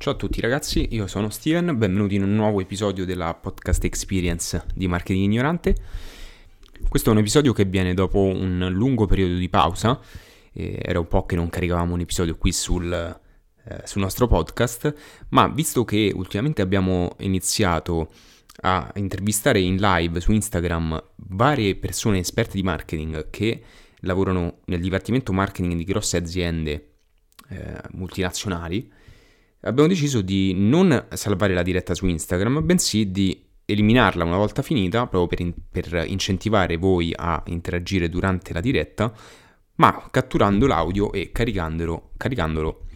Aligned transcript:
Ciao 0.00 0.14
a 0.14 0.16
tutti 0.16 0.40
ragazzi, 0.40 0.88
io 0.92 1.06
sono 1.06 1.28
Steven, 1.28 1.76
benvenuti 1.76 2.14
in 2.14 2.22
un 2.22 2.34
nuovo 2.34 2.62
episodio 2.62 3.04
della 3.04 3.34
podcast 3.34 3.84
experience 3.84 4.64
di 4.74 4.88
Marketing 4.88 5.24
Ignorante. 5.24 5.76
Questo 6.88 7.10
è 7.10 7.12
un 7.12 7.18
episodio 7.18 7.52
che 7.52 7.66
viene 7.66 7.92
dopo 7.92 8.20
un 8.20 8.66
lungo 8.70 9.04
periodo 9.04 9.34
di 9.34 9.50
pausa, 9.50 10.00
eh, 10.54 10.80
era 10.80 11.00
un 11.00 11.06
po' 11.06 11.26
che 11.26 11.36
non 11.36 11.50
caricavamo 11.50 11.92
un 11.92 12.00
episodio 12.00 12.38
qui 12.38 12.50
sul, 12.50 12.90
eh, 12.90 13.82
sul 13.84 14.00
nostro 14.00 14.26
podcast, 14.26 15.26
ma 15.28 15.48
visto 15.48 15.84
che 15.84 16.10
ultimamente 16.14 16.62
abbiamo 16.62 17.14
iniziato 17.18 18.10
a 18.62 18.90
intervistare 18.94 19.60
in 19.60 19.76
live 19.76 20.18
su 20.20 20.32
Instagram 20.32 20.98
varie 21.16 21.76
persone 21.76 22.20
esperte 22.20 22.56
di 22.56 22.62
marketing 22.62 23.28
che 23.28 23.62
lavorano 23.96 24.60
nel 24.64 24.80
dipartimento 24.80 25.34
marketing 25.34 25.74
di 25.74 25.84
grosse 25.84 26.16
aziende 26.16 26.92
eh, 27.50 27.82
multinazionali, 27.90 28.90
abbiamo 29.62 29.88
deciso 29.88 30.20
di 30.20 30.54
non 30.56 31.06
salvare 31.12 31.54
la 31.54 31.62
diretta 31.62 31.94
su 31.94 32.06
Instagram, 32.06 32.64
bensì 32.64 33.10
di 33.10 33.44
eliminarla 33.64 34.24
una 34.24 34.36
volta 34.36 34.62
finita, 34.62 35.06
proprio 35.06 35.26
per, 35.26 35.40
in- 35.40 35.54
per 35.70 36.04
incentivare 36.06 36.76
voi 36.76 37.12
a 37.14 37.42
interagire 37.46 38.08
durante 38.08 38.52
la 38.52 38.60
diretta, 38.60 39.12
ma 39.76 40.08
catturando 40.10 40.66
l'audio 40.66 41.12
e 41.12 41.30
caricandolo, 41.32 42.10
caricandolo 42.16 42.86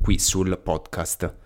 qui 0.00 0.18
sul 0.18 0.58
podcast. 0.62 1.42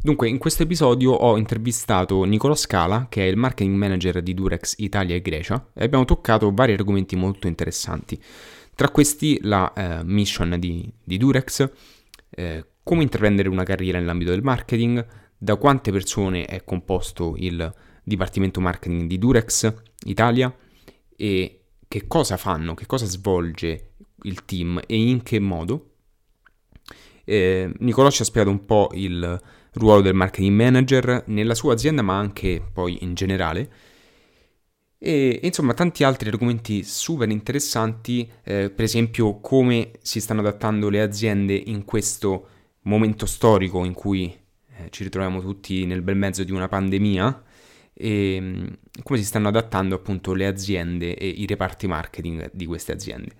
Dunque, 0.00 0.28
in 0.28 0.38
questo 0.38 0.62
episodio 0.62 1.12
ho 1.12 1.36
intervistato 1.36 2.24
Nicolò 2.24 2.54
Scala, 2.54 3.06
che 3.08 3.22
è 3.22 3.28
il 3.28 3.36
marketing 3.36 3.76
manager 3.76 4.22
di 4.22 4.34
Durex 4.34 4.74
Italia 4.78 5.14
e 5.14 5.20
Grecia, 5.20 5.70
e 5.74 5.84
abbiamo 5.84 6.04
toccato 6.04 6.52
vari 6.52 6.72
argomenti 6.72 7.14
molto 7.14 7.46
interessanti. 7.46 8.20
Tra 8.74 8.88
questi 8.88 9.38
la 9.42 9.72
eh, 9.72 10.04
mission 10.04 10.56
di, 10.58 10.90
di 11.04 11.18
Durex, 11.18 11.70
eh, 12.30 12.66
come 12.82 13.02
intraprendere 13.02 13.48
una 13.48 13.64
carriera 13.64 13.98
nell'ambito 13.98 14.30
del 14.30 14.42
marketing, 14.42 15.06
da 15.38 15.56
quante 15.56 15.90
persone 15.90 16.44
è 16.44 16.64
composto 16.64 17.34
il 17.36 17.72
Dipartimento 18.04 18.60
Marketing 18.60 19.06
di 19.06 19.18
Durex 19.18 19.72
Italia? 20.04 20.54
E 21.16 21.64
che 21.86 22.06
cosa 22.06 22.36
fanno, 22.36 22.74
che 22.74 22.86
cosa 22.86 23.06
svolge 23.06 23.94
il 24.22 24.44
team 24.44 24.80
e 24.86 24.96
in 24.96 25.22
che 25.22 25.38
modo. 25.38 25.90
Eh, 27.24 27.72
Nicolò 27.78 28.10
ci 28.10 28.22
ha 28.22 28.24
spiegato 28.24 28.50
un 28.50 28.64
po' 28.64 28.90
il 28.94 29.40
ruolo 29.74 30.00
del 30.00 30.14
marketing 30.14 30.54
manager 30.54 31.24
nella 31.26 31.54
sua 31.54 31.72
azienda 31.72 32.02
ma 32.02 32.18
anche 32.18 32.62
poi 32.72 32.98
in 33.02 33.14
generale. 33.14 33.72
E 34.98 35.40
insomma 35.42 35.74
tanti 35.74 36.04
altri 36.04 36.28
argomenti 36.28 36.84
super 36.84 37.28
interessanti, 37.28 38.30
eh, 38.44 38.70
per 38.70 38.84
esempio 38.84 39.40
come 39.40 39.92
si 40.00 40.20
stanno 40.20 40.40
adattando 40.40 40.88
le 40.88 41.00
aziende 41.00 41.54
in 41.54 41.84
questo 41.84 42.48
momento 42.82 43.26
storico 43.26 43.84
in 43.84 43.92
cui 43.92 44.36
eh, 44.76 44.90
ci 44.90 45.04
ritroviamo 45.04 45.40
tutti 45.40 45.84
nel 45.86 46.02
bel 46.02 46.16
mezzo 46.16 46.44
di 46.44 46.52
una 46.52 46.68
pandemia 46.68 47.42
e 47.92 48.38
mm, 48.40 48.66
come 49.02 49.18
si 49.18 49.24
stanno 49.24 49.48
adattando 49.48 49.94
appunto 49.94 50.34
le 50.34 50.46
aziende 50.46 51.14
e 51.14 51.26
i 51.26 51.46
reparti 51.46 51.86
marketing 51.86 52.50
di 52.52 52.66
queste 52.66 52.92
aziende. 52.92 53.32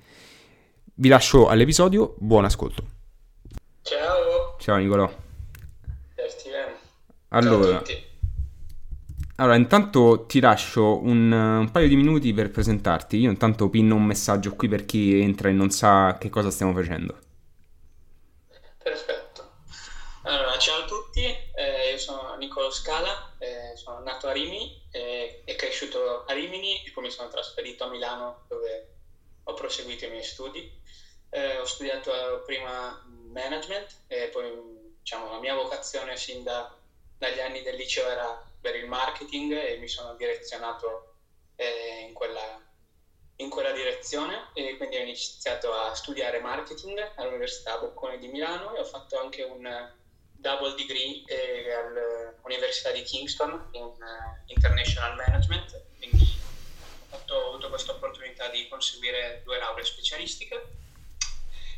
Vi 0.95 1.09
lascio 1.09 1.49
all'episodio, 1.49 2.15
buon 2.19 2.45
ascolto. 2.45 2.85
Ciao. 3.83 4.57
Ciao 4.59 4.77
Nicolò. 4.77 5.09
Ciao 5.09 6.29
Steven. 6.29 6.75
Allora, 7.29 7.83
Ciao 7.83 8.11
allora, 9.37 9.57
intanto 9.57 10.27
ti 10.27 10.39
lascio 10.39 11.03
un, 11.03 11.33
un 11.33 11.71
paio 11.73 11.89
di 11.89 11.97
minuti 11.97 12.33
per 12.33 12.51
presentarti. 12.51 13.17
Io 13.17 13.31
intanto 13.31 13.69
pinno 13.71 13.97
un 13.97 14.05
messaggio 14.05 14.55
qui 14.55 14.69
per 14.69 14.85
chi 14.85 15.21
entra 15.21 15.49
e 15.49 15.53
non 15.53 15.71
sa 15.71 16.17
che 16.19 16.29
cosa 16.29 16.51
stiamo 16.51 16.73
facendo. 16.73 17.19
Perfetto. 18.81 19.51
Allora, 20.23 20.57
ciao 20.59 20.83
a 20.83 20.85
tutti, 20.85 21.25
eh, 21.25 21.97
Nicolo 22.43 22.71
Scala, 22.71 23.37
eh, 23.39 23.71
sono 23.77 24.01
nato 24.01 24.27
a 24.27 24.33
Rimini 24.33 24.77
eh, 24.91 25.43
e 25.45 25.55
cresciuto 25.55 26.25
a 26.25 26.33
Rimini 26.33 26.83
e 26.83 26.91
poi 26.91 27.05
mi 27.05 27.11
sono 27.11 27.29
trasferito 27.29 27.85
a 27.85 27.89
Milano 27.89 28.43
dove 28.49 28.89
ho 29.45 29.55
proseguito 29.55 30.07
i 30.07 30.11
miei 30.11 30.25
studi. 30.25 30.69
Eh, 31.31 31.57
ho 31.59 31.65
studiato 31.65 32.43
prima 32.45 33.01
management 33.31 34.03
e 34.09 34.29
poi 34.29 34.51
diciamo, 34.99 35.31
la 35.31 35.39
mia 35.39 35.55
vocazione 35.55 36.17
sin 36.17 36.43
da- 36.43 36.69
dagli 37.17 37.39
anni 37.39 37.63
del 37.63 37.77
liceo 37.77 38.09
era 38.09 38.37
per 38.61 38.75
il 38.75 38.87
marketing 38.87 39.53
e 39.53 39.77
mi 39.77 39.87
sono 39.87 40.13
direzionato 40.17 41.05
eh, 41.55 42.01
in 42.01 42.13
quella, 42.13 42.61
in 43.37 43.49
quella 43.51 43.71
direzione 43.71 44.51
e 44.53 44.75
quindi 44.77 44.97
ho 44.97 45.01
iniziato 45.01 45.73
a 45.73 45.95
studiare 45.95 46.41
marketing 46.41 47.13
all'Università 47.15 47.79
Bocconi 47.79 48.19
di 48.19 48.27
Milano 48.27 48.75
e 48.75 48.81
ho 48.81 48.85
fatto 48.85 49.17
anche 49.17 49.43
un 49.43 49.65
eh, 49.65 49.95
double 50.43 50.75
degree 50.75 51.23
eh, 51.25 51.73
all'Università 51.73 52.91
di 52.91 53.03
Kingston 53.03 53.69
in 53.71 53.85
eh, 53.85 54.43
International 54.47 55.15
Management, 55.15 55.83
quindi 55.97 56.41
ho 57.29 57.47
avuto 57.47 57.69
questa 57.69 57.93
opportunità 57.93 58.49
di 58.49 58.67
conseguire 58.69 59.41
due 59.43 59.57
lauree 59.57 59.85
specialistiche. 59.85 60.61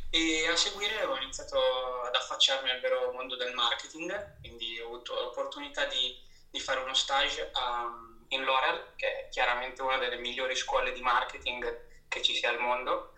E 0.09 0.47
a 0.47 0.55
seguire 0.55 1.03
ho 1.03 1.15
iniziato 1.15 2.01
ad 2.01 2.15
affacciarmi 2.15 2.69
al 2.69 2.79
vero 2.79 3.11
mondo 3.11 3.35
del 3.35 3.53
marketing, 3.53 4.39
quindi 4.39 4.79
ho 4.79 4.85
avuto 4.85 5.19
l'opportunità 5.19 5.85
di, 5.85 6.13
di 6.49 6.59
fare 6.59 6.79
uno 6.79 6.93
stage 6.93 7.47
a- 7.51 7.89
in 8.29 8.43
L'Oreal, 8.43 8.93
che 8.95 9.07
è 9.07 9.27
chiaramente 9.29 9.81
una 9.81 9.97
delle 9.97 10.17
migliori 10.17 10.55
scuole 10.55 10.91
di 10.91 11.01
marketing 11.01 11.77
che 12.07 12.21
ci 12.21 12.33
sia 12.33 12.49
al 12.49 12.57
mondo. 12.57 13.09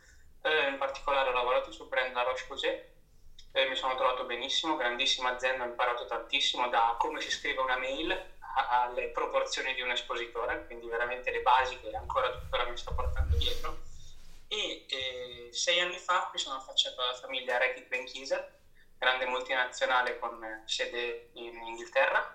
Eh, 0.42 0.68
in 0.68 0.78
particolare 0.78 1.30
ho 1.30 1.34
lavorato 1.34 1.72
sul 1.72 1.88
brand 1.88 2.14
La 2.14 2.24
Roche-Posay 2.24 2.80
e 3.58 3.66
mi 3.66 3.76
sono 3.76 3.96
trovato 3.96 4.24
benissimo, 4.24 4.76
grandissima 4.76 5.30
azienda, 5.30 5.64
ho 5.64 5.68
imparato 5.68 6.06
tantissimo 6.06 6.68
da 6.68 6.96
come 6.98 7.20
si 7.22 7.32
scrive 7.32 7.62
una 7.62 7.76
mail 7.76 8.16
alle 8.70 9.10
proporzioni 9.10 9.74
di 9.74 9.82
un 9.82 9.90
espositore, 9.92 10.64
quindi 10.66 10.88
veramente 10.88 11.32
le 11.32 11.42
basi 11.42 11.80
che 11.80 11.90
ancora 11.96 12.30
tuttora 12.30 12.66
mi 12.66 12.78
sto 12.78 12.94
portando 12.94 13.36
dietro 13.36 13.78
e 14.48 14.86
eh, 14.88 15.50
sei 15.52 15.80
anni 15.80 15.98
fa 15.98 16.30
mi 16.32 16.40
sono 16.40 16.56
affacciato 16.56 17.02
alla 17.02 17.16
famiglia 17.16 17.58
Reckitt 17.58 17.88
Benckiser, 17.88 18.48
grande 18.96 19.26
multinazionale 19.26 20.18
con 20.20 20.42
eh, 20.44 20.62
sede 20.66 21.30
in 21.34 21.56
Inghilterra 21.56 22.32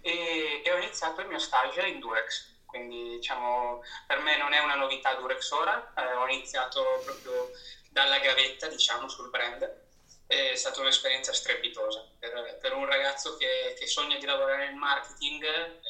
e, 0.00 0.62
e 0.64 0.72
ho 0.72 0.76
iniziato 0.76 1.20
il 1.20 1.26
mio 1.26 1.38
stage 1.38 1.84
in 1.86 1.98
Durex. 1.98 2.54
Quindi 2.64 3.10
diciamo 3.10 3.82
per 4.06 4.18
me 4.18 4.36
non 4.36 4.52
è 4.52 4.58
una 4.60 4.74
novità 4.74 5.14
Durex 5.14 5.50
ora, 5.50 5.92
eh, 5.96 6.12
ho 6.12 6.26
iniziato 6.28 7.00
proprio 7.04 7.50
dalla 7.90 8.18
gavetta 8.18 8.68
diciamo 8.68 9.08
sul 9.08 9.30
brand. 9.30 9.84
È 10.26 10.54
stata 10.56 10.80
un'esperienza 10.80 11.32
strepitosa. 11.32 12.04
Per, 12.18 12.58
per 12.60 12.72
un 12.74 12.84
ragazzo 12.86 13.36
che, 13.36 13.74
che 13.78 13.86
sogna 13.86 14.18
di 14.18 14.26
lavorare 14.26 14.66
nel 14.66 14.74
marketing 14.74 15.44
eh, 15.44 15.80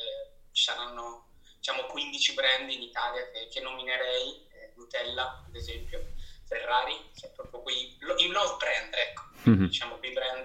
ci 0.52 0.62
saranno 0.64 1.28
diciamo 1.56 1.86
15 1.86 2.34
brand 2.34 2.70
in 2.70 2.82
Italia 2.82 3.28
che, 3.30 3.48
che 3.48 3.60
nominerei, 3.60 4.46
eh, 4.52 4.72
Nutella 4.76 5.44
ad 5.46 5.54
esempio, 5.54 6.12
Ferrari, 6.46 7.10
cioè 7.19 7.30
proprio 7.30 7.60
quei, 7.62 7.96
lo- 8.00 8.16
i 8.19 8.28
love 8.28 8.56
brand, 8.56 8.92
ecco, 8.94 9.22
Mhm. 9.50 9.66
diciamo 9.66 9.96
quei 9.98 10.12
brand 10.12 10.44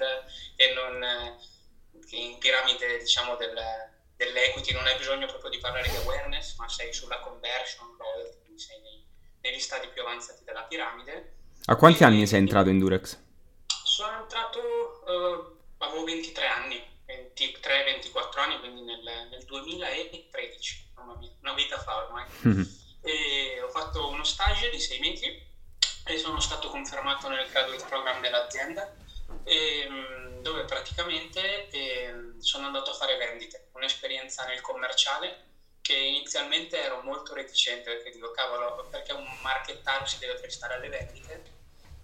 che 0.55 0.73
non 0.73 1.39
che 2.07 2.15
in 2.15 2.37
piramide 2.39 2.97
diciamo 2.97 3.35
del, 3.35 3.53
dell'equity 4.15 4.73
non 4.73 4.85
hai 4.87 4.97
bisogno 4.97 5.27
proprio 5.27 5.49
di 5.49 5.59
parlare 5.59 5.89
di 5.89 5.95
awareness, 5.97 6.55
ma 6.57 6.67
sei 6.67 6.91
sulla 6.93 7.19
conversion, 7.19 7.95
loyalty, 7.97 8.37
quindi 8.41 8.59
sei 8.61 8.79
nei- 8.81 9.05
negli 9.41 9.59
stadi 9.59 9.87
più 9.89 10.01
avanzati 10.01 10.43
della 10.43 10.63
piramide. 10.63 11.35
A 11.65 11.75
quanti 11.75 11.97
Quindi- 11.97 12.15
anni 12.17 12.27
sei 12.27 12.39
entrato 12.39 12.69
in 12.69 12.79
Durex? 12.79 13.19
Sono 13.91 14.21
entrato, 14.21 15.05
eh, 15.05 15.57
avevo 15.79 16.05
23 16.05 16.47
anni, 16.47 16.81
23-24 17.05 18.39
anni, 18.39 18.57
quindi 18.59 18.83
nel, 18.83 19.01
nel 19.29 19.43
2013, 19.43 20.91
mamma 20.95 21.17
mia, 21.17 21.29
una 21.41 21.53
vita 21.53 21.77
fa 21.77 22.05
ormai. 22.05 22.25
Mhm. 22.39 22.69
E 23.01 23.59
ho 23.61 23.67
fatto 23.67 24.07
uno 24.07 24.23
stage 24.23 24.69
di 24.69 24.79
sei 24.79 24.99
mesi 24.99 25.45
e 26.05 26.17
sono 26.17 26.39
stato 26.39 26.69
confermato 26.69 27.27
nel 27.27 27.49
graduate 27.49 27.83
program 27.85 28.21
dell'azienda 28.21 28.89
e, 29.43 29.85
mh, 29.89 30.41
dove 30.41 30.63
praticamente 30.63 31.67
ehm, 31.67 32.39
sono 32.39 32.67
andato 32.67 32.91
a 32.91 32.93
fare 32.93 33.17
vendite, 33.17 33.65
un'esperienza 33.73 34.45
nel 34.45 34.61
commerciale 34.61 35.47
che 35.81 35.95
inizialmente 35.95 36.81
ero 36.81 37.01
molto 37.01 37.33
reticente 37.33 37.91
perché 37.91 38.11
dico 38.11 38.31
cavolo 38.31 38.87
perché 38.89 39.11
un 39.11 39.27
marchettaro 39.41 40.05
si 40.05 40.17
deve 40.17 40.35
prestare 40.35 40.75
alle 40.75 40.87
vendite 40.87 41.59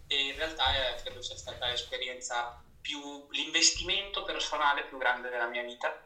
e 0.07 0.27
in 0.27 0.35
realtà 0.35 0.95
eh, 0.95 1.01
credo 1.01 1.21
sia 1.21 1.35
stata 1.35 1.67
l'esperienza 1.67 2.61
più 2.81 3.27
l'investimento 3.31 4.23
personale 4.23 4.85
più 4.85 4.97
grande 4.97 5.29
della 5.29 5.47
mia 5.47 5.63
vita. 5.63 6.01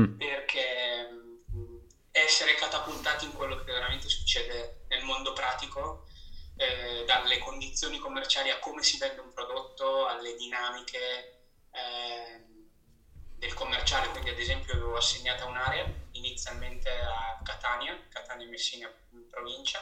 Mm. 0.00 0.16
perché 0.16 1.08
essere 2.10 2.54
catapultati 2.54 3.24
in 3.24 3.32
quello 3.32 3.56
che 3.56 3.72
veramente 3.72 4.08
succede 4.08 4.84
nel 4.88 5.02
mondo 5.02 5.32
pratico 5.32 6.04
eh, 6.56 7.04
dalle 7.04 7.38
condizioni 7.38 7.98
commerciali 7.98 8.50
a 8.50 8.58
come 8.58 8.82
si 8.84 8.98
vende 8.98 9.20
un 9.20 9.32
prodotto 9.32 10.06
alle 10.06 10.34
dinamiche 10.36 11.40
ehm, 11.72 12.68
del 13.36 13.52
commerciale. 13.54 14.08
Quindi 14.10 14.30
ad 14.30 14.38
esempio 14.38 14.74
avevo 14.74 14.96
assegnata 14.96 15.44
un'area 15.44 15.84
inizialmente 16.12 16.88
a 16.88 17.40
Catania 17.42 18.00
Catania 18.08 18.46
Messina 18.46 18.88
in 19.10 19.28
provincia. 19.28 19.80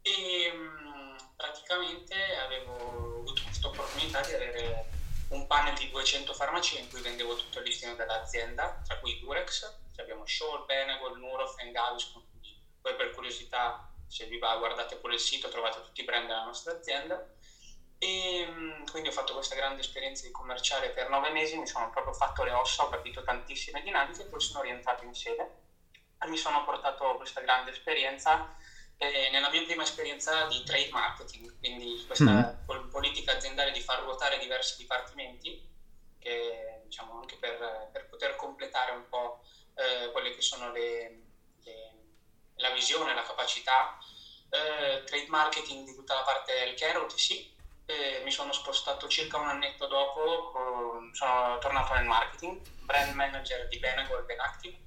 E 0.00 0.50
mh, 0.50 1.13
praticamente 1.44 2.14
avevo 2.36 3.18
avuto 3.20 3.42
questa 3.44 3.68
opportunità 3.68 4.20
di 4.22 4.32
avere 4.32 4.88
un 5.28 5.46
panel 5.46 5.74
di 5.74 5.90
200 5.90 6.32
farmacie 6.32 6.78
in 6.78 6.88
cui 6.88 7.02
vendevo 7.02 7.36
tutto 7.36 7.58
il 7.58 7.66
listino 7.66 7.94
dell'azienda, 7.94 8.80
tra 8.86 8.98
cui 8.98 9.18
Durex, 9.20 9.70
abbiamo 9.98 10.26
Scholl, 10.26 10.64
Benevol, 10.64 11.18
Nurofen, 11.18 11.70
Gaviscon, 11.70 12.22
poi 12.80 12.94
per 12.96 13.10
curiosità 13.10 13.90
se 14.06 14.26
vi 14.26 14.38
va 14.38 14.56
guardate 14.56 14.96
pure 14.96 15.14
il 15.14 15.20
sito 15.20 15.48
trovate 15.48 15.82
tutti 15.82 16.00
i 16.00 16.04
brand 16.04 16.26
della 16.26 16.44
nostra 16.44 16.72
azienda. 16.72 17.26
E 17.98 18.46
quindi 18.90 19.08
ho 19.08 19.12
fatto 19.12 19.34
questa 19.34 19.54
grande 19.54 19.80
esperienza 19.80 20.24
di 20.26 20.30
commerciale 20.30 20.90
per 20.90 21.08
nove 21.08 21.30
mesi, 21.30 21.58
mi 21.58 21.66
sono 21.66 21.90
proprio 21.90 22.12
fatto 22.12 22.42
le 22.42 22.52
ossa, 22.52 22.84
ho 22.84 22.88
capito 22.88 23.22
tantissime 23.22 23.82
dinamiche 23.82 24.24
poi 24.24 24.40
sono 24.40 24.62
rientrato 24.62 25.04
in 25.04 25.14
sede 25.14 25.62
e 26.20 26.26
mi 26.28 26.36
sono 26.36 26.64
portato 26.64 27.16
questa 27.16 27.40
grande 27.40 27.70
esperienza 27.70 28.54
eh, 28.98 29.30
nella 29.30 29.50
mia 29.50 29.62
prima 29.64 29.82
esperienza 29.82 30.46
di 30.46 30.62
trade 30.64 30.90
marketing, 30.90 31.58
quindi 31.58 32.04
questa 32.06 32.58
mm. 32.70 32.90
politica 32.90 33.32
aziendale 33.32 33.72
di 33.72 33.80
far 33.80 34.02
ruotare 34.02 34.38
diversi 34.38 34.76
dipartimenti, 34.78 35.72
che, 36.18 36.82
diciamo, 36.84 37.18
anche 37.20 37.36
per, 37.36 37.90
per, 37.92 38.08
poter 38.08 38.36
completare 38.36 38.92
un 38.92 39.08
po' 39.08 39.42
eh, 39.74 40.10
quelle 40.12 40.34
che 40.34 40.40
sono 40.40 40.72
le, 40.72 41.22
le, 41.62 41.94
la 42.56 42.70
visione, 42.70 43.14
la 43.14 43.22
capacità. 43.22 43.98
Eh, 44.48 45.02
trade 45.04 45.26
marketing 45.28 45.84
di 45.84 45.94
tutta 45.94 46.14
la 46.14 46.22
parte 46.22 46.52
healthcare, 46.52 46.98
OTC, 46.98 47.52
eh, 47.86 48.22
mi 48.24 48.30
sono 48.30 48.52
spostato 48.52 49.08
circa 49.08 49.38
un 49.38 49.48
annetto 49.48 49.86
dopo, 49.86 50.52
sono 51.12 51.58
tornato 51.58 51.94
nel 51.94 52.06
marketing, 52.06 52.60
brand 52.80 53.14
manager 53.14 53.68
di 53.68 53.78
Benagol 53.78 54.24
Benactive, 54.24 54.78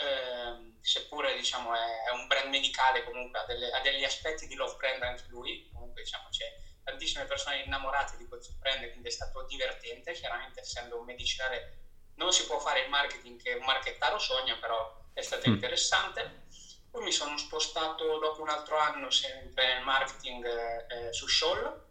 eh, 0.00 0.78
seppure 0.80 1.36
diciamo, 1.36 1.74
è, 1.74 2.08
è, 2.08 2.10
un 2.12 2.26
brand 2.26 2.48
medicale 2.48 3.04
comunque 3.04 3.40
ha, 3.40 3.44
delle, 3.44 3.70
ha, 3.70 3.80
degli 3.80 4.04
aspetti 4.04 4.46
di 4.46 4.54
love 4.54 4.76
brand 4.76 5.02
anche 5.02 5.24
lui, 5.28 5.68
comunque 5.72 6.02
diciamo, 6.02 6.28
c'è 6.30 6.46
tantissime 6.82 7.26
persone 7.26 7.62
innamorate 7.62 8.16
di 8.16 8.26
questo 8.26 8.54
brand 8.58 8.88
quindi 8.90 9.08
è 9.08 9.12
stato 9.12 9.44
divertente, 9.46 10.12
chiaramente 10.12 10.60
essendo 10.60 10.98
un 10.98 11.04
medicinale 11.04 11.80
non 12.14 12.32
si 12.32 12.46
può 12.46 12.58
fare 12.58 12.80
il 12.80 12.90
marketing 12.90 13.40
che 13.40 13.54
un 13.54 13.64
marchettaro 13.64 14.18
sogna, 14.18 14.56
però 14.56 15.04
è 15.14 15.22
stato 15.22 15.48
mm. 15.48 15.54
interessante. 15.54 16.48
Poi 16.90 17.02
mi 17.02 17.12
sono 17.12 17.36
spostato 17.38 18.18
dopo 18.18 18.42
un 18.42 18.50
altro 18.50 18.76
anno 18.76 19.10
sempre 19.10 19.74
nel 19.74 19.84
marketing 19.84 20.44
eh, 20.44 21.12
su 21.12 21.26
Scholl, 21.26 21.88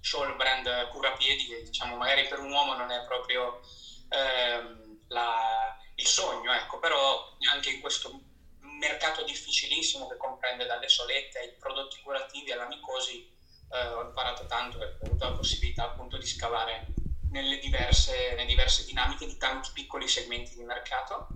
Scholl 0.00 0.36
brand 0.36 0.88
curapiedi 0.88 1.46
che 1.46 1.62
diciamo 1.62 1.96
magari 1.96 2.26
per 2.26 2.40
un 2.40 2.50
uomo 2.50 2.74
non 2.74 2.90
è 2.90 3.04
proprio 3.04 3.60
ehm, 4.08 5.04
la, 5.08 5.78
il 6.00 6.06
sogno, 6.06 6.52
ecco, 6.52 6.78
però 6.78 7.36
anche 7.52 7.70
in 7.70 7.80
questo 7.80 8.10
mercato 8.60 9.22
difficilissimo 9.22 10.08
che 10.08 10.16
comprende 10.16 10.64
dalle 10.64 10.88
solette 10.88 11.38
ai 11.38 11.54
prodotti 11.58 12.00
curativi 12.00 12.50
alla 12.50 12.66
micosi 12.66 13.28
eh, 13.72 13.86
ho 13.88 14.02
imparato 14.02 14.46
tanto 14.46 14.80
e 14.80 14.96
ho 14.98 15.06
avuto 15.06 15.28
la 15.28 15.36
possibilità 15.36 15.84
appunto 15.84 16.16
di 16.16 16.26
scavare 16.26 16.86
nelle 17.30 17.58
diverse, 17.58 18.30
nelle 18.30 18.46
diverse 18.46 18.84
dinamiche 18.84 19.26
di 19.26 19.36
tanti 19.36 19.70
piccoli 19.72 20.08
segmenti 20.08 20.54
di 20.54 20.64
mercato. 20.64 21.28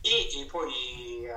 E, 0.00 0.28
e 0.32 0.46
poi 0.46 1.24
eh, 1.24 1.32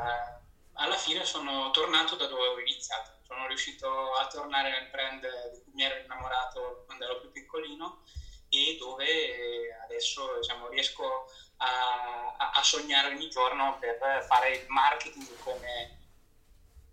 alla 0.74 0.96
fine 0.96 1.26
sono 1.26 1.72
tornato 1.72 2.16
da 2.16 2.28
dove 2.28 2.48
ho 2.48 2.60
iniziato. 2.60 3.18
Sono 3.26 3.48
riuscito 3.48 4.14
a 4.14 4.28
tornare 4.28 4.70
nel 4.70 4.90
brand 4.90 5.22
di 5.54 5.62
cui 5.64 5.74
mi 5.74 5.84
ero 5.84 6.00
innamorato 6.00 6.84
quando 6.86 7.06
ero 7.06 7.20
più 7.20 7.32
piccolino 7.32 8.02
e 8.50 8.78
dove 8.80 9.78
adesso 9.84 10.38
diciamo, 10.40 10.68
riesco 10.70 11.32
a, 11.58 12.52
a, 12.54 12.64
sognare 12.64 13.14
ogni 13.14 13.30
giorno 13.30 13.78
per 13.80 14.26
fare 14.28 14.58
il 14.58 14.66
marketing 14.68 15.28
come, 15.40 15.98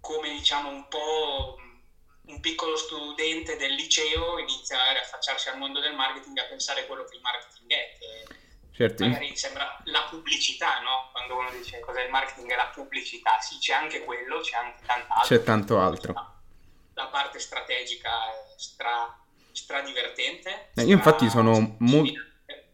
come 0.00 0.31
diciamo 0.31 0.69
un 0.69 0.88
po' 0.88 1.56
un 2.26 2.41
piccolo 2.41 2.76
studente 2.76 3.56
del 3.56 3.75
liceo 3.75 4.38
inizia 4.38 4.81
a 4.81 5.00
affacciarsi 5.00 5.49
al 5.49 5.58
mondo 5.58 5.81
del 5.81 5.94
marketing 5.94 6.37
a 6.38 6.44
pensare 6.44 6.87
quello 6.87 7.05
che 7.05 7.17
il 7.17 7.23
marketing 7.23 7.70
è 7.70 7.97
che 7.99 8.35
certo. 8.73 9.06
magari 9.06 9.37
sembra 9.37 9.81
la 9.85 10.06
pubblicità 10.11 10.81
no? 10.81 11.11
quando 11.12 11.37
uno 11.37 11.50
dice 11.50 11.79
cos'è 11.81 12.03
il 12.03 12.11
marketing 12.11 12.50
è 12.50 12.56
la 12.56 12.73
pubblicità 12.75 13.41
sì 13.41 13.58
c'è 13.58 13.75
anche 13.75 14.05
quello 14.05 14.41
c'è 14.41 14.56
anche 14.56 14.85
tant'altro 14.85 15.37
c'è 15.37 15.43
tanto 15.44 15.79
altro 15.79 16.35
la 16.94 17.06
parte 17.08 17.38
strategica 17.38 18.31
è 18.32 18.55
stra, 18.56 19.17
stra 19.56 19.81
divertente. 19.81 20.69
Eh, 20.75 20.85
io 20.85 20.94
infatti 20.94 21.29
sono, 21.29 21.76
mo- 21.79 22.05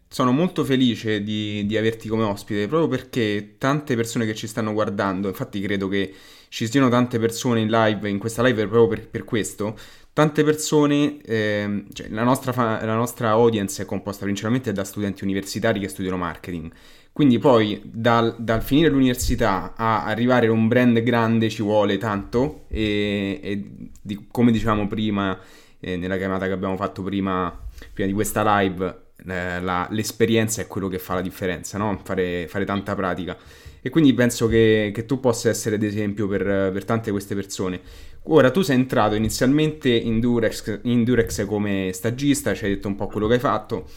sono, 0.09 0.33
molto 0.33 0.65
felice 0.65 1.23
di, 1.23 1.65
di, 1.67 1.77
averti 1.77 2.09
come 2.09 2.25
ospite 2.25 2.67
proprio 2.67 2.89
perché 2.89 3.55
tante 3.59 3.95
persone 3.95 4.27
che 4.27 4.35
ci 4.35 4.47
stanno 4.47 4.73
guardando, 4.73 5.29
infatti 5.29 5.61
credo 5.61 5.89
che 5.89 6.13
ci 6.49 6.69
siano 6.69 6.89
tante 6.89 7.19
persone 7.19 7.61
in 7.61 7.71
live, 7.71 8.09
in 8.09 8.19
questa 8.19 8.43
live 8.43 8.67
proprio 8.67 8.89
per, 8.89 9.09
per 9.09 9.25
questo, 9.25 9.79
tante 10.13 10.45
persone, 10.45 11.21
eh, 11.23 11.85
cioè 11.93 12.09
la, 12.09 12.25
nostra 12.25 12.53
fa- 12.53 12.85
la 12.85 12.95
nostra 12.95 13.31
audience 13.31 13.83
è 13.83 13.85
composta 13.87 14.25
principalmente 14.25 14.73
da 14.73 14.85
studenti 14.85 15.25
universitari 15.25 15.81
che 15.81 15.89
studiano 15.89 16.19
marketing 16.19 16.73
quindi 17.13 17.39
poi 17.39 17.79
dal, 17.85 18.35
dal, 18.39 18.63
finire 18.63 18.89
l'università 18.89 19.75
a 19.77 20.05
arrivare 20.05 20.47
a 20.47 20.51
un 20.51 20.67
brand 20.67 20.99
grande 21.03 21.51
ci 21.51 21.63
vuole 21.63 21.99
tanto 21.99 22.65
e, 22.69 23.39
e 23.43 23.65
di, 24.01 24.29
come 24.31 24.51
dicevamo 24.51 24.87
prima, 24.87 25.39
eh, 25.83 25.97
nella 25.97 26.17
chiamata 26.17 26.47
che 26.47 26.53
abbiamo 26.53 26.77
fatto 26.77 27.03
prima, 27.03 27.55
prima 27.93 28.09
di 28.09 28.15
questa 28.15 28.59
live, 28.59 29.13
eh, 29.27 29.61
la, 29.61 29.87
l'esperienza 29.91 30.63
è 30.63 30.67
quello 30.67 30.89
che 30.89 30.99
fa 30.99 31.15
la 31.15 31.21
differenza, 31.21 31.77
no? 31.77 32.01
fare, 32.03 32.47
fare, 32.49 32.65
tanta 32.65 32.95
pratica. 32.95 33.37
E 33.83 33.91
quindi 33.91 34.15
penso 34.15 34.47
che, 34.47 34.93
che 34.95 35.05
tu 35.05 35.19
possa 35.19 35.49
essere 35.49 35.75
ad 35.75 35.83
esempio 35.83 36.29
per, 36.29 36.71
per, 36.73 36.85
tante 36.85 37.11
queste 37.11 37.35
persone. 37.35 37.81
Ora, 38.27 38.53
tu 38.53 38.63
sei 38.63 38.77
entrato 38.77 39.17
inizialmente 39.17 39.89
in 39.89 40.21
Durex, 40.21 40.81
in 40.85 41.03
Durex 41.03 41.45
come 41.47 41.91
stagista, 41.93 42.55
ci 42.55 42.65
hai 42.65 42.75
detto 42.75 42.87
un 42.87 42.95
po' 42.95 43.09
quello 43.09 43.27
che 43.27 43.35
hai 43.35 43.41
fatto 43.41 43.89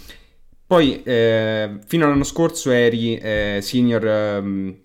poi 0.67 1.03
eh, 1.03 1.77
fino 1.85 2.05
all'anno 2.05 2.23
scorso 2.23 2.71
eri 2.71 3.17
eh, 3.17 3.59
senior 3.61 4.41
um, 4.41 4.75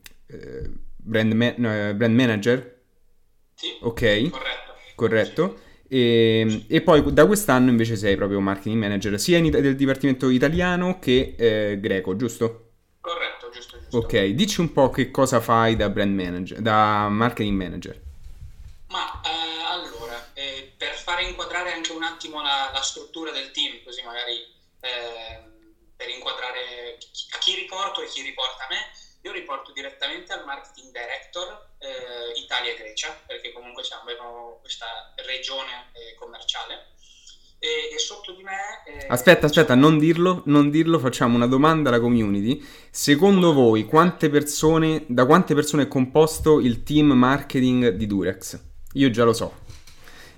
brand, 0.97 1.33
ma- 1.33 1.55
no, 1.57 1.95
brand, 1.95 2.15
manager. 2.15 2.81
Sì. 3.55 3.69
Ok. 3.81 4.31
Corretto. 4.31 4.73
Corretto. 4.95 5.59
E, 5.93 6.41
ehm, 6.41 6.65
e, 6.69 6.83
poi 6.83 7.13
da 7.13 7.27
quest'anno 7.27 7.69
invece 7.69 7.97
sei 7.97 8.15
proprio 8.15 8.39
marketing 8.39 8.79
manager 8.81 9.19
sia 9.19 9.39
in, 9.39 9.51
del 9.51 9.75
dipartimento 9.75 10.29
italiano 10.29 11.01
che 11.01 11.35
eh, 11.37 11.81
greco, 11.81 12.15
giusto? 12.15 12.75
Corretto, 13.01 13.51
giusto, 13.51 13.77
giusto. 13.81 13.97
Ok, 13.97 14.27
dici 14.27 14.61
un 14.61 14.73
po' 14.73 14.91
che 14.91 15.11
cosa 15.11 15.41
fai 15.41 15.75
da 15.75 15.89
brand 15.89 16.15
manager, 16.15 16.61
da 16.61 17.09
marketing 17.09 17.61
manager. 17.61 18.01
Ma 18.91 19.21
eh, 19.25 19.65
allora, 19.69 20.31
eh, 20.35 20.73
per 20.77 20.95
fare 20.95 21.25
inquadrare 21.25 21.73
anche 21.73 21.91
un 21.91 22.05
attimo 22.05 22.41
la, 22.41 22.71
la 22.73 22.83
struttura 22.83 23.33
del 23.33 23.51
team, 23.51 23.83
così 23.83 24.03
magari 24.05 24.35
eh, 24.81 25.43
per 25.97 26.09
inquadrare 26.09 26.99
a 27.35 27.39
chi 27.39 27.55
riporto 27.57 28.01
e 28.01 28.07
chi 28.07 28.23
riporta 28.23 28.63
a 28.63 28.67
me. 28.71 28.79
Io 29.23 29.33
riporto 29.33 29.73
direttamente 29.73 30.33
al 30.33 30.45
marketing 30.45 30.93
director 30.93 31.69
eh, 31.79 32.39
Italia 32.41 32.73
e 32.73 32.77
Grecia, 32.77 33.15
perché 33.27 33.53
comunque 33.53 33.85
siamo, 33.85 34.03
abbiamo 34.03 34.59
questa 34.61 34.87
regione 35.27 35.91
eh, 35.93 36.15
commerciale. 36.19 36.89
E, 37.59 37.95
e, 37.95 37.99
sotto 37.99 38.33
di 38.33 38.43
me... 38.43 38.57
Eh, 38.87 39.07
aspetta, 39.09 39.45
aspetta, 39.45 39.75
non 39.75 39.99
dirlo, 39.99 40.43
non 40.47 40.71
dirlo, 40.71 40.99
facciamo 40.99 41.37
una 41.37 41.47
domanda 41.47 41.91
alla 41.91 42.01
community. 42.01 42.65
Secondo 42.91 43.53
voi, 43.53 43.85
quante 43.85 44.31
persone, 44.31 45.05
da 45.07 45.27
quante 45.27 45.55
persone 45.55 45.83
è 45.83 45.89
composto 45.89 46.59
il 46.59 46.83
team 46.83 47.13
marketing 47.13 47.91
di 47.91 48.07
Durex? 48.07 48.59
Io 48.95 49.11
già 49.11 49.25
lo 49.25 49.35
so. 49.35 49.59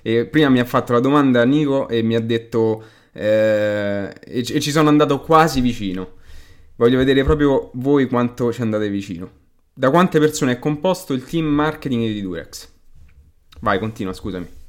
E 0.02 0.26
prima 0.26 0.48
mi 0.48 0.58
ha 0.58 0.64
fatto 0.64 0.92
la 0.92 0.98
domanda 0.98 1.44
Nico 1.44 1.88
e 1.88 2.02
mi 2.02 2.16
ha 2.16 2.20
detto 2.20 2.84
eh, 3.12 4.12
e, 4.24 4.38
e, 4.38 4.60
ci 4.60 4.70
sono 4.70 4.88
andato 4.88 5.20
quasi 5.20 5.60
vicino. 5.60 6.20
Voglio 6.76 6.98
vedere 6.98 7.22
proprio 7.22 7.70
voi 7.74 8.08
quanto 8.08 8.52
ci 8.52 8.62
andate 8.62 8.88
vicino. 8.88 9.40
Da 9.74 9.90
quante 9.90 10.18
persone 10.18 10.52
è 10.52 10.58
composto 10.58 11.12
il 11.12 11.24
team 11.24 11.46
marketing 11.46 12.06
di 12.06 12.22
Durex? 12.22 12.70
Vai, 13.60 13.78
continua, 13.78 14.12
scusami. 14.12 14.60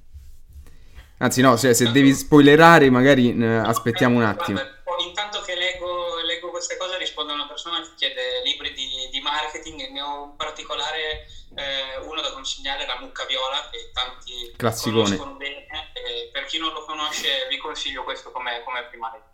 Anzi, 1.17 1.41
no, 1.41 1.55
se, 1.55 1.73
se 1.73 1.91
devi 1.91 2.13
spoilerare, 2.13 2.89
magari 2.89 3.35
eh, 3.35 3.45
aspettiamo 3.45 4.17
un 4.17 4.23
attimo. 4.23 4.59
Guarda, 4.59 5.03
intanto 5.07 5.41
che 5.41 5.55
leggo, 5.55 6.21
leggo, 6.25 6.49
queste 6.49 6.77
cose, 6.77 6.97
rispondo 6.97 7.31
a 7.31 7.35
una 7.35 7.47
persona 7.47 7.81
che 7.81 7.89
chiede 7.95 8.43
libri 8.43 8.73
di, 8.73 9.09
di 9.09 9.21
marketing 9.21 9.79
e 9.81 9.91
ne 9.91 10.01
ho 10.01 10.25
in 10.25 10.35
particolare 10.35 11.25
eh, 11.55 11.97
uno 12.05 12.21
da 12.21 12.33
consigliare, 12.33 12.85
la 12.85 12.99
Mucca 12.99 13.25
Viola, 13.25 13.69
che 13.71 13.91
tanti 13.93 14.53
Classicone. 14.57 15.03
conoscono 15.03 15.35
bene. 15.35 15.65
Eh, 15.93 16.29
per 16.31 16.45
chi 16.45 16.59
non 16.59 16.73
lo 16.73 16.83
conosce, 16.85 17.47
vi 17.49 17.57
consiglio 17.57 18.03
questo 18.03 18.31
come, 18.31 18.61
come 18.65 18.83
prima 18.89 19.09
lettura. 19.11 19.32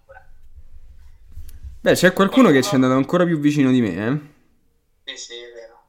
Beh, 1.82 1.94
c'è 1.94 2.12
qualcuno, 2.12 2.52
che 2.52 2.62
ci 2.62 2.72
è 2.72 2.76
andato 2.76 2.94
ancora 2.94 3.24
più 3.24 3.40
vicino 3.40 3.72
di 3.72 3.80
me, 3.80 3.96
eh? 3.96 5.16
Sì, 5.16 5.18
sì, 5.18 5.38
è 5.38 5.52
vero. 5.54 5.82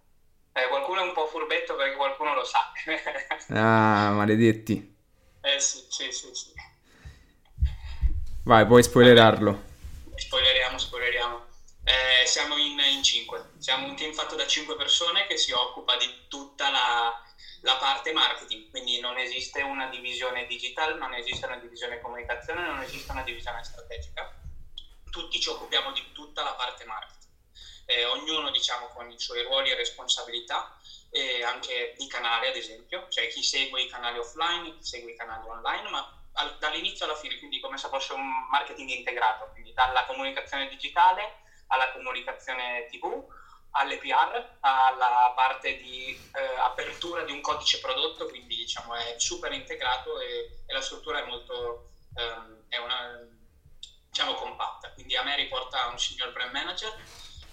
Eh, 0.52 0.68
qualcuno 0.68 1.00
è 1.00 1.02
un 1.02 1.12
po' 1.12 1.26
furbetto 1.26 1.74
perché 1.74 1.96
qualcuno 1.96 2.32
lo 2.32 2.44
sa. 2.44 2.70
ah, 3.54 4.12
maledetti. 4.12 4.96
Eh 5.40 5.58
sì, 5.58 5.84
sì, 5.88 6.12
sì, 6.12 6.28
sì. 6.32 6.52
Vai, 8.44 8.66
puoi 8.66 8.84
spoilerarlo. 8.84 9.62
Spoileriamo, 10.14 10.78
spoileriamo. 10.78 11.44
Eh, 11.82 12.24
siamo 12.24 12.56
in, 12.56 12.78
in 12.78 13.02
5. 13.02 13.54
Siamo 13.58 13.88
un 13.88 13.96
team 13.96 14.12
fatto 14.12 14.36
da 14.36 14.46
5 14.46 14.76
persone 14.76 15.26
che 15.26 15.36
si 15.36 15.50
occupa 15.50 15.96
di 15.96 16.06
tutta 16.28 16.70
la, 16.70 17.20
la, 17.62 17.76
parte 17.80 18.12
marketing. 18.12 18.70
Quindi 18.70 19.00
non 19.00 19.18
esiste 19.18 19.60
una 19.62 19.88
divisione 19.88 20.46
digital, 20.46 20.96
non 20.98 21.14
esiste 21.14 21.46
una 21.46 21.58
divisione 21.58 22.00
comunicazione, 22.00 22.62
non 22.62 22.80
esiste 22.80 23.10
una 23.10 23.24
divisione 23.24 23.64
strategica. 23.64 24.32
Tutti 25.10 25.40
ci 25.40 25.48
occupiamo 25.48 25.92
di 25.92 26.12
tutta 26.12 26.42
la 26.42 26.54
parte 26.54 26.84
marketing, 26.84 27.32
eh, 27.86 28.04
ognuno 28.04 28.50
diciamo 28.50 28.86
con 28.88 29.10
i 29.10 29.18
suoi 29.18 29.42
ruoli 29.42 29.70
e 29.70 29.74
responsabilità, 29.74 30.76
e 31.10 31.42
anche 31.42 31.94
di 31.98 32.06
canale 32.06 32.48
ad 32.48 32.56
esempio, 32.56 33.06
cioè 33.08 33.28
chi 33.28 33.42
segue 33.42 33.82
i 33.82 33.88
canali 33.88 34.18
offline, 34.18 34.76
chi 34.76 34.84
segue 34.84 35.12
i 35.12 35.16
canali 35.16 35.46
online, 35.48 35.88
ma 35.90 36.20
al, 36.34 36.56
dall'inizio 36.58 37.04
alla 37.04 37.16
fine, 37.16 37.36
quindi 37.38 37.60
come 37.60 37.76
se 37.76 37.88
fosse 37.88 38.12
un 38.12 38.48
marketing 38.48 38.88
integrato, 38.90 39.50
quindi 39.52 39.72
dalla 39.72 40.06
comunicazione 40.06 40.68
digitale 40.68 41.38
alla 41.66 41.90
comunicazione 41.92 42.86
TV, 42.86 43.24
alle 43.72 43.98
PR, 43.98 44.58
alla 44.60 45.32
parte 45.34 45.76
di 45.76 46.18
eh, 46.34 46.56
apertura 46.58 47.22
di 47.22 47.32
un 47.32 47.40
codice 47.40 47.78
prodotto, 47.80 48.26
quindi 48.26 48.56
diciamo 48.56 48.94
è 48.94 49.14
super 49.18 49.52
integrato 49.52 50.18
e, 50.20 50.62
e 50.66 50.72
la 50.72 50.80
struttura 50.80 51.22
è 51.22 51.26
molto 51.26 51.90
ehm, 52.16 52.64
è 52.68 52.78
una, 52.78 53.18
diciamo 54.10 54.34
compatta. 54.34 54.92
Quindi 54.92 55.16
a 55.16 55.22
me 55.22 55.36
riporta 55.36 55.86
un 55.86 55.98
signor 55.98 56.32
brand 56.32 56.52
manager 56.52 56.94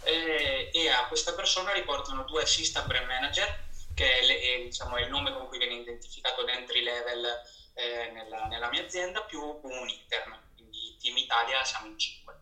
eh, 0.03 0.69
e 0.73 0.89
a 0.89 1.07
questa 1.07 1.33
persona 1.33 1.71
riportano 1.71 2.23
due 2.23 2.41
assistant 2.41 2.87
brand 2.87 3.07
manager, 3.07 3.65
che 3.93 4.19
è, 4.19 4.25
le, 4.25 4.39
è, 4.39 4.63
diciamo, 4.63 4.97
è 4.97 5.01
il 5.01 5.09
nome 5.09 5.31
con 5.33 5.47
cui 5.47 5.57
viene 5.57 5.75
identificato 5.75 6.43
l'entry 6.43 6.81
level 6.81 7.25
eh, 7.73 8.09
nella, 8.11 8.45
nella, 8.47 8.69
mia 8.69 8.83
azienda, 8.83 9.21
più 9.23 9.41
un 9.41 9.89
intern. 9.89 10.51
Quindi 10.55 10.97
Team 10.99 11.17
Italia 11.17 11.63
siamo 11.63 11.87
in 11.87 11.97
cinque. 11.97 12.39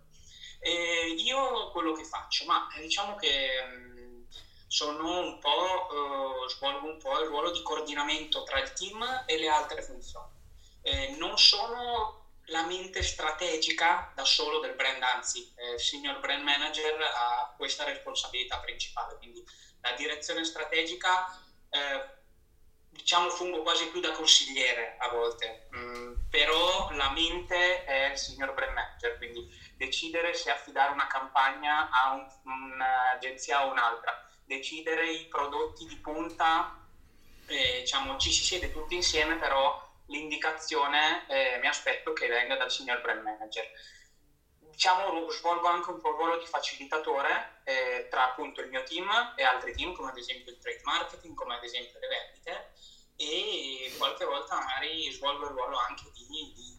E 0.60 1.14
io 1.18 1.70
quello 1.72 1.94
che 1.94 2.06
faccio, 2.06 2.46
ma 2.46 2.68
diciamo 2.80 3.16
che 3.18 3.64
mh, 3.64 4.28
sono 4.68 5.20
un 5.20 5.40
po', 5.40 5.88
uh, 5.90 6.50
svolgo 6.50 6.88
un 6.88 6.98
po' 6.98 7.20
il 7.20 7.28
ruolo 7.28 7.52
di 7.52 7.62
coordinamento 7.62 8.44
tra 8.44 8.60
il 8.60 8.74
team 8.74 9.24
e 9.28 9.38
le 9.38 9.48
altre 9.48 9.84
funzioni. 9.84 10.34
Eh, 10.82 11.16
non 11.18 11.38
sono 11.38 12.25
la 12.48 12.66
mente 12.66 13.02
strategica 13.02 14.12
da 14.14 14.24
solo 14.24 14.60
del 14.60 14.76
brand, 14.76 15.02
anzi, 15.02 15.52
eh, 15.56 15.74
il 15.74 15.80
senior 15.80 16.20
brand 16.20 16.44
manager 16.44 17.02
ha 17.02 17.54
questa 17.56 17.84
responsabilità 17.84 18.60
principale, 18.60 19.16
quindi 19.18 19.44
la 19.82 19.94
direzione 19.94 20.44
strategica, 20.44 21.26
eh, 21.70 22.14
diciamo, 22.90 23.30
fungo 23.30 23.62
quasi 23.62 23.88
più 23.90 24.00
da 24.00 24.12
consigliere 24.12 24.96
a 25.00 25.10
volte, 25.10 25.68
mm, 25.76 26.14
però 26.30 26.90
la 26.92 27.10
mente 27.12 27.84
è 27.84 28.12
il 28.12 28.18
senior 28.18 28.54
brand 28.54 28.74
manager, 28.74 29.18
quindi 29.18 29.48
decidere 29.76 30.34
se 30.34 30.52
affidare 30.52 30.92
una 30.92 31.08
campagna 31.08 31.90
a 31.90 32.12
un, 32.12 32.28
un'agenzia 32.44 33.66
o 33.66 33.72
un'altra, 33.72 34.24
decidere 34.44 35.12
i 35.12 35.28
prodotti 35.28 35.86
di 35.86 35.98
punta, 35.98 36.80
eh, 37.48 37.80
diciamo, 37.82 38.18
ci 38.18 38.32
si 38.32 38.44
siede 38.44 38.72
tutti 38.72 38.96
insieme, 38.96 39.36
però 39.36 39.85
l'indicazione 40.08 41.26
eh, 41.28 41.58
mi 41.60 41.68
aspetto 41.68 42.14
che 42.14 42.28
venga 42.28 42.56
dal 42.56 42.72
signor 42.72 43.02
brand 43.02 43.22
manager. 43.22 43.66
Diciamo, 44.60 45.30
svolgo 45.30 45.68
anche 45.68 45.90
un 45.90 46.02
po' 46.02 46.10
il 46.10 46.16
ruolo 46.16 46.38
di 46.38 46.46
facilitatore 46.46 47.62
eh, 47.64 48.08
tra 48.10 48.26
appunto 48.26 48.62
il 48.62 48.68
mio 48.68 48.84
team 48.84 49.10
e 49.36 49.44
altri 49.44 49.74
team, 49.74 49.94
come 49.94 50.10
ad 50.10 50.18
esempio 50.18 50.52
il 50.52 50.60
trade 50.60 50.82
marketing, 50.84 51.34
come 51.34 51.56
ad 51.56 51.64
esempio 51.64 51.98
le 52.00 52.08
vendite, 52.08 52.74
e 53.16 53.94
qualche 53.98 54.26
volta 54.26 54.56
magari 54.56 55.10
svolgo 55.12 55.46
il 55.46 55.52
ruolo 55.52 55.78
anche 55.78 56.12
di, 56.12 56.28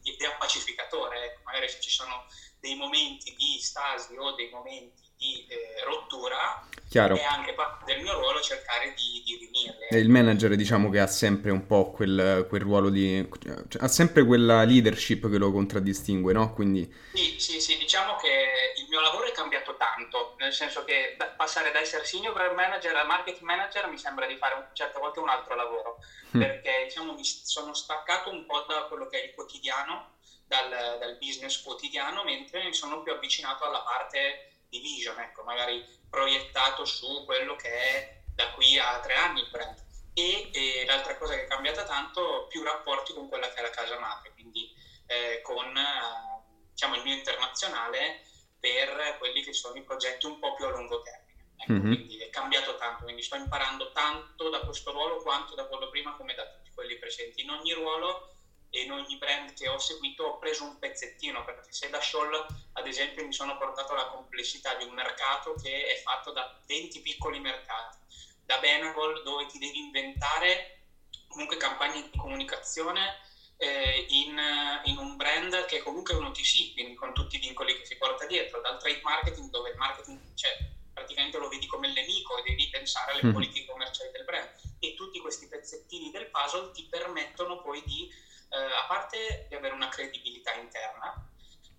di, 0.03 0.17
di 0.17 0.25
appacificatore, 0.27 1.41
magari 1.45 1.69
se 1.69 1.81
ci 1.81 1.89
sono 1.89 2.27
dei 2.61 2.77
momenti 2.77 3.35
di 3.35 3.59
stasi 3.59 4.15
o 4.17 4.33
dei 4.33 4.51
momenti 4.51 5.06
di 5.17 5.47
eh, 5.49 5.85
rottura 5.85 6.65
Chiaro. 6.89 7.17
è 7.17 7.23
anche 7.25 7.53
parte 7.53 7.93
del 7.93 8.03
mio 8.03 8.15
ruolo 8.15 8.41
cercare 8.41 8.95
di, 8.95 9.23
di 9.25 9.37
riunirle. 9.37 9.99
il 9.99 10.09
manager 10.09 10.55
diciamo 10.55 10.89
che 10.89 11.01
ha 11.01 11.07
sempre 11.07 11.51
un 11.51 11.67
po' 11.67 11.91
quel, 11.91 12.47
quel 12.49 12.61
ruolo 12.61 12.91
di... 12.91 13.29
Cioè, 13.69 13.83
ha 13.83 13.89
sempre 13.89 14.25
quella 14.25 14.63
leadership 14.63 15.29
che 15.29 15.37
lo 15.37 15.51
contraddistingue, 15.51 16.33
no? 16.33 16.53
Quindi... 16.55 16.91
Sì, 17.13 17.37
sì, 17.39 17.61
sì, 17.61 17.77
diciamo 17.77 18.17
che 18.17 18.75
il 18.77 18.87
mio 18.89 19.01
lavoro 19.01 19.27
è 19.27 19.33
cambiato 19.33 19.77
tanto, 19.77 20.37
nel 20.39 20.53
senso 20.53 20.85
che 20.85 21.17
da, 21.19 21.27
passare 21.27 21.73
da 21.73 21.81
essere 21.81 22.05
senior 22.05 22.35
manager 22.55 22.95
a 22.95 23.05
marketing 23.05 23.45
manager 23.45 23.89
mi 23.89 23.99
sembra 23.99 24.27
di 24.27 24.37
fare 24.37 24.55
un, 24.55 24.65
certe 24.73 25.01
volte 25.01 25.19
un 25.19 25.29
altro 25.29 25.55
lavoro, 25.57 25.99
mm. 26.37 26.41
perché 26.41 26.85
diciamo 26.85 27.15
mi 27.15 27.25
sono 27.25 27.75
staccato 27.75 28.31
un 28.31 28.47
po' 28.47 28.65
da 28.69 28.87
quello 28.89 29.07
che 29.09 29.21
è 29.21 29.25
il 29.27 29.35
quotidiano, 29.35 30.15
dal, 30.47 30.99
dal 31.01 31.17
business 31.19 31.61
quotidiano, 31.63 32.23
mentre 32.23 32.65
mi 32.65 32.73
sono 32.73 33.03
più 33.03 33.13
avvicinato 33.13 33.65
alla 33.65 33.81
parte 33.81 34.53
di 34.77 34.89
vision, 34.89 35.19
ecco, 35.19 35.43
magari 35.43 35.85
proiettato 36.09 36.85
su 36.85 37.25
quello 37.25 37.57
che 37.57 37.69
è 37.69 38.23
da 38.35 38.51
qui 38.53 38.79
a 38.79 39.01
tre 39.01 39.15
anni 39.15 39.41
il 39.41 39.51
brand. 39.51 39.85
E, 40.15 40.51
e 40.53 40.85
l'altra 40.87 41.17
cosa 41.17 41.35
che 41.35 41.45
è 41.45 41.47
cambiata 41.47 41.85
tanto, 41.85 42.47
più 42.49 42.63
rapporti 42.63 43.13
con 43.13 43.29
quella 43.29 43.49
che 43.51 43.57
è 43.57 43.63
la 43.63 43.71
casa 43.71 43.99
madre, 43.99 44.33
quindi 44.33 44.73
eh, 45.07 45.41
con 45.43 45.77
eh, 45.77 46.71
diciamo, 46.71 46.95
il 46.95 47.03
mio 47.03 47.15
internazionale 47.15 48.23
per 48.59 49.17
quelli 49.19 49.43
che 49.43 49.53
sono 49.53 49.77
i 49.77 49.83
progetti 49.83 50.27
un 50.27 50.39
po' 50.39 50.55
più 50.55 50.65
a 50.65 50.71
lungo 50.71 51.03
termine. 51.03 51.53
Ecco, 51.59 51.73
mm-hmm. 51.73 51.95
Quindi 51.95 52.19
è 52.19 52.31
cambiato 52.31 52.77
tanto, 52.77 53.05
quindi 53.05 53.23
sto 53.23 53.37
imparando 53.37 53.93
tanto 53.93 54.49
da 54.49 54.61
questo 54.61 54.93
ruolo 54.93 55.23
quanto 55.23 55.55
da 55.55 55.67
quello 55.67 55.89
prima 55.91 56.15
come 56.17 56.35
da 56.35 56.47
tutti 56.47 56.71
quelli 56.71 56.99
precedenti. 56.99 57.43
In 57.43 57.51
ogni 57.51 57.73
ruolo 57.73 58.36
e 58.77 58.83
in 58.83 58.93
ogni 58.93 59.17
brand 59.17 59.55
che 59.55 59.69
ho 59.69 59.79
seguito 59.79 60.25
ho 60.25 60.39
preso 60.39 60.65
un 60.65 60.79
pezzettino, 60.79 61.45
perché 61.45 61.73
se 61.73 61.89
da 61.89 62.01
Scholl 62.01 62.47
ad 62.75 62.87
esempio 62.87 63.25
mi 63.25 63.33
sono 63.33 63.57
portato 63.57 63.95
alla 63.95 64.09
complessità 64.09 64.75
di 64.75 64.85
un 64.85 64.93
mercato 64.93 65.55
che 65.55 65.87
è 65.87 65.97
fatto 66.03 66.31
da 66.31 66.61
20 66.67 67.01
piccoli 67.01 67.41
mercati, 67.41 67.97
da 68.45 68.59
Benagol 68.59 69.23
dove 69.23 69.47
ti 69.47 69.59
devi 69.59 69.79
inventare 69.79 70.83
comunque 71.27 71.57
campagne 71.57 72.03
di 72.03 72.19
comunicazione 72.19 73.19
eh, 73.57 74.05
in, 74.11 74.39
in, 74.85 74.99
un 74.99 75.17
brand 75.17 75.65
che 75.65 75.79
è 75.79 75.83
comunque 75.83 76.15
un 76.15 76.27
OTC, 76.27 76.75
quindi 76.75 76.95
con 76.95 77.15
tutti 77.15 77.37
i 77.37 77.41
vincoli 77.41 77.79
che 77.79 77.87
si 77.87 77.97
porta 77.97 78.27
dietro, 78.27 78.61
dal 78.61 78.79
trade 78.79 79.01
marketing 79.03 79.49
dove 79.49 79.71
il 79.71 79.77
marketing 79.77 80.21
cioè, 80.35 80.55
praticamente 80.93 81.39
lo 81.39 81.49
vedi 81.49 81.67
come 81.67 81.89
il 81.89 81.95
nemico 81.95 82.37
e 82.37 82.43
devi 82.43 82.69
pensare 82.69 83.13
alle 83.13 83.25
mm. 83.25 83.33
politiche 83.33 83.71
commerciali 83.71 84.11
del 84.11 84.25
brand. 84.25 84.51
E 84.79 84.93
tutti 84.95 85.19
questi 85.19 85.49
pezzettini 85.49 86.11
del 86.11 86.31
puzzle 86.31 86.73
ti 86.73 86.85
permettono 86.85 87.63
poi 87.63 87.83
di 87.87 88.25
eh, 88.49 88.57
a 88.57 88.87
parte 88.89 89.47
di 89.49 89.55
avere 89.55 89.75
una 89.75 89.89
credibilità 89.89 90.53
interna 90.55 91.27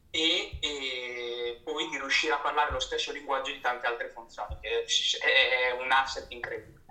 e, 0.10 0.58
e, 0.60 1.62
poi 1.64 1.90
di 1.90 1.98
riuscire 1.98 2.34
a 2.34 2.38
parlare 2.38 2.72
lo 2.72 2.80
stesso 2.80 3.12
linguaggio 3.12 3.52
di 3.52 3.60
tante 3.60 3.88
altre 3.88 4.12
funzioni, 4.14 4.58
che 4.62 4.70
è 4.80 5.82
un 5.84 5.92
asset 5.92 6.26
incredibile. 6.30 6.84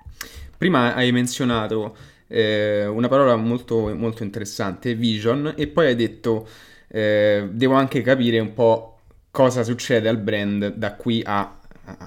Prima 0.56 0.94
hai 0.94 1.12
menzionato 1.12 1.96
eh, 2.28 2.86
una 2.86 3.08
parola 3.08 3.36
molto, 3.36 3.94
molto 3.94 4.22
interessante, 4.22 4.94
vision, 4.94 5.54
e 5.56 5.66
poi 5.66 5.86
hai 5.86 5.94
detto 5.96 6.48
eh, 6.88 7.48
devo 7.50 7.74
anche 7.74 8.00
capire 8.02 8.38
un 8.38 8.52
po' 8.52 9.00
cosa 9.30 9.64
succede 9.64 10.08
al 10.08 10.18
brand 10.18 10.68
da 10.68 10.94
qui 10.94 11.22
a, 11.24 11.58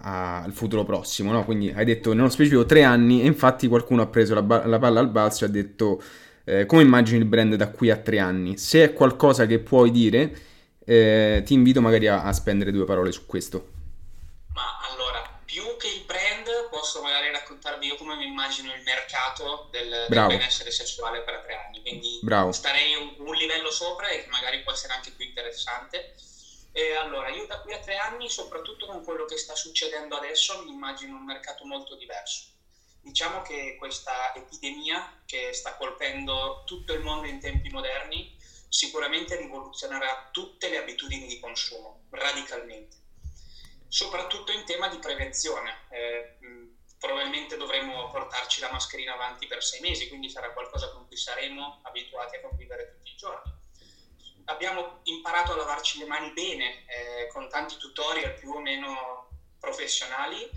al 0.02 0.52
futuro 0.52 0.84
prossimo, 0.84 1.32
no? 1.32 1.46
Quindi 1.46 1.72
hai 1.76 1.86
detto 1.86 2.14
nello 2.14 2.30
specifico 2.30 2.66
tre 2.66 2.84
anni 2.84 3.22
e 3.22 3.26
infatti 3.26 3.68
qualcuno 3.68 4.02
ha 4.02 4.08
preso 4.08 4.34
la, 4.34 4.66
la 4.66 4.80
palla 4.80 5.00
al 5.00 5.10
balzo 5.10 5.46
e 5.46 5.48
ha 5.48 5.52
detto 5.52 6.02
eh, 6.50 6.66
come 6.66 6.82
immagini 6.82 7.20
il 7.20 7.26
brand 7.26 7.54
da 7.54 7.70
qui 7.70 7.92
a 7.92 7.98
tre 7.98 8.18
anni? 8.18 8.58
Se 8.58 8.84
è 8.84 8.94
qualcosa 8.94 9.46
che 9.46 9.60
puoi 9.60 9.92
dire, 9.92 10.48
eh, 10.84 11.44
ti 11.46 11.54
invito 11.54 11.80
magari 11.80 12.08
a, 12.08 12.24
a, 12.24 12.34
spendere 12.34 12.72
due 12.72 12.86
parole 12.86 13.12
su 13.12 13.28
questo. 13.28 13.70
Ma 14.56 14.80
allora, 14.90 15.22
più 15.46 15.64
che 15.78 15.88
il 15.88 16.04
brand, 16.06 16.48
posso 16.72 17.04
magari 17.04 17.32
raccontarvi 17.32 17.86
io 17.86 17.96
come 17.98 18.16
mi 18.16 18.26
immagino 18.26 18.74
il 18.74 18.82
mercato 18.82 19.68
del, 19.72 20.08
del 20.10 20.26
benessere 20.26 20.72
sessuale 20.72 21.22
per 21.22 21.42
tre 21.44 21.54
anni. 21.68 21.82
Quindi 21.82 22.20
Bravo. 22.24 22.52
starei 22.52 22.96
un, 22.96 23.28
un 23.28 23.36
livello 23.36 23.70
sopra 23.70 24.08
e 24.10 24.26
magari 24.32 24.64
può 24.64 24.72
essere 24.72 24.94
anche 24.94 25.12
più 25.12 25.26
interessante. 25.26 26.16
E 26.72 26.96
allora, 26.96 27.30
io 27.30 27.46
da 27.46 27.60
qui 27.62 27.74
a 27.74 27.80
tre 27.80 27.98
anni, 27.98 28.28
soprattutto 28.28 28.88
con 28.88 29.04
quello 29.04 29.26
che 29.26 29.38
sta 29.38 29.54
succedendo 29.54 30.16
adesso, 30.16 30.64
mi 30.66 30.72
immagino 30.72 31.16
un 31.16 31.26
mercato 31.26 31.64
molto 31.66 31.96
diverso 31.96 32.58
Diciamo 33.10 33.42
che 33.42 33.76
questa 33.76 34.36
epidemia 34.36 35.24
che 35.26 35.52
sta 35.52 35.76
colpendo 35.76 36.62
tutto 36.64 36.94
il 36.94 37.02
mondo 37.02 37.26
in 37.26 37.40
tempi 37.40 37.68
moderni 37.70 38.32
sicuramente 38.70 39.36
rivoluzionerà 39.36 40.30
tutte 40.32 40.70
le 40.70 40.78
abitudini 40.78 41.26
di 41.26 41.40
consumo 41.40 42.04
radicalmente, 42.12 42.98
soprattutto 43.88 44.52
in 44.52 44.64
tema 44.64 44.90
di 44.90 45.00
prevenzione. 45.00 45.88
Eh, 45.90 46.36
probabilmente 47.00 47.58
dovremo 47.58 48.12
portarci 48.12 48.60
la 48.60 48.70
mascherina 48.70 49.14
avanti 49.14 49.48
per 49.48 49.64
sei 49.64 49.80
mesi, 49.80 50.08
quindi 50.08 50.30
sarà 50.30 50.54
qualcosa 50.54 50.92
con 50.92 51.08
cui 51.08 51.18
saremo 51.18 51.80
abituati 51.82 52.36
a 52.36 52.42
convivere 52.42 52.92
tutti 52.92 53.10
i 53.10 53.16
giorni. 53.16 53.52
Abbiamo 54.46 55.00
imparato 55.06 55.54
a 55.54 55.56
lavarci 55.56 55.98
le 55.98 56.06
mani 56.06 56.32
bene, 56.32 56.86
eh, 56.86 57.28
con 57.30 57.50
tanti 57.50 57.76
tutorial 57.78 58.36
più 58.36 58.52
o 58.52 58.60
meno 58.60 59.30
professionali 59.60 60.48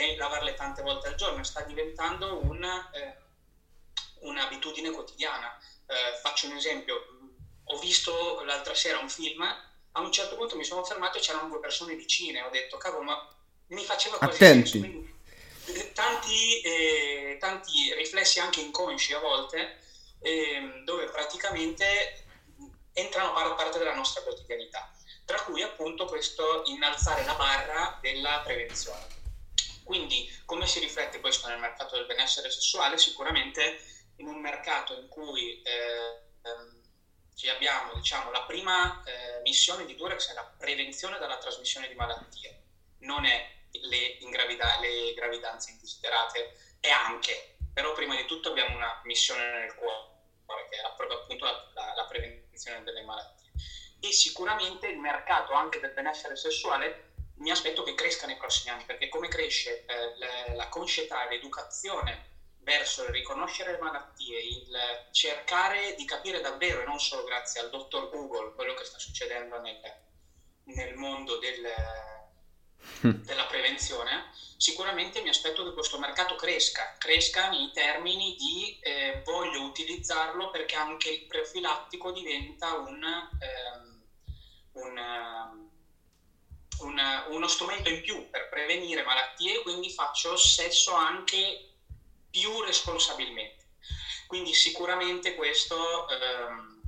e 0.00 0.16
lavarle 0.16 0.54
tante 0.54 0.80
volte 0.80 1.08
al 1.08 1.14
giorno, 1.14 1.44
sta 1.44 1.60
diventando 1.60 2.40
una, 2.44 2.88
eh, 2.90 3.16
un'abitudine 4.20 4.90
quotidiana. 4.90 5.54
Eh, 5.86 6.16
faccio 6.22 6.46
un 6.46 6.56
esempio, 6.56 6.96
ho 7.64 7.78
visto 7.78 8.42
l'altra 8.44 8.74
sera 8.74 8.98
un 8.98 9.10
film, 9.10 9.42
a 9.42 10.00
un 10.00 10.10
certo 10.10 10.36
punto 10.36 10.56
mi 10.56 10.64
sono 10.64 10.82
fermato 10.84 11.18
e 11.18 11.20
c'erano 11.20 11.48
due 11.48 11.60
persone 11.60 11.94
vicine, 11.94 12.40
ho 12.40 12.48
detto 12.48 12.78
cavolo 12.78 13.02
ma 13.02 13.28
mi 13.68 13.84
faceva 13.84 14.16
quasi 14.16 14.42
Attenti. 14.42 14.80
senso. 14.80 15.08
Eh, 15.66 15.92
tanti, 15.92 16.60
eh, 16.62 17.36
tanti 17.38 17.92
riflessi 17.94 18.40
anche 18.40 18.60
inconsci 18.60 19.12
a 19.12 19.18
volte, 19.18 19.78
ehm, 20.20 20.84
dove 20.84 21.04
praticamente 21.10 22.24
entrano 22.94 23.34
a 23.34 23.54
parte 23.54 23.78
della 23.78 23.94
nostra 23.94 24.22
quotidianità 24.22 24.90
tra 25.24 25.42
cui 25.42 25.62
appunto 25.62 26.06
questo 26.06 26.62
innalzare 26.64 27.24
la 27.24 27.34
barra 27.34 27.96
della 28.00 28.40
prevenzione. 28.44 29.19
Quindi 29.90 30.24
come 30.44 30.68
si 30.68 30.78
riflette 30.78 31.18
questo 31.18 31.48
nel 31.48 31.58
mercato 31.58 31.96
del 31.96 32.06
benessere 32.06 32.48
sessuale? 32.48 32.96
Sicuramente 32.96 33.74
in 34.18 34.28
un 34.28 34.38
mercato 34.40 34.94
in 34.94 35.08
cui 35.08 35.60
eh, 35.62 36.20
ehm, 36.42 36.80
abbiamo 37.52 37.92
diciamo, 37.94 38.30
la 38.30 38.44
prima 38.44 39.02
eh, 39.02 39.40
missione 39.40 39.84
di 39.84 39.96
Durex 39.96 40.30
è 40.30 40.32
la 40.32 40.48
prevenzione 40.56 41.18
della 41.18 41.38
trasmissione 41.38 41.88
di 41.88 41.96
malattie, 41.96 42.60
non 42.98 43.24
è 43.24 43.44
le, 43.88 44.14
ingravida- 44.20 44.78
le 44.78 45.12
gravidanze 45.12 45.72
indesiderate, 45.72 46.52
è 46.78 46.88
anche, 46.88 47.56
però 47.72 47.92
prima 47.92 48.14
di 48.14 48.26
tutto 48.26 48.50
abbiamo 48.50 48.76
una 48.76 49.00
missione 49.02 49.58
nel 49.58 49.74
cuore, 49.74 50.68
che 50.68 50.76
è 50.76 50.92
proprio 50.94 51.18
appunto 51.18 51.46
la, 51.46 51.68
la, 51.72 51.94
la 51.96 52.04
prevenzione 52.04 52.84
delle 52.84 53.02
malattie. 53.02 53.50
E 53.98 54.12
sicuramente 54.12 54.86
il 54.86 54.98
mercato 54.98 55.52
anche 55.52 55.80
del 55.80 55.92
benessere 55.92 56.36
sessuale 56.36 57.09
mi 57.40 57.50
aspetto 57.50 57.82
che 57.82 57.94
cresca 57.94 58.26
nei 58.26 58.36
prossimi 58.36 58.72
anni, 58.72 58.84
perché 58.84 59.08
come 59.08 59.28
cresce 59.28 59.84
eh, 59.84 60.18
la, 60.18 60.54
la 60.54 60.68
conscietà 60.68 61.26
e 61.26 61.30
l'educazione 61.34 62.28
verso 62.62 63.04
il 63.04 63.10
riconoscere 63.10 63.72
le 63.72 63.78
malattie, 63.78 64.40
il 64.40 65.08
cercare 65.10 65.94
di 65.96 66.04
capire 66.04 66.40
davvero, 66.40 66.82
e 66.82 66.84
non 66.84 67.00
solo 67.00 67.24
grazie 67.24 67.60
al 67.60 67.70
dottor 67.70 68.10
Google, 68.10 68.54
quello 68.54 68.74
che 68.74 68.84
sta 68.84 68.98
succedendo 68.98 69.58
nel, 69.60 69.80
nel 70.64 70.94
mondo 70.94 71.38
del, 71.38 71.66
mm. 73.06 73.24
della 73.24 73.46
prevenzione, 73.46 74.30
sicuramente 74.56 75.22
mi 75.22 75.30
aspetto 75.30 75.64
che 75.64 75.72
questo 75.72 75.98
mercato 75.98 76.34
cresca, 76.34 76.94
cresca 76.98 77.48
nei 77.48 77.70
termini 77.72 78.36
di 78.36 78.78
eh, 78.80 79.22
voglio 79.24 79.62
utilizzarlo 79.62 80.50
perché 80.50 80.76
anche 80.76 81.08
il 81.08 81.26
profilattico 81.26 82.12
diventa 82.12 82.74
un, 82.74 83.02
ehm, 83.02 84.04
un 84.72 84.98
un, 86.80 87.00
uno 87.28 87.48
strumento 87.48 87.88
in 87.88 88.00
più 88.00 88.28
per 88.30 88.48
prevenire 88.48 89.02
malattie, 89.02 89.62
quindi 89.62 89.90
faccio 89.90 90.36
sesso 90.36 90.92
anche 90.92 91.68
più 92.30 92.60
responsabilmente. 92.60 93.66
Quindi 94.26 94.52
sicuramente 94.54 95.34
questo 95.34 96.08
ehm, 96.08 96.80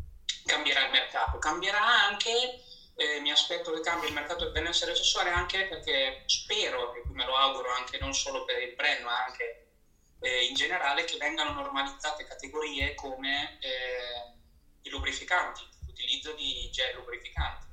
cambierà 0.44 0.84
il 0.84 0.90
mercato. 0.90 1.38
Cambierà 1.38 1.82
anche, 1.82 2.62
eh, 2.94 3.20
mi 3.20 3.30
aspetto 3.30 3.72
che 3.72 3.80
cambi 3.80 4.06
il 4.06 4.12
mercato 4.12 4.44
del 4.44 4.52
benessere 4.52 4.94
sessuale 4.94 5.30
anche 5.30 5.66
perché 5.66 6.22
spero, 6.26 6.94
e 6.94 7.02
me 7.10 7.24
lo 7.24 7.34
auguro 7.36 7.70
anche 7.70 7.98
non 7.98 8.14
solo 8.14 8.44
per 8.44 8.60
il 8.62 8.74
brand, 8.74 9.02
ma 9.02 9.24
anche 9.24 9.66
eh, 10.20 10.44
in 10.44 10.54
generale, 10.54 11.04
che 11.04 11.16
vengano 11.16 11.52
normalizzate 11.52 12.24
categorie 12.24 12.94
come 12.94 13.58
eh, 13.60 14.32
i 14.82 14.90
lubrificanti, 14.90 15.68
l'utilizzo 15.86 16.32
di 16.34 16.68
gel 16.70 16.94
lubrificanti 16.94 17.71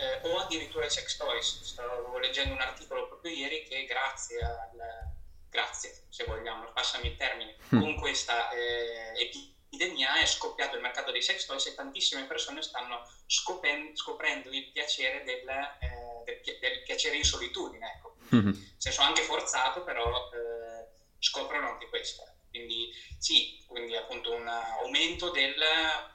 eh, 0.00 0.28
o 0.28 0.38
addirittura 0.38 0.86
i 0.86 0.90
sex 0.90 1.16
toys. 1.16 1.62
Stavo 1.62 2.18
leggendo 2.18 2.54
un 2.54 2.60
articolo 2.60 3.06
proprio 3.06 3.32
ieri 3.32 3.64
che 3.64 3.84
grazie 3.84 4.42
al 4.42 5.08
grazie 5.50 6.04
se 6.08 6.24
vogliamo, 6.24 6.70
passami 6.72 7.08
il 7.08 7.16
termine, 7.16 7.56
mm. 7.74 7.80
con 7.80 7.96
questa 7.96 8.50
eh, 8.50 9.12
epidemia 9.16 10.20
è 10.20 10.26
scoppiato 10.26 10.76
il 10.76 10.82
mercato 10.82 11.10
dei 11.10 11.22
sex 11.22 11.44
toys 11.44 11.66
e 11.66 11.74
tantissime 11.74 12.24
persone 12.24 12.62
stanno 12.62 13.02
scopen- 13.26 13.94
scoprendo 13.96 14.48
il 14.50 14.70
piacere 14.70 15.24
del, 15.24 15.48
eh, 15.48 16.22
del, 16.24 16.58
del, 16.60 16.82
piacere 16.84 17.16
in 17.16 17.24
solitudine, 17.24 17.94
ecco. 17.96 18.14
Mm-hmm. 18.34 18.52
Senso 18.76 19.02
anche 19.02 19.22
forzato, 19.22 19.82
però 19.82 20.30
eh, 20.32 20.86
scoprono 21.18 21.68
anche 21.68 21.88
questo. 21.88 22.24
Quindi 22.48 22.92
sì, 23.18 23.62
quindi 23.66 23.96
appunto 23.96 24.32
un 24.32 24.46
aumento 24.46 25.30
del, 25.30 25.54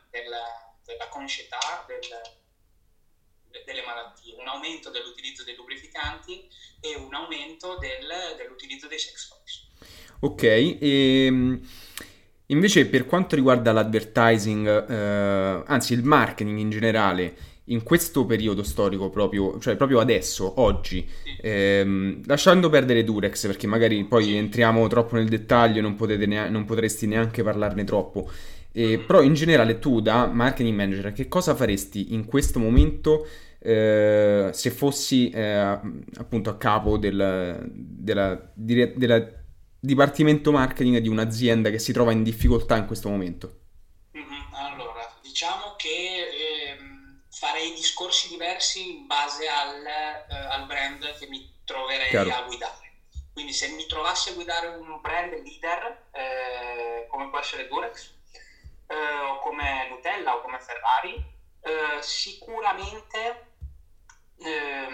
della 0.10 1.08
conscietà 1.10 1.84
del 1.88 2.00
delle 3.66 3.84
malattie, 3.86 4.36
un 4.38 4.48
aumento 4.48 4.90
dell'utilizzo 4.90 5.44
dei 5.44 5.56
lubrificanti 5.56 6.48
e 6.82 6.96
un 6.96 7.14
aumento 7.14 7.78
del, 7.80 8.36
dell'utilizzo 8.38 8.88
dei 8.88 9.00
sex 9.00 9.28
toys. 9.30 9.68
Ok, 10.20 10.44
e 10.44 10.78
ehm, 10.80 11.62
invece 12.48 12.88
per 12.88 13.06
quanto 13.06 13.36
riguarda 13.36 13.72
l'advertising, 13.72 14.89
eh, 14.89 15.63
anzi 15.65 15.94
il 15.94 16.04
marketing 16.04 16.58
in 16.58 16.70
generale, 16.70 17.36
in 17.70 17.82
questo 17.84 18.26
periodo 18.26 18.63
storico 18.63 19.10
proprio, 19.10 19.60
cioè 19.60 19.76
proprio 19.76 20.00
adesso, 20.00 20.62
oggi, 20.62 21.08
sì. 21.24 21.36
ehm, 21.41 22.22
lasciando 22.26 22.70
perdere 22.70 23.04
Durex 23.04 23.48
perché 23.48 23.65
magari 23.65 24.04
poi 24.06 24.36
entriamo 24.36 24.86
troppo 24.88 25.15
nel 25.15 25.28
dettaglio 25.28 25.80
e 25.80 25.82
non, 25.82 25.96
ne- 25.98 26.50
non 26.50 26.65
potresti 26.65 27.08
neanche 27.08 27.41
parlarne 27.41 27.84
troppo, 27.84 28.30
eh, 28.72 29.00
però 29.00 29.22
in 29.22 29.34
generale 29.34 29.80
tu 29.80 30.00
da 30.00 30.28
marketing 30.28 30.76
manager 30.76 31.13
che 31.13 31.28
cosa 31.28 31.56
faresti 31.56 32.13
in 32.13 32.26
questo 32.26 32.60
momento 32.60 33.26
eh, 33.65 34.49
se 34.54 34.69
fossi 34.69 35.30
eh, 35.32 35.58
appunto 35.58 36.51
a 36.51 36.58
capo 36.58 36.97
del 36.97 37.63
della, 37.67 38.39
della 38.54 39.43
dipartimento 39.80 40.51
marketing 40.51 40.97
di 40.97 41.08
un'azienda 41.08 41.69
che 41.69 41.80
si 41.80 41.93
trova 41.93 42.12
in 42.12 42.23
difficoltà 42.23 42.75
in 42.75 42.86
questo 42.86 43.10
momento? 43.10 43.60
Mm-hmm. 44.17 44.54
Allora, 44.54 45.12
diciamo 45.21 45.75
che 45.78 45.88
eh, 45.88 46.78
farei 47.30 47.71
discorsi 47.73 48.30
diversi 48.30 48.97
in 48.97 49.08
base 49.08 49.47
al, 49.47 49.86
eh, 49.86 50.36
al 50.36 50.65
brand 50.65 51.17
che 51.17 51.28
mi 51.28 51.54
troverei 51.63 52.10
Chiaro. 52.10 52.34
a 52.34 52.41
guidare. 52.43 52.84
Quindi 53.34 53.51
se 53.51 53.67
mi 53.69 53.86
trovassi 53.86 54.30
a 54.30 54.34
guidare 54.34 54.67
un 54.67 54.99
brand 55.01 55.34
leader, 55.34 56.08
eh, 56.12 57.08
come 57.10 57.30
può 57.30 57.39
essere 57.39 57.67
Durex, 57.67 58.13
eh, 58.88 58.95
o 59.30 59.39
come 59.39 59.89
Nutella 59.89 60.36
o 60.36 60.41
come 60.41 60.60
Ferrari, 60.60 61.15
eh, 61.62 62.01
sicuramente 62.01 63.55
eh, 64.38 64.88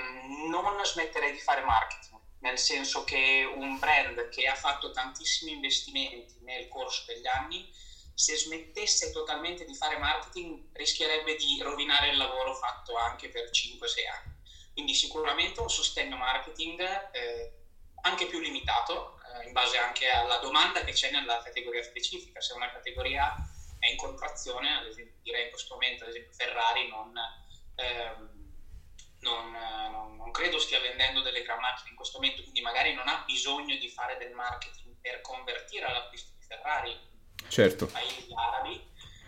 non 0.49 0.80
smetterei 0.84 1.32
di 1.32 1.39
fare 1.39 1.62
marketing, 1.62 2.19
nel 2.39 2.58
senso 2.58 3.04
che 3.04 3.43
un 3.43 3.77
brand 3.80 4.30
che 4.30 4.47
ha 4.47 4.56
fatto 4.56 4.91
tantissimi 4.91 5.51
investimenti 5.51 6.39
nel 6.41 6.67
corso 6.67 7.04
degli 7.06 7.27
anni, 7.27 7.69
se 8.13 8.36
smettesse 8.36 9.12
totalmente 9.12 9.65
di 9.65 9.75
fare 9.75 9.97
marketing 9.97 10.69
rischierebbe 10.73 11.36
di 11.36 11.60
rovinare 11.62 12.10
il 12.10 12.17
lavoro 12.17 12.54
fatto 12.56 12.95
anche 12.95 13.30
per 13.30 13.49
5-6 13.49 14.08
anni. 14.08 14.39
Quindi 14.73 14.93
sicuramente 14.93 15.60
un 15.60 15.69
sostegno 15.69 16.17
marketing 16.17 16.82
eh, 17.12 17.54
anche 18.01 18.25
più 18.25 18.39
limitato, 18.39 19.19
eh, 19.41 19.47
in 19.47 19.54
base 19.54 19.77
anche 19.77 20.10
alla 20.10 20.38
domanda 20.38 20.84
che 20.84 20.91
c'è 20.91 21.12
nella 21.12 21.41
categoria 21.41 21.84
specifica. 21.84 22.41
Se 22.41 22.54
una 22.54 22.71
categoria 22.71 23.34
è 23.80 23.89
in 23.89 23.97
contrazione, 23.97 24.77
ad 24.77 24.86
esempio, 24.86 25.19
direi 25.21 25.45
in 25.45 25.49
questo 25.49 25.73
momento, 25.73 26.04
ad 26.04 26.10
esempio 26.12 26.34
Ferrari 26.34 26.88
non, 26.89 27.13
ehm, 27.75 28.40
non, 29.21 29.51
non, 29.51 30.15
non, 30.15 30.31
credo 30.31 30.60
stia 30.60 30.79
vendendo 30.79 31.21
delle 31.21 31.43
gran 31.43 31.60
macchine 31.60 31.89
in 31.89 31.95
questo 31.95 32.19
momento, 32.19 32.41
quindi 32.41 32.62
magari 32.62 32.93
non 32.93 33.07
ha 33.07 33.23
bisogno 33.25 33.75
di 33.75 33.89
fare 33.89 34.17
del 34.17 34.34
marketing 34.34 34.95
per 34.99 35.21
convertire 35.21 35.86
all'acquisto 35.86 36.31
di 36.38 36.45
Ferrari 36.45 36.99
certo. 37.47 37.88
paesi 37.88 38.27
arabi, 38.36 38.81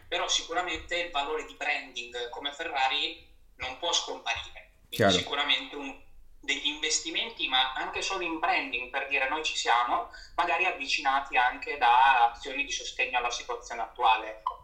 però 0.08 0.27
sicuramente 0.27 0.97
il 0.97 1.12
valore 1.12 1.45
di 1.45 1.56
branding 1.56 2.29
come 2.29 2.51
Ferrari 2.53 3.32
non 3.58 3.77
può 3.77 3.91
scomparire. 3.91 4.71
Sicuramente 4.89 5.75
un, 5.75 6.03
degli 6.39 6.67
investimenti, 6.67 7.47
ma 7.47 7.73
anche 7.73 8.01
solo 8.01 8.23
in 8.23 8.38
branding, 8.39 8.89
per 8.89 9.08
dire 9.08 9.29
noi 9.29 9.43
ci 9.43 9.56
siamo, 9.56 10.10
magari 10.36 10.65
avvicinati 10.65 11.38
anche 11.38 11.77
da 11.77 12.32
azioni 12.32 12.65
di 12.65 12.71
sostegno 12.71 13.17
alla 13.17 13.32
situazione 13.32 13.82
attuale. 13.82 14.29
Ecco. 14.29 14.62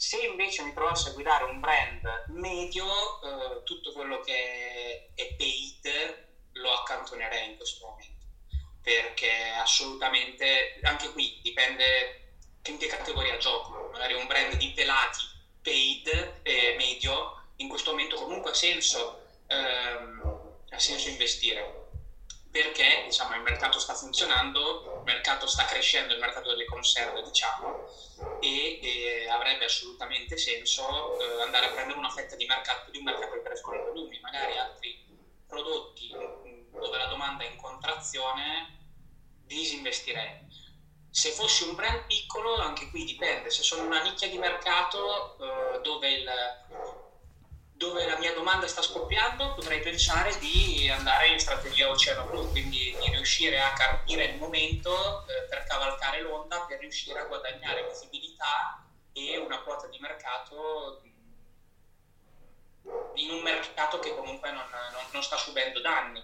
Se 0.00 0.16
invece 0.20 0.62
mi 0.62 0.72
trovassi 0.72 1.08
a 1.08 1.12
guidare 1.12 1.42
un 1.42 1.58
brand 1.58 2.26
medio, 2.28 2.86
eh, 3.20 3.62
tutto 3.64 3.90
quello 3.90 4.20
che 4.20 5.08
è 5.12 5.34
paid 5.34 6.26
lo 6.52 6.72
accantonerei 6.72 7.48
in 7.48 7.56
questo 7.56 7.84
momento, 7.84 8.26
perché 8.80 9.50
assolutamente, 9.60 10.78
anche 10.82 11.10
qui 11.10 11.40
dipende 11.42 12.26
in 12.66 12.78
che 12.78 12.86
categoria 12.86 13.38
gioco, 13.38 13.88
magari 13.90 14.14
un 14.14 14.28
brand 14.28 14.54
di 14.54 14.70
pelati 14.72 15.26
paid 15.60 16.42
eh, 16.42 16.74
medio, 16.76 17.48
in 17.56 17.68
questo 17.68 17.90
momento 17.90 18.14
comunque 18.22 18.52
ha 18.52 18.54
senso. 18.54 19.24
Ehm, 19.48 20.56
ha 20.70 20.78
senso 20.78 21.08
investire 21.08 21.87
perché 22.50 23.02
diciamo, 23.04 23.34
il 23.34 23.42
mercato 23.42 23.78
sta 23.78 23.94
funzionando, 23.94 24.96
il 24.98 25.02
mercato 25.04 25.46
sta 25.46 25.64
crescendo, 25.64 26.14
il 26.14 26.20
mercato 26.20 26.48
delle 26.48 26.64
conserve 26.64 27.22
diciamo, 27.22 27.84
e, 28.40 28.80
e 28.82 29.28
avrebbe 29.28 29.66
assolutamente 29.66 30.36
senso 30.36 31.18
eh, 31.20 31.42
andare 31.42 31.66
a 31.66 31.70
prendere 31.70 31.98
una 31.98 32.10
fetta 32.10 32.36
di 32.36 32.46
mercato 32.46 32.90
di 32.90 32.98
un 32.98 33.04
mercato 33.04 33.32
che 33.32 33.42
cresce 33.42 33.74
i 33.74 33.84
volumi, 33.84 34.18
magari 34.20 34.56
altri 34.56 35.04
prodotti 35.46 36.08
dove 36.08 36.96
la 36.96 37.06
domanda 37.06 37.44
è 37.44 37.50
in 37.50 37.56
contrazione 37.56 38.76
disinvestirei. 39.44 40.46
Se 41.10 41.30
fossi 41.30 41.64
un 41.64 41.74
brand 41.74 42.04
piccolo, 42.06 42.56
anche 42.56 42.90
qui 42.90 43.04
dipende, 43.04 43.50
se 43.50 43.62
sono 43.62 43.84
una 43.84 44.02
nicchia 44.02 44.28
di 44.28 44.38
mercato 44.38 45.36
eh, 45.38 45.80
dove 45.80 46.10
il 46.10 46.30
dove 47.78 48.04
la 48.04 48.18
mia 48.18 48.34
domanda 48.34 48.66
sta 48.66 48.82
scoppiando, 48.82 49.54
potrei 49.54 49.80
pensare 49.80 50.36
di 50.38 50.90
andare 50.90 51.28
in 51.28 51.38
strategia 51.38 51.88
oceano 51.88 52.24
blu, 52.24 52.50
quindi 52.50 52.94
di 53.00 53.10
riuscire 53.10 53.60
a 53.60 53.72
capire 53.72 54.24
il 54.24 54.36
momento 54.36 55.24
eh, 55.26 55.46
per 55.48 55.62
cavalcare 55.62 56.20
l'onda, 56.20 56.64
per 56.66 56.80
riuscire 56.80 57.20
a 57.20 57.24
guadagnare 57.24 57.86
visibilità 57.88 58.84
e 59.12 59.38
una 59.38 59.60
quota 59.60 59.86
di 59.86 59.98
mercato 60.00 61.00
in 63.14 63.30
un 63.30 63.40
mercato 63.42 63.98
che 64.00 64.14
comunque 64.14 64.50
non, 64.50 64.64
non, 64.92 65.02
non 65.12 65.22
sta 65.22 65.36
subendo 65.36 65.80
danni, 65.80 66.22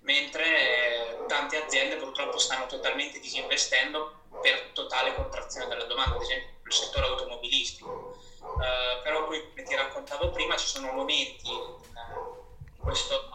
mentre 0.00 0.44
eh, 0.44 1.26
tante 1.26 1.62
aziende 1.62 1.96
purtroppo 1.96 2.38
stanno 2.38 2.66
totalmente 2.66 3.20
disinvestendo 3.20 4.22
per 4.42 4.70
totale 4.72 5.14
contrazione 5.14 5.68
della 5.68 5.84
domanda, 5.84 6.16
ad 6.16 6.22
esempio 6.22 6.48
il 6.64 6.72
settore 6.72 7.06
automobilistico. 7.06 8.18
Uh, 8.44 9.02
però 9.02 9.26
poi, 9.26 9.48
come 9.48 9.62
ti 9.62 9.74
raccontavo 9.74 10.30
prima, 10.30 10.56
ci 10.56 10.66
sono 10.66 10.92
momenti 10.92 11.50
in 11.50 12.76
questo, 12.78 13.30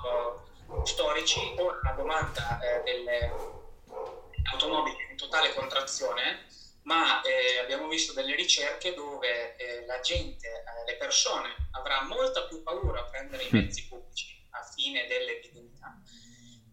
uh, 0.67 0.85
storici 0.85 1.55
o 1.57 1.79
la 1.81 1.91
domanda 1.91 2.59
uh, 2.61 2.83
delle 2.83 3.31
automobili 4.51 5.07
in 5.09 5.17
totale 5.17 5.53
contrazione 5.53 6.47
ma 6.89 7.21
eh, 7.21 7.59
abbiamo 7.63 7.87
visto 7.87 8.13
delle 8.13 8.35
ricerche 8.35 8.95
dove 8.95 9.55
eh, 9.57 9.85
la 9.85 9.99
gente, 9.99 10.47
eh, 10.47 10.91
le 10.91 10.97
persone, 10.97 11.49
avrà 11.71 12.03
molta 12.03 12.41
più 12.47 12.63
paura 12.63 13.01
a 13.01 13.03
prendere 13.03 13.43
i 13.43 13.49
mm. 13.53 13.59
mezzi 13.59 13.87
pubblici 13.87 14.43
a 14.49 14.63
fine 14.75 15.05
dell'epidemia 15.07 16.01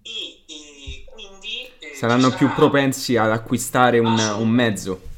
e, 0.00 0.44
e 0.46 1.04
quindi... 1.12 1.70
Eh, 1.78 1.94
Saranno 1.94 2.30
più 2.30 2.50
propensi 2.54 3.16
ad 3.16 3.30
acquistare 3.30 3.98
un, 3.98 4.18
un 4.18 4.48
mezzo. 4.48 5.14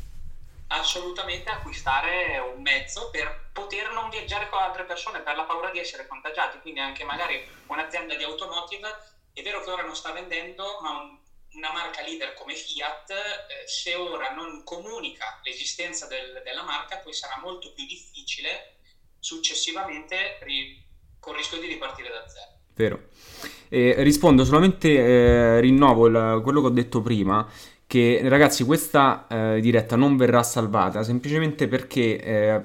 Assolutamente 0.69 1.51
acquistare 1.51 2.39
un 2.39 2.63
mezzo 2.63 3.11
per 3.11 3.51
poter 3.53 3.91
non 3.93 4.11
viaggiare 4.11 4.49
con 4.49 4.61
altre 4.61 4.85
persone 4.85 5.21
per 5.21 5.37
la 5.37 5.45
paura 5.45 5.71
di 5.71 5.79
essere 5.79 6.07
contagiati, 6.07 6.61
quindi 6.61 6.81
anche 6.81 7.05
magari 7.05 7.47
un'azienda 7.67 8.15
di 8.15 8.25
automotive 8.25 9.17
è 9.33 9.43
vero 9.43 9.63
che 9.63 9.71
ora 9.71 9.83
non 9.83 9.95
sta 9.95 10.13
vendendo, 10.13 10.79
ma 10.81 10.91
un 10.91 11.19
una 11.55 11.73
marca 11.73 12.03
leader 12.03 12.35
come 12.35 12.55
Fiat, 12.55 13.11
eh, 13.11 13.67
se 13.67 13.95
ora 13.95 14.35
non 14.35 14.63
comunica 14.65 15.41
l'esistenza 15.43 16.07
del, 16.07 16.43
della 16.45 16.63
marca, 16.63 16.99
poi 16.99 17.13
sarà 17.13 17.41
molto 17.43 17.73
più 17.73 17.87
difficile 17.87 18.77
successivamente 19.19 20.39
ri, 20.43 20.85
con 21.19 21.33
il 21.33 21.39
rischio 21.39 21.61
di 21.61 21.67
ripartire 21.67 22.09
da 22.11 22.29
zero. 22.29 22.57
Vero. 22.75 23.09
Eh, 23.69 23.95
rispondo 23.99 24.45
solamente, 24.45 24.89
eh, 24.89 25.61
rinnovo 25.61 26.07
il, 26.07 26.41
quello 26.43 26.61
che 26.61 26.67
ho 26.67 26.71
detto 26.71 27.01
prima, 27.01 27.47
che 27.89 28.21
ragazzi 28.25 28.65
questa 28.65 29.27
eh, 29.29 29.61
diretta 29.63 29.97
non 29.97 30.19
verrà 30.19 30.43
salvata 30.43 31.03
semplicemente 31.03 31.69
perché 31.69 32.23
eh, 32.23 32.63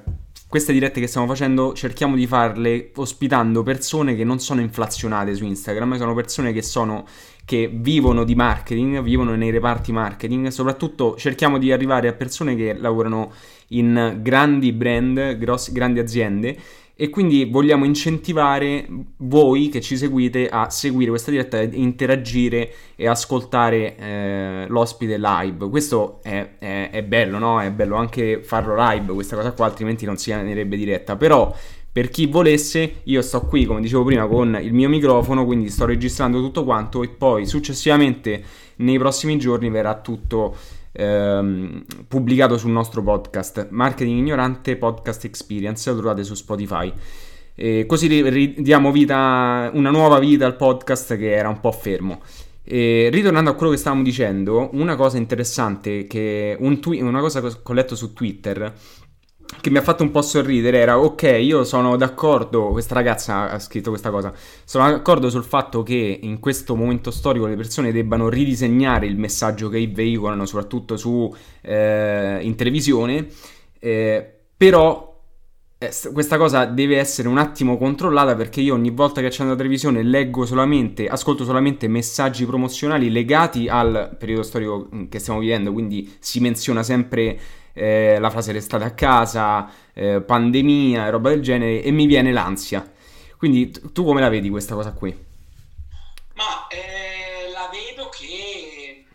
queste 0.50 0.74
dirette 0.74 1.00
che 1.00 1.08
stiamo 1.08 1.26
facendo 1.26 1.74
cerchiamo 1.74 2.16
di 2.18 2.28
farle 2.28 2.92
ospitando 2.96 3.64
persone 3.64 4.16
che 4.16 4.26
non 4.26 4.40
sono 4.40 4.60
inflazionate 4.60 5.34
su 5.34 5.46
Instagram, 5.46 5.98
sono 5.98 6.14
persone 6.14 6.52
che 6.52 6.62
sono 6.62 7.08
che 7.46 7.70
vivono 7.74 8.26
di 8.26 8.36
marketing, 8.36 9.02
vivono 9.02 9.34
nei 9.36 9.50
reparti 9.50 9.94
marketing, 9.94 10.50
soprattutto 10.50 11.16
cerchiamo 11.16 11.58
di 11.58 11.72
arrivare 11.72 12.10
a 12.10 12.14
persone 12.14 12.56
che 12.56 12.74
lavorano 12.74 13.32
in 13.70 14.20
grandi 14.22 14.74
brand, 14.74 15.38
grossi, 15.38 15.72
grandi 15.72 16.00
aziende 16.00 16.58
e 17.04 17.10
quindi 17.10 17.44
vogliamo 17.44 17.84
incentivare 17.84 18.88
voi 19.18 19.68
che 19.68 19.82
ci 19.82 19.98
seguite 19.98 20.48
a 20.48 20.70
seguire 20.70 21.10
questa 21.10 21.32
diretta, 21.32 21.62
interagire 21.62 22.72
e 22.96 23.10
ascoltare 23.10 23.98
eh, 23.98 24.66
l'ospite 24.70 25.18
live. 25.18 25.68
Questo 25.68 26.22
è, 26.24 26.52
è, 26.60 26.92
è, 26.94 27.04
bello, 27.04 27.40
no? 27.40 27.60
È 27.60 27.70
bello 27.72 27.98
anche 27.98 28.42
farlo 28.42 28.74
live, 28.78 29.12
questa 29.12 29.36
cosa 29.36 29.52
qua, 29.52 29.66
altrimenti 29.66 30.06
non 30.06 30.16
si 30.16 30.30
chiamerebbe 30.30 30.78
diretta. 30.78 31.18
Però 31.18 31.54
per 31.92 32.10
chi 32.10 32.26
volesse, 32.28 33.02
io 33.04 33.22
sto 33.22 33.42
qui, 33.48 33.66
come 33.66 33.82
dicevo 33.82 34.06
prima, 34.06 34.26
con 34.26 34.58
il 34.62 34.72
mio 34.72 34.88
microfono, 34.88 35.44
quindi 35.44 35.70
sto 35.70 35.84
registrando 35.84 36.40
tutto 36.40 36.64
quanto 36.64 37.04
e 37.04 37.10
poi 37.10 37.46
successivamente 37.46 38.42
nei 38.78 38.98
prossimi 38.98 39.38
giorni 39.38 39.70
verrà 39.70 40.00
tutto 40.00 40.56
ehm, 40.94 41.84
pubblicato 42.08 42.58
sul 42.58 42.72
nostro 42.72 43.04
podcast 43.04 43.68
Marketing 43.72 44.20
Ignorante 44.20 44.78
Podcast 44.78 45.26
Experience, 45.26 45.90
lo 45.90 45.98
trovate 45.98 46.24
su 46.24 46.36
Spotify. 46.36 46.92
E 47.56 47.86
così 47.86 48.54
diamo 48.58 48.92
vita, 48.92 49.70
una 49.74 49.92
nuova 49.92 50.20
vita 50.20 50.46
al 50.46 50.56
podcast 50.56 51.18
che 51.18 51.34
era 51.34 51.50
un 51.50 51.60
po' 51.60 51.72
fermo. 51.72 52.22
E 52.64 53.10
ritornando 53.12 53.50
a 53.50 53.54
quello 53.56 53.74
che 53.74 53.78
stavamo 53.78 54.04
dicendo, 54.04 54.70
una 54.74 54.96
cosa 54.96 55.18
interessante, 55.18 56.08
che 56.08 56.56
un 56.58 56.80
twi- 56.80 57.02
una 57.02 57.20
cosa 57.20 57.42
che 57.42 57.58
ho 57.62 57.74
letto 57.74 57.96
su 57.96 58.14
Twitter 58.14 58.74
che 59.62 59.70
mi 59.70 59.78
ha 59.78 59.82
fatto 59.82 60.04
un 60.04 60.12
po' 60.12 60.22
sorridere 60.22 60.78
era 60.78 61.00
ok, 61.00 61.38
io 61.42 61.64
sono 61.64 61.96
d'accordo, 61.96 62.70
questa 62.70 62.94
ragazza 62.94 63.50
ha 63.52 63.60
scritto 63.60 63.90
questa 63.90 64.10
cosa, 64.10 64.34
sono 64.64 64.90
d'accordo 64.90 65.30
sul 65.30 65.44
fatto 65.44 65.84
che 65.84 66.20
in 66.22 66.40
questo 66.40 66.76
momento 66.76 67.12
storico 67.12 67.46
le 67.46 67.56
persone 67.56 67.92
debbano 67.92 68.30
ridisegnare 68.30 69.06
il 69.06 69.18
messaggio 69.18 69.70
che 69.70 69.86
veicolano, 69.88 70.46
soprattutto 70.46 70.98
su, 70.98 71.34
eh, 71.62 72.40
in 72.42 72.56
televisione, 72.56 73.28
eh, 73.80 74.34
però 74.56 75.14
eh, 75.78 75.92
questa 76.14 76.38
cosa 76.38 76.66
deve 76.66 76.98
essere 76.98 77.28
un 77.28 77.38
attimo 77.38 77.78
controllata 77.78 78.36
perché 78.36 78.62
io 78.62 78.74
ogni 78.74 78.92
volta 78.92 79.20
che 79.20 79.28
accendo 79.28 79.52
la 79.52 79.58
televisione 79.58 80.02
leggo 80.02 80.46
solamente, 80.46 81.08
ascolto 81.08 81.44
solamente 81.44 81.88
messaggi 81.88 82.46
promozionali 82.46 83.12
legati 83.12 83.68
al 83.68 84.16
periodo 84.18 84.44
storico 84.44 84.88
che 85.10 85.20
stiamo 85.20 85.40
vivendo, 85.40 85.74
quindi 85.74 86.16
si 86.20 86.40
menziona 86.40 86.84
sempre 86.84 87.40
eh, 87.74 88.18
la 88.20 88.30
frase 88.30 88.52
restate 88.52 88.84
a 88.84 88.94
casa, 88.94 89.70
eh, 89.94 90.22
pandemia 90.22 91.06
e 91.06 91.10
roba 91.10 91.30
del 91.30 91.42
genere 91.42 91.82
e 91.82 91.92
mi 91.92 92.06
viene 92.06 92.32
l'ansia. 92.32 92.90
Quindi 93.38 93.72
tu 93.92 94.06
come 94.06 94.22
la 94.22 94.30
vedi 94.30 94.50
questa 94.50 94.76
cosa 94.76 94.94
qui? 94.94 95.12
Ma 96.36 96.68
eh, 96.70 97.50
la 97.52 97.70
vedo 97.72 98.10
che 98.10 99.06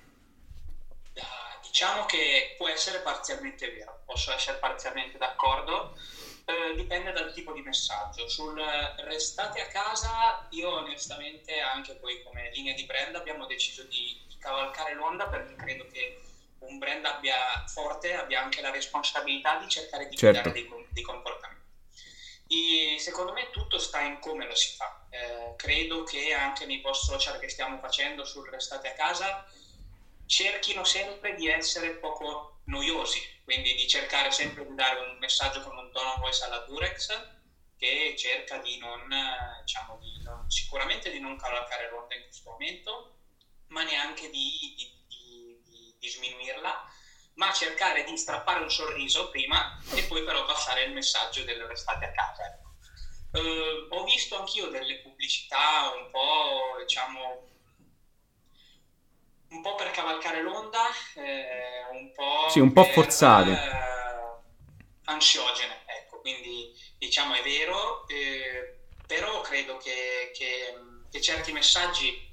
diciamo 1.62 2.06
che 2.06 2.54
può 2.58 2.68
essere 2.68 2.98
parzialmente 2.98 3.70
vero, 3.70 4.00
posso 4.04 4.32
essere 4.32 4.58
parzialmente 4.58 5.16
d'accordo, 5.16 5.96
eh, 6.44 6.74
dipende 6.74 7.12
dal 7.12 7.32
tipo 7.32 7.52
di 7.52 7.62
messaggio. 7.62 8.28
Sul 8.28 8.60
restate 9.04 9.60
a 9.60 9.66
casa, 9.68 10.46
io 10.50 10.70
onestamente 10.78 11.60
anche 11.60 11.94
poi 11.94 12.22
come 12.24 12.50
linea 12.52 12.74
di 12.74 12.84
brand 12.84 13.14
abbiamo 13.14 13.46
deciso 13.46 13.84
di, 13.84 14.20
di 14.26 14.36
cavalcare 14.38 14.94
l'onda 14.94 15.28
perché 15.28 15.54
credo 15.54 15.86
che 15.92 16.20
un 16.60 16.78
brand 16.78 17.04
abbia 17.04 17.64
forte 17.66 18.14
abbia 18.14 18.42
anche 18.42 18.60
la 18.60 18.70
responsabilità 18.70 19.58
di 19.58 19.68
cercare 19.68 20.08
di 20.08 20.16
certo. 20.16 20.50
dei, 20.50 20.68
dei, 20.90 21.02
comportamenti. 21.02 21.66
E 22.48 22.98
secondo 22.98 23.32
me 23.32 23.50
tutto 23.50 23.78
sta 23.78 24.00
in 24.00 24.18
come 24.20 24.46
lo 24.46 24.54
si 24.54 24.74
fa. 24.74 25.06
Eh, 25.10 25.54
credo 25.56 26.02
che 26.04 26.32
anche 26.32 26.66
nei 26.66 26.80
post 26.80 27.04
social 27.04 27.38
che 27.38 27.48
stiamo 27.48 27.78
facendo 27.78 28.24
sul 28.24 28.48
restate 28.48 28.88
a 28.88 28.94
casa 28.94 29.46
cerchino 30.26 30.84
sempre 30.84 31.34
di 31.34 31.48
essere 31.48 31.92
poco 31.92 32.60
noiosi, 32.64 33.20
quindi 33.44 33.74
di 33.74 33.88
cercare 33.88 34.30
sempre 34.30 34.66
di 34.66 34.74
dare 34.74 35.00
un 35.00 35.18
messaggio 35.18 35.62
con 35.62 35.76
un 35.76 35.90
tono 35.90 36.16
voice 36.18 36.44
alla 36.44 36.58
Durex 36.58 37.36
che 37.78 38.14
cerca 38.16 38.58
di 38.58 38.76
non, 38.78 39.08
diciamo, 39.60 39.96
di 39.98 40.20
non 40.22 40.50
sicuramente 40.50 41.10
di 41.10 41.20
non 41.20 41.36
cavalcare 41.36 41.88
l'onda 41.90 42.14
in 42.14 42.24
questo 42.24 42.50
momento, 42.50 43.14
ma 43.68 43.84
neanche 43.84 44.28
di, 44.30 44.74
di 44.76 44.97
di 45.98 46.08
sminuirla, 46.08 46.84
ma 47.34 47.52
cercare 47.52 48.04
di 48.04 48.16
strappare 48.16 48.62
un 48.62 48.70
sorriso 48.70 49.30
prima 49.30 49.80
e 49.94 50.02
poi 50.04 50.24
però 50.24 50.44
passare 50.44 50.84
il 50.84 50.92
messaggio 50.92 51.44
del 51.44 51.62
restate 51.64 52.06
a 52.06 52.12
casa. 52.12 52.44
Ecco. 52.46 52.66
Uh, 53.30 53.94
ho 53.94 54.04
visto 54.04 54.38
anch'io 54.38 54.68
delle 54.68 55.00
pubblicità 55.00 55.92
un 55.94 56.10
po', 56.10 56.76
diciamo, 56.80 57.46
un 59.50 59.62
po' 59.62 59.74
per 59.76 59.90
cavalcare 59.90 60.42
l'onda, 60.42 60.86
eh, 61.14 61.86
un 61.92 62.12
po', 62.12 62.48
sì, 62.48 62.60
un 62.60 62.72
po 62.72 62.84
forzate, 62.84 63.50
eh, 63.50 64.88
ansiogene, 65.04 65.84
ecco, 65.86 66.20
quindi 66.20 66.72
diciamo 66.98 67.34
è 67.34 67.42
vero, 67.42 68.06
eh, 68.08 68.78
però 69.06 69.40
credo 69.40 69.76
che, 69.78 70.30
che, 70.34 70.74
che 71.10 71.20
certi 71.20 71.52
messaggi 71.52 72.27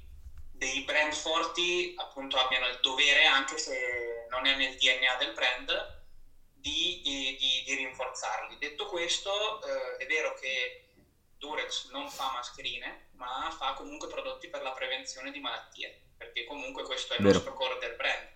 dei 0.56 0.82
brand 0.82 1.12
forti 1.12 1.94
appunto 1.96 2.36
abbiano 2.38 2.66
il 2.66 2.78
dovere, 2.80 3.24
anche 3.24 3.58
se 3.58 4.26
non 4.30 4.46
è 4.46 4.54
nel 4.56 4.76
DNA 4.76 5.16
del 5.16 5.32
brand, 5.32 6.04
di, 6.52 7.00
di, 7.02 7.62
di 7.64 7.74
rinforzarli. 7.74 8.58
Detto 8.58 8.86
questo, 8.86 9.62
eh, 9.62 9.96
è 9.98 10.06
vero 10.06 10.34
che 10.34 10.88
Durex 11.36 11.90
non 11.90 12.10
fa 12.10 12.32
mascherine, 12.32 13.10
ma 13.12 13.54
fa 13.56 13.74
comunque 13.74 14.08
prodotti 14.08 14.48
per 14.48 14.62
la 14.62 14.72
prevenzione 14.72 15.30
di 15.30 15.40
malattie, 15.40 16.08
perché 16.16 16.44
comunque 16.44 16.82
questo 16.84 17.12
è 17.12 17.16
il 17.16 17.22
vero. 17.22 17.34
nostro 17.34 17.54
core 17.54 17.78
del 17.78 17.94
brand. 17.94 18.34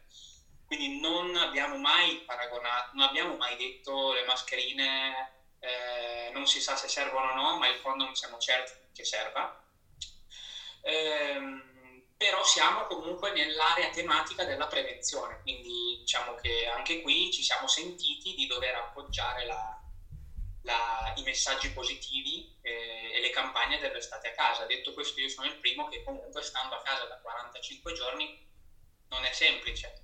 Quindi 0.66 1.00
non 1.00 1.34
abbiamo 1.36 1.76
mai 1.78 2.22
paragonato, 2.26 2.90
non 2.94 3.08
abbiamo 3.08 3.36
mai 3.36 3.56
detto 3.56 4.12
le 4.12 4.24
mascherine 4.24 5.38
eh, 5.60 6.30
non 6.32 6.46
si 6.46 6.60
sa 6.60 6.74
se 6.74 6.88
servono 6.88 7.32
o 7.32 7.34
no, 7.34 7.58
ma 7.58 7.68
il 7.68 7.76
fondo 7.76 8.04
non 8.04 8.14
siamo 8.14 8.38
certi 8.38 8.72
che 8.92 9.04
serva. 9.04 9.62
Ehm, 10.82 11.69
però 12.20 12.44
siamo 12.44 12.84
comunque 12.84 13.32
nell'area 13.32 13.88
tematica 13.88 14.44
della 14.44 14.66
prevenzione, 14.66 15.40
quindi 15.40 15.96
diciamo 16.00 16.34
che 16.34 16.66
anche 16.66 17.00
qui 17.00 17.32
ci 17.32 17.42
siamo 17.42 17.66
sentiti 17.66 18.34
di 18.34 18.46
dover 18.46 18.74
appoggiare 18.74 19.46
la, 19.46 19.80
la, 20.64 21.14
i 21.16 21.22
messaggi 21.22 21.70
positivi 21.70 22.58
eh, 22.60 23.12
e 23.14 23.20
le 23.22 23.30
campagne 23.30 23.78
dell'estate 23.78 24.28
a 24.28 24.32
casa. 24.32 24.66
Detto 24.66 24.92
questo, 24.92 25.18
io 25.18 25.30
sono 25.30 25.46
il 25.46 25.56
primo 25.56 25.88
che 25.88 26.02
comunque 26.04 26.42
stando 26.42 26.74
a 26.74 26.82
casa 26.82 27.06
da 27.06 27.16
45 27.20 27.94
giorni 27.94 28.46
non 29.08 29.24
è 29.24 29.32
semplice. 29.32 30.02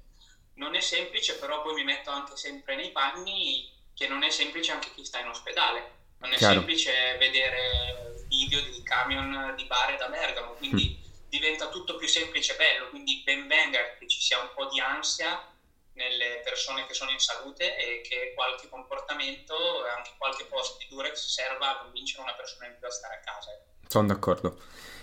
Non 0.55 0.74
è 0.74 0.81
semplice, 0.81 1.37
però 1.37 1.61
poi 1.61 1.74
mi 1.74 1.85
metto 1.85 2.09
anche 2.09 2.35
sempre 2.35 2.76
nei 2.76 2.92
panni 2.92 3.70
che 3.92 4.09
non 4.09 4.22
è 4.22 4.31
semplice 4.31 4.72
anche 4.72 4.90
chi 4.94 5.05
sta 5.05 5.20
in 5.20 5.29
ospedale, 5.29 5.92
Non 6.20 6.33
è 6.33 6.37
Chiaro. 6.38 6.55
semplice 6.55 7.18
vedere 7.18 8.24
video 8.26 8.62
di 8.62 8.83
camion 8.83 9.52
di 9.55 9.64
bare 9.64 9.98
da 9.98 10.09
Bergamo, 10.09 10.52
quindi 10.52 10.98
mm. 10.98 11.05
Diventa 11.38 11.68
tutto 11.68 11.96
più 11.96 12.09
semplice 12.09 12.55
e 12.55 12.57
bello, 12.57 12.88
quindi 12.90 13.22
ben 13.25 13.46
venga 13.46 13.79
che 13.99 14.07
ci 14.09 14.20
sia 14.20 14.40
un 14.40 14.49
po' 14.55 14.66
di 14.66 14.81
ansia 14.81 15.53
nelle 15.96 16.42
persone 16.44 16.87
che 16.87 16.94
sono 16.94 17.11
in 17.11 17.18
salute 17.18 17.77
e 17.77 18.03
che 18.03 18.33
qualche 18.35 18.68
comportamento 18.68 19.55
anche 19.96 20.11
qualche 20.18 20.44
post 20.44 20.79
di 20.79 20.87
Durex 20.88 21.16
serva 21.27 21.70
a 21.70 21.83
convincere 21.83 22.22
una 22.22 22.35
persona 22.35 22.66
in 22.66 22.75
più 22.79 22.87
a 22.87 22.90
stare 22.90 23.14
a 23.14 23.25
casa. 23.25 23.51
Sono 23.88 24.07
d'accordo. 24.07 24.59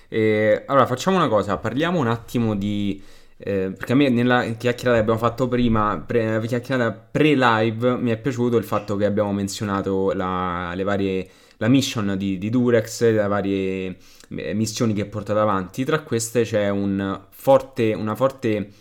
E, 0.07 0.63
allora 0.67 0.85
facciamo 0.85 1.17
una 1.17 1.27
cosa, 1.27 1.57
parliamo 1.57 1.99
un 1.99 2.07
attimo 2.07 2.55
di... 2.55 3.03
Eh, 3.35 3.73
perché 3.75 3.93
a 3.93 3.95
me 3.95 4.09
nella 4.09 4.43
chiacchierata 4.43 4.93
che 4.93 5.01
abbiamo 5.01 5.17
fatto 5.17 5.47
prima, 5.47 6.01
pre, 6.05 6.39
chiacchierata 6.45 6.91
pre-live, 6.91 7.97
mi 7.97 8.11
è 8.11 8.17
piaciuto 8.17 8.57
il 8.57 8.63
fatto 8.63 8.95
che 8.95 9.05
abbiamo 9.05 9.33
menzionato 9.33 10.13
la, 10.13 10.71
le 10.75 10.83
varie, 10.83 11.29
la 11.57 11.67
mission 11.67 12.15
di, 12.17 12.37
di 12.37 12.49
Durex, 12.49 13.01
le 13.01 13.27
varie 13.27 13.97
eh, 14.29 14.53
missioni 14.53 14.93
che 14.93 15.01
ha 15.01 15.07
portato 15.07 15.39
avanti. 15.39 15.83
Tra 15.83 16.01
queste 16.01 16.43
c'è 16.43 16.69
un 16.69 17.25
forte, 17.29 17.93
una 17.93 18.15
forte 18.15 18.71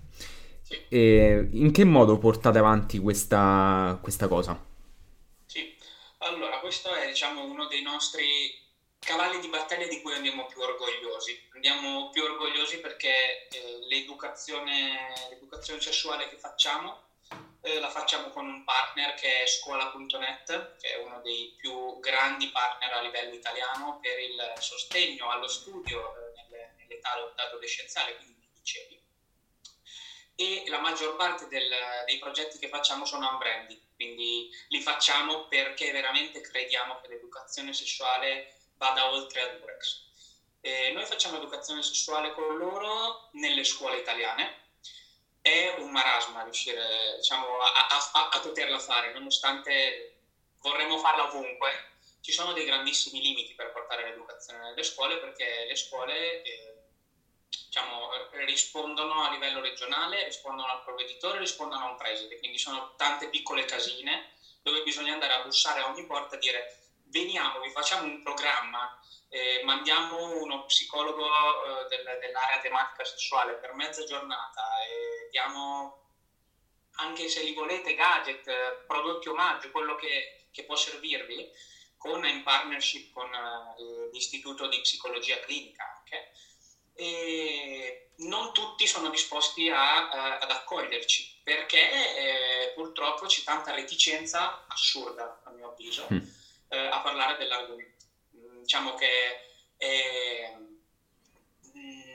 E 0.89 1.49
in 1.51 1.71
che 1.71 1.83
modo 1.83 2.17
portate 2.17 2.57
avanti 2.57 2.97
questa, 2.99 3.99
questa 4.01 4.27
cosa? 4.27 4.59
Sì, 5.45 5.75
allora 6.19 6.59
questo 6.59 6.93
è 6.93 7.07
diciamo, 7.07 7.45
uno 7.45 7.67
dei 7.67 7.83
nostri 7.83 8.23
cavalli 9.03 9.39
di 9.39 9.47
battaglia 9.47 9.87
di 9.87 10.01
cui 10.01 10.13
andiamo 10.13 10.45
più 10.45 10.61
orgogliosi. 10.61 11.49
Andiamo 11.53 12.09
più 12.09 12.23
orgogliosi 12.23 12.79
perché 12.79 13.47
eh, 13.47 13.79
l'educazione, 13.87 15.13
l'educazione 15.29 15.81
sessuale 15.81 16.27
che 16.29 16.37
facciamo 16.37 17.11
eh, 17.65 17.79
la 17.79 17.89
facciamo 17.89 18.29
con 18.29 18.45
un 18.45 18.63
partner 18.65 19.13
che 19.13 19.43
è 19.43 19.47
scuola.net, 19.47 20.75
che 20.77 20.95
è 20.95 20.97
uno 20.97 21.21
dei 21.21 21.55
più 21.57 21.97
grandi 21.99 22.49
partner 22.49 22.91
a 22.91 23.01
livello 23.01 23.33
italiano 23.33 23.99
per 24.01 24.19
il 24.19 24.53
sostegno 24.59 25.29
allo 25.29 25.47
studio 25.47 26.13
eh, 26.35 26.71
nell'età 26.75 27.33
adolescenziale, 27.37 28.17
quindi 28.17 28.45
licei. 28.53 29.01
E 30.35 30.63
la 30.67 30.79
maggior 30.79 31.15
parte 31.15 31.47
del, 31.47 31.71
dei 32.05 32.19
progetti 32.19 32.59
che 32.59 32.67
facciamo 32.67 33.05
sono 33.05 33.29
unbranded, 33.29 33.79
quindi 33.95 34.49
li 34.67 34.81
facciamo 34.81 35.47
perché 35.47 35.91
veramente 35.91 36.41
crediamo 36.41 36.99
che 36.99 37.07
l'educazione 37.07 37.71
sessuale 37.71 38.55
vada 38.83 39.09
oltre 39.11 39.41
a 39.41 39.47
Durex. 39.47 40.01
E 40.59 40.91
noi 40.91 41.05
facciamo 41.05 41.37
educazione 41.37 41.81
sessuale 41.81 42.33
con 42.33 42.57
loro 42.57 43.29
nelle 43.33 43.63
scuole 43.63 43.97
italiane, 43.97 44.61
è 45.41 45.75
un 45.77 45.91
marasma 45.91 46.43
riuscire 46.43 47.15
diciamo, 47.17 47.59
a, 47.59 47.87
a, 47.87 48.29
a, 48.31 48.39
poterla 48.39 48.79
fare, 48.79 49.13
nonostante 49.13 50.15
vorremmo 50.59 50.97
farla 50.97 51.27
ovunque. 51.27 51.91
Ci 52.21 52.31
sono 52.31 52.53
dei 52.53 52.65
grandissimi 52.65 53.21
limiti 53.21 53.53
per 53.53 53.71
portare 53.71 54.05
l'educazione 54.05 54.59
nelle 54.59 54.83
scuole 54.83 55.17
perché 55.17 55.65
le 55.67 55.75
scuole 55.75 56.41
eh, 56.43 56.75
diciamo, 57.65 58.09
rispondono 58.45 59.23
a 59.23 59.31
livello 59.31 59.59
regionale, 59.59 60.23
rispondono 60.23 60.71
al 60.71 60.83
provveditore, 60.83 61.39
rispondono 61.39 61.85
a 61.85 61.89
un 61.89 61.97
preside, 61.97 62.39
quindi 62.39 62.57
sono 62.57 62.95
tante 62.95 63.27
piccole 63.27 63.65
casine 63.65 64.31
dove 64.61 64.81
bisogna 64.83 65.11
andare 65.11 65.33
a 65.33 65.43
bussare 65.43 65.81
a 65.81 65.89
ogni 65.89 66.05
porta 66.05 66.37
e 66.37 66.39
dire 66.39 66.82
veniamo, 67.13 67.61
vi 67.61 67.69
facciamo 67.69 68.07
un 68.07 68.23
programma 68.23 68.99
eh, 69.33 69.63
mandiamo 69.63 70.41
uno 70.41 70.65
psicologo 70.65 71.25
eh, 71.25 71.87
del, 71.89 72.19
dell'area 72.21 72.59
tematica 72.61 73.03
sessuale 73.03 73.53
per 73.53 73.73
mezza 73.73 74.03
giornata 74.03 74.61
e 74.87 75.29
diamo 75.31 76.01
anche 76.97 77.27
se 77.27 77.41
li 77.41 77.53
volete 77.53 77.95
gadget, 77.95 78.83
prodotti 78.85 79.29
omaggio, 79.29 79.71
quello 79.71 79.95
che, 79.95 80.49
che 80.51 80.63
può 80.65 80.75
servirvi, 80.75 81.49
con, 81.97 82.23
in 82.25 82.43
partnership 82.43 83.11
con 83.11 83.33
eh, 83.33 84.09
l'istituto 84.11 84.67
di 84.67 84.81
psicologia 84.81 85.39
clinica 85.39 85.83
anche. 85.97 86.31
E 86.93 88.11
non 88.17 88.53
tutti 88.53 88.85
sono 88.85 89.09
disposti 89.09 89.67
a, 89.67 90.09
a, 90.09 90.37
ad 90.37 90.51
accoglierci 90.51 91.41
perché 91.43 91.79
eh, 91.79 92.73
purtroppo 92.75 93.25
c'è 93.25 93.41
tanta 93.41 93.73
reticenza 93.73 94.67
assurda, 94.67 95.41
a 95.43 95.49
mio 95.49 95.71
avviso, 95.71 96.07
mm. 96.13 96.19
Eh, 96.73 96.87
a 96.87 96.99
parlare 97.01 97.37
dell'argomento 97.37 97.93
diciamo 98.63 98.95
che 98.95 99.07
eh, 99.77 100.55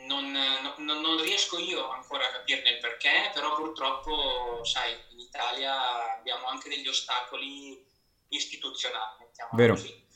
non, 0.06 0.30
non, 0.30 1.00
non, 1.00 1.20
riesco 1.20 1.58
io 1.58 1.90
ancora 1.90 2.26
a 2.26 2.32
capirne 2.32 2.70
il 2.70 2.78
perché, 2.78 3.30
però 3.34 3.54
purtroppo, 3.54 4.64
sai, 4.64 4.96
in 5.10 5.20
Italia 5.20 6.14
abbiamo 6.16 6.46
anche 6.46 6.70
degli 6.70 6.88
ostacoli 6.88 7.84
istituzionali, 8.28 9.16
mettiamo 9.20 9.50
Vero. 9.52 9.74
così. 9.74 10.06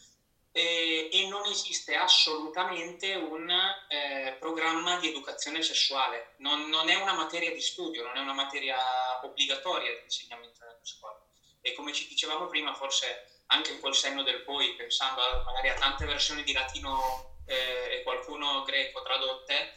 E, 0.55 1.09
e, 1.11 1.29
non 1.29 1.47
esiste 1.47 1.95
assolutamente 1.95 3.15
un 3.15 3.51
eh, 3.89 4.37
programma 4.39 4.99
di 4.99 5.09
educazione 5.09 5.63
sessuale, 5.63 6.35
non, 6.39 6.69
non, 6.69 6.89
è 6.89 6.95
una 6.95 7.15
materia 7.15 7.53
di 7.53 7.61
studio, 7.61 8.03
non 8.03 8.17
è 8.17 8.21
una 8.21 8.35
materia 8.35 8.79
obbligatoria 9.23 9.95
di 9.95 10.03
insegnamento 10.05 10.65
nelle 10.65 10.79
scuole. 10.83 11.21
E 11.61 11.75
come 11.75 11.93
ci 11.93 12.07
dicevamo 12.09 12.47
prima, 12.49 12.75
forse 12.75 13.32
anche 13.53 13.79
col 13.81 13.95
senno 13.95 14.23
del 14.23 14.43
poi, 14.43 14.75
pensando 14.75 15.21
a, 15.21 15.43
magari 15.45 15.69
a 15.69 15.75
tante 15.75 16.05
versioni 16.07 16.43
di 16.43 16.53
latino 16.53 17.41
eh, 17.47 17.99
e 17.99 18.03
qualcuno 18.03 18.63
greco 18.65 19.03
tradotte, 19.03 19.73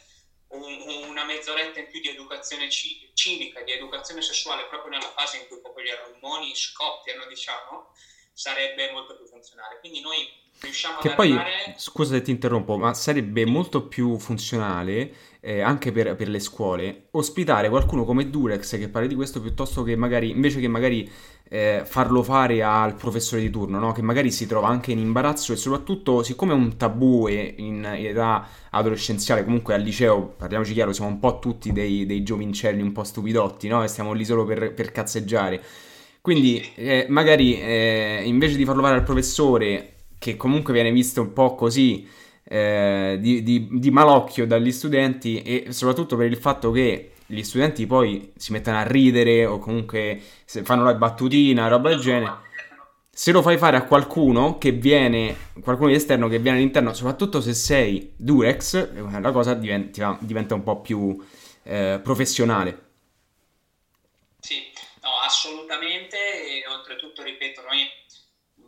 un, 0.48 1.08
una 1.08 1.24
mezz'oretta 1.24 1.80
in 1.80 1.88
più 1.88 2.00
di 2.00 2.08
educazione 2.08 2.70
ci, 2.70 3.10
civica, 3.14 3.60
di 3.62 3.72
educazione 3.72 4.22
sessuale, 4.22 4.66
proprio 4.66 4.90
nella 4.90 5.12
fase 5.14 5.38
in 5.38 5.48
cui 5.48 5.60
proprio 5.60 5.84
gli 5.84 5.90
ormoni 5.90 6.54
scoppiano, 6.54 7.26
diciamo, 7.26 7.92
sarebbe 8.32 8.90
molto 8.92 9.16
più 9.16 9.26
funzionale. 9.26 9.78
Quindi 9.80 10.00
noi 10.00 10.16
riusciamo 10.60 10.98
che 10.98 11.14
poi, 11.14 11.32
arrivare... 11.32 11.74
Scusa 11.76 12.14
se 12.14 12.22
ti 12.22 12.30
interrompo, 12.30 12.76
ma 12.76 12.94
sarebbe 12.94 13.44
molto 13.44 13.88
più 13.88 14.18
funzionale 14.18 15.36
eh, 15.40 15.60
anche 15.60 15.92
per, 15.92 16.16
per, 16.16 16.28
le 16.28 16.40
scuole 16.40 17.08
ospitare 17.12 17.68
qualcuno 17.68 18.04
come 18.04 18.30
Durex 18.30 18.78
che 18.78 18.88
parli 18.88 19.08
di 19.08 19.14
questo 19.14 19.40
piuttosto 19.40 19.82
che 19.82 19.96
magari, 19.96 20.30
invece 20.30 20.60
che 20.60 20.68
magari 20.68 21.10
eh, 21.48 21.82
farlo 21.84 22.22
fare 22.22 22.62
al 22.62 22.94
professore 22.94 23.40
di 23.40 23.50
turno, 23.50 23.78
no? 23.78 23.92
che 23.92 24.02
magari 24.02 24.30
si 24.30 24.46
trova 24.46 24.68
anche 24.68 24.92
in 24.92 24.98
imbarazzo 24.98 25.52
e 25.52 25.56
soprattutto 25.56 26.22
siccome 26.22 26.52
è 26.52 26.56
un 26.56 26.76
tabù 26.76 27.28
in, 27.28 27.84
età 27.84 28.46
adolescenziale, 28.70 29.44
comunque 29.44 29.74
al 29.74 29.82
liceo, 29.82 30.34
parliamoci 30.36 30.72
chiaro, 30.72 30.92
siamo 30.92 31.10
un 31.10 31.18
po' 31.18 31.38
tutti 31.38 31.72
dei, 31.72 32.06
dei 32.06 32.22
giovincelli 32.22 32.82
un 32.82 32.92
po' 32.92 33.04
stupidotti, 33.04 33.68
no? 33.68 33.82
e 33.82 33.88
stiamo 33.88 34.12
lì 34.12 34.24
solo 34.24 34.44
per, 34.44 34.72
per 34.74 34.90
cazzeggiare. 34.90 35.62
Quindi 36.20 36.72
eh, 36.74 37.06
magari 37.08 37.60
eh, 37.60 38.22
invece 38.24 38.56
di 38.56 38.64
farlo 38.64 38.82
fare 38.82 38.96
al 38.96 39.04
professore, 39.04 39.92
che 40.18 40.36
comunque 40.36 40.72
viene 40.72 40.90
visto 40.90 41.20
un 41.20 41.32
po' 41.32 41.54
così 41.54 42.08
eh, 42.48 43.16
di, 43.20 43.42
di, 43.42 43.68
di 43.72 43.90
malocchio 43.90 44.46
dagli 44.46 44.70
studenti 44.70 45.42
e 45.42 45.72
soprattutto 45.72 46.16
per 46.16 46.26
il 46.26 46.36
fatto 46.36 46.70
che 46.70 47.12
gli 47.26 47.42
studenti 47.42 47.86
poi 47.86 48.32
si 48.36 48.52
mettono 48.52 48.78
a 48.78 48.86
ridere 48.86 49.46
o 49.46 49.58
comunque 49.58 50.20
fanno 50.44 50.84
la 50.84 50.94
battutina, 50.94 51.68
roba 51.68 51.88
del 51.88 51.98
genere. 51.98 52.44
Se 53.10 53.32
lo 53.32 53.42
fai 53.42 53.56
fare 53.56 53.76
a 53.76 53.84
qualcuno 53.84 54.58
che 54.58 54.72
viene, 54.72 55.34
qualcuno 55.62 55.88
di 55.88 55.96
esterno 55.96 56.28
che 56.28 56.38
viene 56.38 56.58
all'interno, 56.58 56.92
soprattutto 56.92 57.40
se 57.40 57.54
sei 57.54 58.12
Durex, 58.14 58.92
la 59.20 59.32
cosa 59.32 59.54
diventa, 59.54 60.18
diventa 60.20 60.54
un 60.54 60.62
po' 60.62 60.80
più 60.82 61.16
eh, 61.62 61.98
professionale. 62.02 62.84
Sì, 64.38 64.56
no, 65.02 65.08
assolutamente. 65.24 66.16
E 66.16 66.64
oltretutto, 66.68 67.22
ripeto, 67.22 67.62
noi 67.62 67.86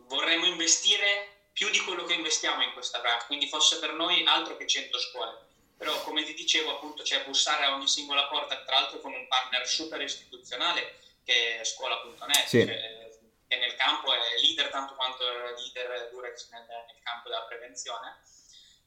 vorremmo 0.07 0.45
investire 0.45 1.38
più 1.59 1.69
di 1.71 1.79
quello 1.79 2.05
che 2.05 2.13
investiamo 2.13 2.63
in 2.63 2.71
questa 2.71 3.01
branca, 3.01 3.25
quindi 3.25 3.49
fosse 3.49 3.79
per 3.79 3.91
noi 3.91 4.25
altro 4.25 4.55
che 4.55 4.65
100 4.65 4.97
scuole. 4.97 5.47
Però 5.75 6.01
come 6.03 6.23
ti 6.23 6.33
dicevo 6.33 6.77
appunto 6.77 7.03
c'è 7.03 7.25
bussare 7.25 7.65
a 7.65 7.73
ogni 7.73 7.85
singola 7.85 8.27
porta, 8.27 8.63
tra 8.63 8.79
l'altro 8.79 9.01
con 9.01 9.11
un 9.11 9.27
partner 9.27 9.67
super 9.67 10.01
istituzionale 10.01 10.99
che 11.25 11.59
è 11.59 11.63
scuola.net, 11.65 12.45
sì. 12.45 12.65
cioè, 12.65 13.09
che 13.45 13.57
nel 13.57 13.75
campo 13.75 14.13
è 14.13 14.39
leader 14.39 14.69
tanto 14.69 14.95
quanto 14.95 15.21
è 15.29 15.53
leader 15.57 16.07
Durex 16.11 16.49
nel, 16.51 16.65
nel 16.65 17.03
campo 17.03 17.27
della 17.27 17.43
prevenzione. 17.43 18.21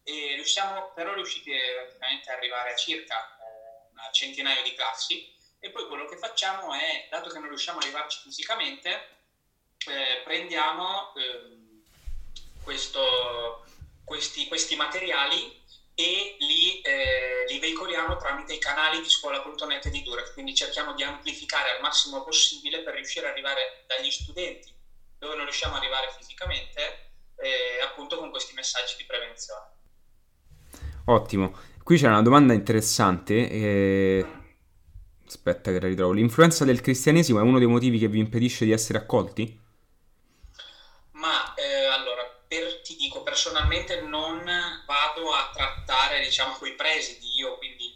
E 0.03 0.33
riusciamo 0.37 0.93
però 0.95 1.13
riusciti 1.13 1.53
praticamente 1.77 2.31
ad 2.31 2.39
arrivare 2.39 2.73
a 2.73 2.77
circa 2.77 3.37
eh, 3.37 3.91
una 3.91 4.09
centinaio 4.13 4.63
di 4.63 4.73
classi. 4.73 5.31
E 5.61 5.69
poi 5.69 5.87
quello 5.89 6.07
che 6.07 6.17
facciamo 6.17 6.73
è, 6.73 7.07
dato 7.11 7.29
che 7.29 7.39
non 7.39 7.49
riusciamo 7.49 7.81
ad 7.81 7.85
arrivarci 7.85 8.21
fisicamente, 8.23 9.09
eh, 9.89 10.23
prendiamo 10.25 11.13
eh, 11.17 11.62
questo, 12.63 13.65
questi, 14.05 14.49
questi 14.49 14.77
materiali 14.77 15.61
e 15.95 16.37
li, 16.39 16.81
eh, 16.81 17.45
li, 17.49 17.59
veicoliamo 17.59 18.17
tramite 18.17 18.55
i 18.55 18.59
canali 18.59 19.01
di 19.01 19.09
scuola.net 19.09 19.89
di 19.89 20.03
Durex, 20.03 20.33
quindi 20.33 20.55
cerchiamo 20.55 20.95
di 20.95 21.03
amplificare 21.03 21.71
al 21.71 21.81
massimo 21.83 22.25
possibile 22.25 22.83
per 22.83 22.95
riuscire 22.95 23.27
ad 23.27 23.33
arrivare 23.33 23.85
dagli 23.87 24.11
studenti 24.11 24.81
dove 25.23 25.37
non 25.37 25.45
riusciamo 25.45 25.77
ad 25.77 25.83
arrivare 25.83 26.13
fisicamente, 26.19 26.81
eh, 27.37 27.81
appunto 27.85 28.19
con 28.19 28.31
questi 28.31 28.55
messaggi 28.55 28.97
di 28.97 29.05
prevenzione. 29.05 29.67
Ottimo. 31.05 31.57
Qui 31.85 31.97
c'è 31.97 32.09
una 32.09 32.23
domanda 32.23 32.53
interessante. 32.53 33.49
Eh... 33.49 34.27
Aspetta 35.25 35.71
che 35.71 35.81
la 35.81 35.87
ritrovo. 35.87 36.13
L'influenza 36.13 36.65
del 36.65 36.81
cristianesimo 36.81 37.39
è 37.39 37.43
uno 37.43 37.59
dei 37.59 37.69
motivi 37.69 37.99
che 37.99 38.09
vi 38.09 38.19
impedisce 38.19 38.65
di 38.65 38.73
essere 38.73 38.99
accolti? 38.99 39.61
Ma 41.13 41.55
eh, 41.55 41.87
allora, 41.87 42.22
dico, 43.03 43.23
personalmente 43.23 44.01
non 44.01 44.45
vado 44.85 45.33
a 45.33 45.51
trattare, 45.53 46.21
diciamo, 46.21 46.57
quei 46.57 46.75
presidi 46.75 47.35
io, 47.37 47.57
quindi 47.57 47.93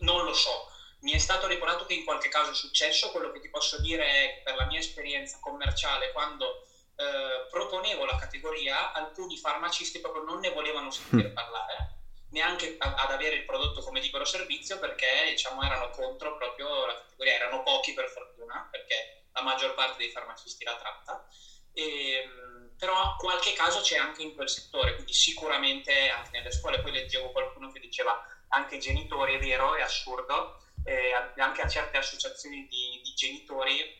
non 0.00 0.22
lo 0.24 0.34
so. 0.34 0.66
Mi 1.00 1.12
è 1.12 1.18
stato 1.18 1.46
ricordato 1.46 1.86
che 1.86 1.94
in 1.94 2.04
qualche 2.04 2.28
caso 2.28 2.50
è 2.50 2.54
successo, 2.54 3.10
quello 3.10 3.30
che 3.30 3.40
ti 3.40 3.48
posso 3.48 3.80
dire 3.80 4.04
è 4.04 4.32
che 4.34 4.40
per 4.42 4.54
la 4.54 4.66
mia 4.66 4.78
esperienza 4.78 5.38
commerciale, 5.40 6.12
quando 6.12 6.60
eh, 6.96 7.46
proponevo 7.48 8.04
la 8.04 8.16
categoria, 8.16 8.92
alcuni 8.92 9.38
farmacisti 9.38 9.98
proprio 9.98 10.24
non 10.24 10.40
ne 10.40 10.50
volevano 10.50 10.90
sentire 10.90 11.30
mm. 11.30 11.32
parlare, 11.32 11.94
neanche 12.32 12.74
ad 12.76 13.10
avere 13.10 13.36
il 13.36 13.46
prodotto 13.46 13.80
come 13.80 14.00
libero 14.00 14.26
servizio 14.26 14.78
perché 14.78 15.24
diciamo, 15.30 15.62
erano 15.62 15.88
contro 15.88 16.36
proprio 16.36 16.84
la 16.84 16.94
categoria, 16.94 17.34
erano 17.34 17.62
pochi 17.62 17.94
per 17.94 18.10
fortuna 18.10 18.68
perché 18.70 19.22
la 19.32 19.40
maggior 19.42 19.72
parte 19.72 19.96
dei 19.96 20.10
farmacisti 20.10 20.64
la 20.64 20.76
tratta. 20.76 21.24
E, 21.72 22.12
ehm, 22.12 22.49
però 22.80 23.14
qualche 23.16 23.52
caso 23.52 23.82
c'è 23.82 23.98
anche 23.98 24.22
in 24.22 24.34
quel 24.34 24.48
settore, 24.48 24.94
quindi 24.94 25.12
sicuramente 25.12 26.08
anche 26.08 26.30
nelle 26.32 26.50
scuole. 26.50 26.80
Poi 26.80 26.92
leggevo 26.92 27.30
qualcuno 27.30 27.70
che 27.70 27.78
diceva 27.78 28.18
anche 28.48 28.76
i 28.76 28.80
genitori, 28.80 29.34
è 29.34 29.38
vero, 29.38 29.74
è 29.74 29.82
assurdo, 29.82 30.56
eh, 30.84 31.12
anche 31.36 31.60
a 31.60 31.68
certe 31.68 31.98
associazioni 31.98 32.66
di, 32.66 33.00
di 33.04 33.12
genitori 33.14 33.98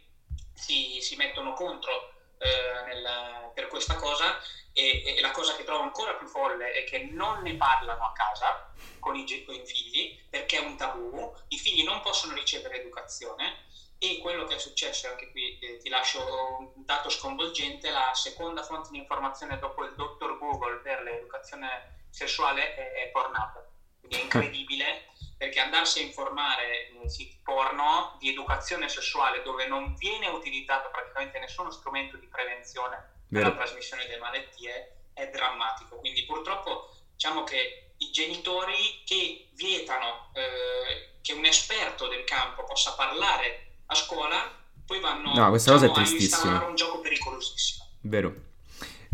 si, 0.54 0.98
si 1.02 1.14
mettono 1.16 1.52
contro 1.52 2.14
eh, 2.38 2.84
nel, 2.86 3.50
per 3.52 3.66
questa 3.66 3.96
cosa 3.96 4.38
e, 4.72 5.02
e, 5.04 5.20
la 5.20 5.30
cosa 5.30 5.54
che 5.54 5.64
trovo 5.64 5.82
ancora 5.82 6.14
più 6.14 6.26
folle 6.26 6.72
è 6.72 6.84
che 6.84 7.10
non 7.12 7.42
ne 7.42 7.56
parlano 7.56 8.02
a 8.02 8.12
casa 8.12 8.72
con 8.98 9.14
i, 9.14 9.44
con 9.44 9.54
i 9.54 9.66
figli 9.66 10.18
perché 10.30 10.56
è 10.56 10.64
un 10.64 10.76
tabù, 10.78 11.30
i 11.48 11.58
figli 11.58 11.84
non 11.84 12.00
possono 12.00 12.32
ricevere 12.32 12.80
educazione 12.80 13.66
e 14.02 14.16
quello 14.16 14.44
che 14.44 14.54
è 14.54 14.58
successo, 14.58 15.08
anche 15.08 15.30
qui 15.30 15.58
eh, 15.58 15.76
ti 15.76 15.90
lascio 15.90 16.56
un 16.58 16.84
dato 16.86 17.10
sconvolgente, 17.10 17.90
la 17.90 18.12
seconda 18.14 18.62
fonte 18.62 18.88
di 18.90 18.96
informazione 18.96 19.58
dopo 19.58 19.84
il 19.84 19.94
dottor 19.94 20.38
Google 20.38 20.78
per 20.78 21.02
l'educazione 21.02 22.06
sessuale 22.08 22.72
è, 22.72 22.92
è 22.92 23.10
Pornhub. 23.10 23.66
Quindi 23.98 24.16
è 24.16 24.22
incredibile 24.22 25.04
perché 25.36 25.60
andarsi 25.60 25.98
a 25.98 26.02
informare 26.02 26.88
in 26.94 27.10
siti 27.10 27.38
porno 27.42 28.16
di 28.18 28.30
educazione 28.30 28.88
sessuale 28.88 29.42
dove 29.42 29.66
non 29.66 29.94
viene 29.98 30.28
utilizzato 30.28 30.88
praticamente 30.90 31.38
nessuno 31.38 31.70
strumento 31.70 32.16
di 32.16 32.26
prevenzione 32.26 33.24
per 33.28 33.42
la 33.42 33.52
trasmissione 33.52 34.06
delle 34.06 34.18
malattie 34.18 35.08
è 35.12 35.28
drammatico. 35.28 35.98
Quindi 35.98 36.24
purtroppo 36.24 36.88
diciamo 37.12 37.44
che 37.44 37.92
i 37.98 38.10
genitori 38.10 39.02
che 39.04 39.48
vietano 39.52 40.30
eh, 40.32 41.18
che 41.20 41.34
un 41.34 41.44
esperto 41.44 42.08
del 42.08 42.24
campo 42.24 42.64
possa 42.64 42.94
parlare 42.94 43.69
a 43.90 43.94
scuola 43.94 44.59
poi 44.87 45.00
vanno 45.00 45.33
no, 45.35 45.48
questa 45.50 45.72
diciamo, 45.72 45.92
cosa 45.92 46.00
è 46.00 46.05
diciamo, 46.05 46.16
a 46.16 46.22
installare 46.22 46.64
un 46.66 46.74
gioco 46.74 47.00
pericolosissimo. 47.00 47.85
Vero. 48.03 48.35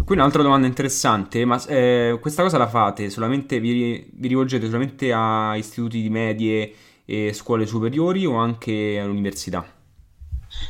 Qui 0.05 0.15
un'altra 0.15 0.43
domanda 0.43 0.67
interessante, 0.67 1.45
ma 1.45 1.63
eh, 1.67 2.19
questa 2.21 2.43
cosa 2.43 2.59
la 2.59 2.69
fate 2.69 3.11
solamente, 3.11 3.59
vi, 3.59 4.07
vi, 4.13 4.29
rivolgete 4.29 4.67
solamente 4.67 5.13
a 5.13 5.57
istituti 5.57 6.01
di 6.01 6.11
medie 6.11 6.77
e 7.05 7.33
scuole 7.33 7.67
superiori 7.67 8.25
o 8.27 8.37
anche 8.37 8.99
all'università? 9.01 9.67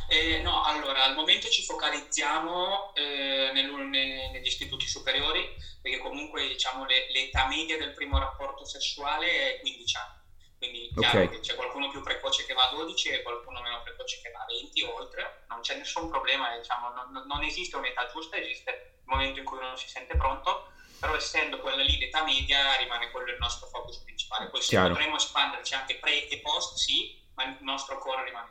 Eh, 0.09 0.41
no, 0.41 0.63
allora 0.63 1.03
al 1.03 1.15
momento 1.15 1.47
ci 1.49 1.61
focalizziamo 1.63 2.93
eh, 2.95 3.51
nel, 3.53 3.69
ne, 3.89 4.31
negli 4.31 4.47
istituti 4.47 4.87
superiori 4.87 5.41
perché 5.81 5.99
comunque 5.99 6.47
diciamo 6.47 6.85
le, 6.85 7.11
l'età 7.13 7.47
media 7.47 7.77
del 7.77 7.93
primo 7.93 8.17
rapporto 8.17 8.65
sessuale 8.65 9.55
è 9.55 9.59
15 9.61 9.97
anni. 9.97 10.16
Quindi 10.57 10.89
chiaro 10.97 11.23
okay. 11.23 11.29
che 11.29 11.39
c'è 11.39 11.55
qualcuno 11.55 11.89
più 11.89 12.01
precoce 12.01 12.45
che 12.45 12.53
va 12.53 12.69
a 12.69 12.75
12 12.75 13.09
e 13.09 13.21
qualcuno 13.21 13.61
meno 13.61 13.81
precoce 13.83 14.19
che 14.21 14.31
va 14.31 14.39
a 14.39 14.45
20 14.45 14.81
o 14.83 14.95
oltre, 14.95 15.45
non 15.49 15.61
c'è 15.61 15.77
nessun 15.77 16.09
problema, 16.09 16.55
diciamo, 16.57 16.89
non, 16.89 17.25
non 17.27 17.43
esiste 17.43 17.75
un'età 17.75 18.09
giusta, 18.11 18.37
esiste 18.37 19.01
momento 19.05 19.39
in 19.39 19.45
cui 19.45 19.57
uno 19.57 19.75
si 19.75 19.87
sente 19.87 20.15
pronto, 20.15 20.71
però 20.99 21.15
essendo 21.15 21.59
quella 21.59 21.83
lì 21.83 21.97
l'età 21.97 22.23
media 22.23 22.75
rimane 22.77 23.11
quello 23.11 23.31
il 23.31 23.37
nostro 23.39 23.67
focus 23.67 23.97
principale. 23.97 24.49
Poi 24.49 24.61
se 24.61 24.79
potremo 24.79 25.15
espanderci 25.15 25.73
anche 25.73 25.95
pre 25.95 26.27
e 26.27 26.39
post, 26.39 26.77
sì, 26.77 27.17
ma 27.35 27.45
il 27.45 27.57
nostro 27.61 27.97
core 27.97 28.23
rimane. 28.23 28.49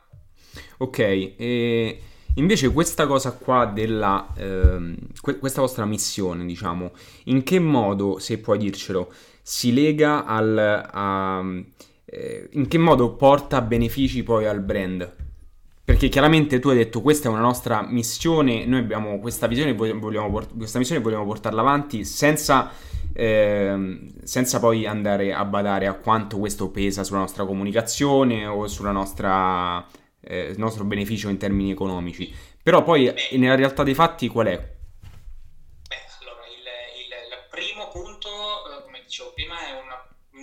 Ok, 0.77 0.99
e 0.99 2.01
invece 2.35 2.71
questa 2.71 3.05
cosa 3.05 3.33
qua 3.33 3.65
della... 3.65 4.33
Ehm, 4.37 4.95
questa 5.39 5.61
vostra 5.61 5.85
missione, 5.85 6.45
diciamo, 6.45 6.91
in 7.25 7.43
che 7.43 7.59
modo, 7.59 8.19
se 8.19 8.39
puoi 8.39 8.57
dircelo, 8.57 9.13
si 9.41 9.73
lega 9.73 10.25
al... 10.25 10.89
A, 10.91 11.43
eh, 12.09 12.47
in 12.53 12.67
che 12.67 12.77
modo 12.77 13.15
porta 13.15 13.61
benefici 13.61 14.23
poi 14.23 14.45
al 14.45 14.61
brand? 14.61 15.15
Perché 15.83 16.09
chiaramente 16.09 16.59
tu 16.59 16.69
hai 16.69 16.77
detto 16.77 17.01
questa 17.01 17.27
è 17.27 17.31
una 17.31 17.41
nostra 17.41 17.81
missione, 17.81 18.65
noi 18.65 18.79
abbiamo 18.79 19.19
questa 19.19 19.47
visione, 19.47 19.73
vogliamo 19.73 20.29
port- 20.29 20.55
questa 20.55 20.79
missione 20.79 21.01
vogliamo 21.01 21.25
portarla 21.25 21.61
avanti 21.61 22.03
senza, 22.03 22.71
eh, 23.13 23.99
senza 24.23 24.59
poi 24.59 24.85
andare 24.85 25.33
a 25.33 25.45
badare 25.45 25.87
a 25.87 25.93
quanto 25.93 26.39
questo 26.39 26.71
pesa 26.71 27.05
sulla 27.05 27.19
nostra 27.19 27.45
comunicazione 27.45 28.45
o 28.45 28.67
sul 28.67 28.87
eh, 30.19 30.53
nostro 30.57 30.83
beneficio 30.83 31.29
in 31.29 31.37
termini 31.37 31.71
economici. 31.71 32.33
Però 32.61 32.83
poi 32.83 33.09
nella 33.37 33.55
realtà 33.55 33.83
dei 33.83 33.93
fatti 33.93 34.27
qual 34.27 34.47
è? 34.47 34.76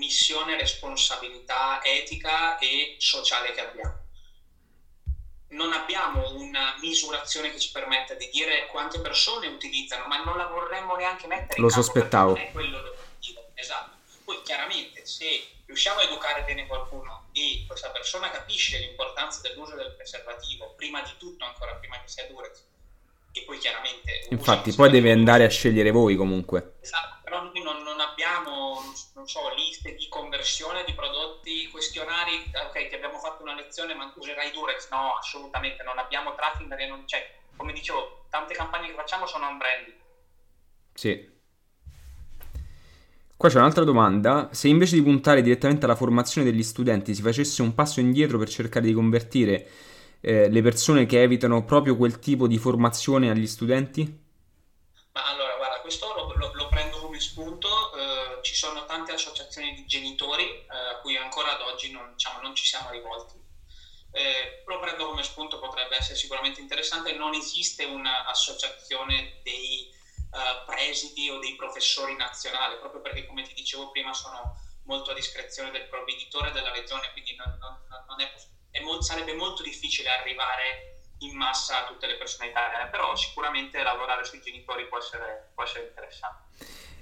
Missione, 0.05 0.57
responsabilità 0.57 1.83
etica 1.83 2.59
e 2.59 2.97
sociale 2.99 3.53
che 3.53 3.61
abbiamo 3.61 4.03
non 5.55 5.73
abbiamo 5.73 6.33
una 6.35 6.75
misurazione 6.81 7.51
che 7.51 7.59
ci 7.59 7.71
permetta 7.71 8.15
di 8.15 8.29
dire 8.31 8.67
quante 8.67 9.01
persone 9.01 9.47
utilizzano, 9.47 10.07
ma 10.07 10.23
non 10.23 10.37
la 10.37 10.47
vorremmo 10.47 10.97
neanche 10.97 11.27
mettere 11.27 11.61
Lo 11.61 11.67
in 11.67 11.73
sospettavo. 11.73 12.35
Non 12.35 12.41
è 12.41 12.53
quello 12.53 12.81
l'obiettivo, 12.81 13.51
esatto. 13.55 13.97
Poi 14.25 14.43
chiaramente 14.43 15.07
se 15.07 15.49
riusciamo 15.67 16.01
a 16.01 16.05
educare 16.05 16.43
bene 16.43 16.67
qualcuno 16.67 17.29
e 17.33 17.65
questa 17.67 17.91
persona 17.91 18.31
capisce 18.31 18.79
l'importanza 18.79 19.41
dell'uso 19.43 19.77
del 19.77 19.95
preservativo, 19.95 20.75
prima 20.77 21.03
di 21.03 21.13
tutto 21.19 21.45
ancora 21.45 21.75
prima 21.77 22.01
che 22.01 22.09
sia 22.09 22.27
Durex, 22.27 22.63
e 23.35 23.43
poi 23.45 23.59
chiaramente... 23.59 24.29
Infatti 24.31 24.73
poi 24.73 24.91
deve 24.91 25.11
andare 25.11 25.45
a 25.45 25.49
scegliere 25.49 25.91
voi 25.91 26.15
comunque. 26.15 26.77
Esatto, 26.81 27.19
però 27.25 27.43
noi 27.43 27.63
non, 27.63 27.83
non 27.83 27.99
abbiamo, 27.99 28.81
non 29.15 29.27
so, 29.27 29.41
liste 29.57 29.97
di 29.97 30.07
conversione 30.09 30.85
di 30.87 30.95
prodotti, 30.95 31.69
questionari, 31.69 32.51
ok, 32.53 32.89
ti 32.89 32.95
abbiamo 32.95 33.19
fatto 33.19 33.43
una 33.43 33.55
lezione 33.55 33.95
ma 33.95 34.13
userai 34.17 34.53
Durex? 34.53 34.89
No, 34.91 35.17
assolutamente, 35.19 35.83
non 35.83 35.99
abbiamo 35.99 36.35
tracking 36.37 36.69
perché 36.69 36.87
non 36.87 37.05
c'è. 37.07 37.35
Come 37.57 37.73
dicevo, 37.73 38.27
tante 38.31 38.55
campagne 38.55 38.87
che 38.87 38.95
facciamo 38.95 39.27
sono 39.27 39.49
on 39.49 39.59
branding. 39.59 39.97
Sì. 40.95 41.33
Qua 43.37 43.49
c'è 43.49 43.59
un'altra 43.59 43.83
domanda. 43.83 44.51
Se 44.53 44.69
invece 44.69 44.95
di 44.95 45.03
puntare 45.03 45.43
direttamente 45.43 45.85
alla 45.85 45.97
formazione 45.97 46.49
degli 46.49 46.63
studenti 46.63 47.15
si 47.15 47.23
facesse 47.23 47.63
un 47.63 47.75
passo 47.75 47.99
indietro 47.99 48.39
per 48.39 48.49
cercare 48.49 48.87
di 48.87 48.93
convertire 48.93 49.69
eh, 50.25 50.49
le 50.49 50.63
persone 50.63 51.05
che 51.05 51.21
evitano 51.21 51.65
proprio 51.65 51.97
quel 51.97 52.19
tipo 52.19 52.47
di 52.47 52.57
formazione 52.57 53.29
agli 53.29 53.47
studenti? 53.47 54.03
Ma 55.13 55.27
allora, 55.27 55.55
guarda, 55.57 55.81
questo 55.81 56.13
lo, 56.15 56.33
lo, 56.35 56.51
lo 56.55 56.69
prendo 56.69 56.99
come 56.99 57.21
spunto. 57.21 57.69
Eh, 57.95 58.43
ci 58.43 58.55
sono 58.55 58.87
tante 58.87 59.13
associazioni 59.13 59.75
di 59.75 59.85
genitori 59.85 60.45
eh, 60.45 60.67
a 60.93 61.01
cui 61.03 61.17
ancora 61.17 61.55
ad 61.55 61.61
oggi 61.61 61.93
non, 61.93 62.13
diciamo, 62.13 62.41
non 62.41 62.55
ci 62.55 62.65
siamo 62.65 62.91
rivolti. 62.91 63.35
Eh, 64.13 64.63
lo 64.67 64.81
prendo 64.81 65.09
come 65.09 65.23
spunto, 65.23 65.59
potrebbe 65.59 65.97
essere 65.97 66.17
sicuramente 66.17 66.61
interessante. 66.61 67.13
Non 67.13 67.35
esiste 67.35 67.85
un'associazione 67.85 69.41
dei 69.43 69.91
uh, 70.31 70.65
presidi 70.65 71.29
o 71.29 71.39
dei 71.39 71.55
professori 71.57 72.17
nazionali, 72.17 72.79
proprio 72.79 73.03
perché, 73.03 73.27
come 73.27 73.43
ti 73.43 73.53
dicevo 73.53 73.91
prima, 73.91 74.15
sono 74.15 74.57
molto 74.85 75.11
a 75.11 75.15
discrezione 75.15 75.71
del 75.71 75.89
provveditore 75.89 76.53
della 76.53 76.71
regione, 76.71 77.11
quindi 77.13 77.35
non, 77.35 77.59
non, 77.61 77.77
non 78.07 78.21
è 78.21 78.31
possibile 78.31 78.55
molto, 78.83 79.03
sarebbe 79.03 79.35
molto 79.35 79.63
difficile 79.63 80.09
arrivare 80.11 80.95
in 81.19 81.37
massa 81.37 81.85
a 81.85 81.87
tutte 81.87 82.07
le 82.07 82.17
persone 82.17 82.51
italiane, 82.51 82.91
però 82.91 83.15
sicuramente 83.17 83.83
lavorare 83.83 84.25
sui 84.25 84.41
genitori 84.43 84.87
può 84.87 84.99
essere, 84.99 85.51
può 85.55 85.65
essere 85.65 85.87
interessante. 85.89 86.43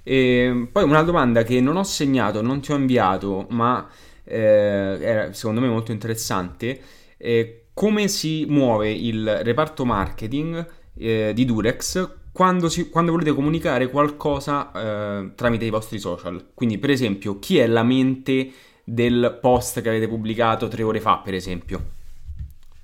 E 0.02 0.68
poi 0.70 0.82
una 0.82 1.02
domanda 1.02 1.42
che 1.42 1.60
non 1.60 1.76
ho 1.76 1.84
segnato, 1.84 2.42
non 2.42 2.60
ti 2.60 2.72
ho 2.72 2.76
inviato, 2.76 3.46
ma 3.50 3.88
eh, 4.24 4.98
era 5.00 5.32
secondo 5.32 5.60
me 5.60 5.68
molto 5.68 5.92
interessante. 5.92 6.80
Eh, 7.16 7.66
come 7.74 8.08
si 8.08 8.44
muove 8.46 8.90
il 8.90 9.42
reparto 9.42 9.84
marketing 9.84 10.66
eh, 10.98 11.32
di 11.34 11.44
Durex 11.44 12.18
quando, 12.32 12.68
si, 12.68 12.88
quando, 12.88 13.12
volete 13.12 13.32
comunicare 13.32 13.88
qualcosa 13.88 14.72
eh, 14.72 15.34
tramite 15.34 15.64
i 15.64 15.70
vostri 15.70 15.98
social? 15.98 16.50
Quindi, 16.54 16.78
per 16.78 16.90
esempio, 16.90 17.38
chi 17.38 17.58
è 17.58 17.66
la 17.66 17.82
mente 17.82 18.52
del 18.92 19.38
post 19.40 19.80
che 19.80 19.88
avete 19.88 20.06
pubblicato 20.06 20.68
tre 20.68 20.82
ore 20.82 21.00
fa, 21.00 21.16
per 21.18 21.32
esempio? 21.32 21.92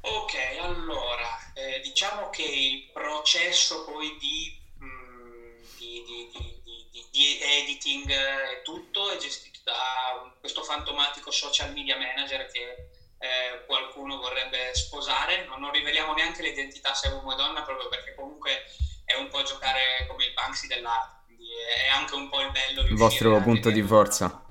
Ok, 0.00 0.34
allora, 0.58 1.52
eh, 1.52 1.80
diciamo 1.80 2.30
che 2.30 2.42
il 2.42 2.88
processo 2.94 3.84
poi 3.84 4.16
di, 4.18 4.58
mh, 4.78 4.86
mm, 4.86 5.56
di, 5.76 6.02
di, 6.06 7.06
di 7.10 7.38
editing 7.60 8.08
e 8.08 8.62
tutto 8.64 9.10
è 9.10 9.18
gestito 9.18 9.60
da 9.64 10.32
questo 10.40 10.62
fantomatico 10.62 11.30
social 11.30 11.74
media 11.74 11.98
manager 11.98 12.50
che 12.50 12.88
eh, 13.18 13.66
qualcuno 13.66 14.16
vorrebbe 14.16 14.74
sposare, 14.74 15.44
non, 15.44 15.60
non 15.60 15.72
riveliamo 15.72 16.14
neanche 16.14 16.42
l'identità 16.42 16.94
se 16.94 17.08
è 17.08 17.12
uomo 17.12 17.32
o 17.32 17.34
donna 17.34 17.60
proprio 17.62 17.90
perché 17.90 18.14
comunque 18.14 18.64
è 19.04 19.14
un 19.14 19.28
po' 19.28 19.42
giocare 19.42 20.06
come 20.08 20.24
il 20.24 20.32
Banksy 20.32 20.68
dell'arte, 20.68 21.24
quindi 21.26 21.48
è 21.84 21.88
anche 21.88 22.14
un 22.14 22.30
po' 22.30 22.40
il 22.40 22.50
bello. 22.50 22.80
Il 22.80 22.96
vostro 22.96 23.38
punto 23.42 23.68
di 23.68 23.82
forza. 23.82 24.46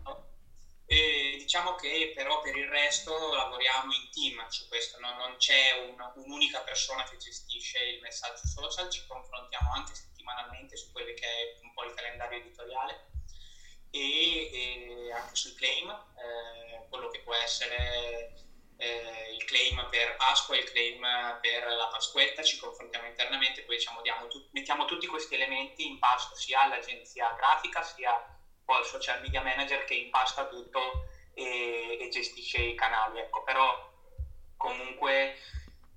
Diciamo 1.57 1.73
che 1.73 2.11
però 2.13 2.39
per 2.39 2.55
il 2.55 2.67
resto 2.67 3.33
lavoriamo 3.33 3.91
in 3.91 4.11
team 4.11 4.45
su 4.47 4.67
questo, 4.67 4.99
no? 4.99 5.15
non 5.15 5.37
c'è 5.37 5.71
un, 5.71 5.95
un'unica 6.13 6.61
persona 6.61 7.01
che 7.01 7.17
gestisce 7.17 7.79
il 7.79 7.99
messaggio 7.99 8.45
social, 8.45 8.87
ci 8.91 9.03
confrontiamo 9.07 9.71
anche 9.71 9.95
settimanalmente 9.95 10.77
su 10.77 10.91
quello 10.91 11.11
che 11.15 11.25
è 11.25 11.57
un 11.61 11.73
po' 11.73 11.83
il 11.85 11.95
calendario 11.95 12.37
editoriale 12.37 13.05
e, 13.89 14.51
e 14.51 15.11
anche 15.11 15.33
sul 15.33 15.55
claim, 15.55 15.89
eh, 15.89 16.85
quello 16.89 17.07
che 17.07 17.21
può 17.21 17.33
essere 17.33 18.29
eh, 18.77 19.33
il 19.33 19.43
claim 19.45 19.87
per 19.89 20.15
Pasqua 20.15 20.55
e 20.55 20.59
il 20.59 20.69
claim 20.69 21.01
per 21.41 21.65
la 21.73 21.87
Pasquetta, 21.87 22.43
ci 22.43 22.57
confrontiamo 22.57 23.07
internamente, 23.07 23.63
poi 23.63 23.77
diciamo, 23.77 24.01
tu- 24.27 24.45
mettiamo 24.51 24.85
tutti 24.85 25.07
questi 25.07 25.33
elementi 25.33 25.87
in 25.87 25.97
pasto 25.97 26.35
sia 26.35 26.61
all'agenzia 26.61 27.33
grafica 27.33 27.81
sia 27.81 28.13
al 28.65 28.85
social 28.85 29.21
media 29.21 29.41
manager 29.41 29.85
che 29.85 29.95
impasta 29.95 30.45
tutto 30.45 30.91
e, 31.37 31.97
e 32.01 32.09
gestisce 32.09 32.57
i 32.57 32.75
canali. 32.75 33.19
Ecco, 33.19 33.43
però 33.43 33.93
comunque 34.57 35.35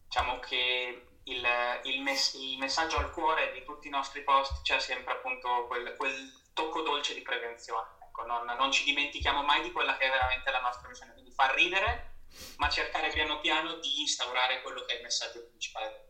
diciamo 0.05 0.39
che 0.39 1.07
il, 1.25 1.43
il, 1.85 2.03
mess- 2.03 2.35
il, 2.35 2.59
messaggio 2.59 2.99
al 2.99 3.11
cuore 3.11 3.53
di 3.53 3.65
tutti 3.65 3.89
i 3.89 3.91
nostri 3.91 4.23
post 4.23 4.63
c'è 4.63 4.79
sempre 4.79 5.15
appunto 5.15 5.67
quel, 5.67 5.95
quel 5.97 6.13
tocco 6.53 6.83
dolce 6.83 7.15
di 7.15 7.23
prevenzione. 7.23 7.89
Ecco, 8.07 8.27
non, 8.27 8.45
non, 8.45 8.71
ci 8.71 8.85
dimentichiamo 8.85 9.43
mai 9.43 9.63
di 9.63 9.73
quella 9.73 9.97
che 9.97 10.07
è 10.07 10.11
veramente 10.11 10.51
la 10.51 10.61
nostra 10.61 10.89
missione, 10.89 11.13
quindi 11.13 11.31
far 11.31 11.55
ridere, 11.55 12.19
ma 12.59 12.69
cercare 12.69 13.09
piano 13.11 13.41
piano 13.41 13.77
di 13.79 14.01
instaurare 14.01 14.61
quello 14.61 14.85
che 14.85 14.95
è 14.95 14.97
il 14.97 15.03
messaggio 15.03 15.47
principale. 15.49 16.09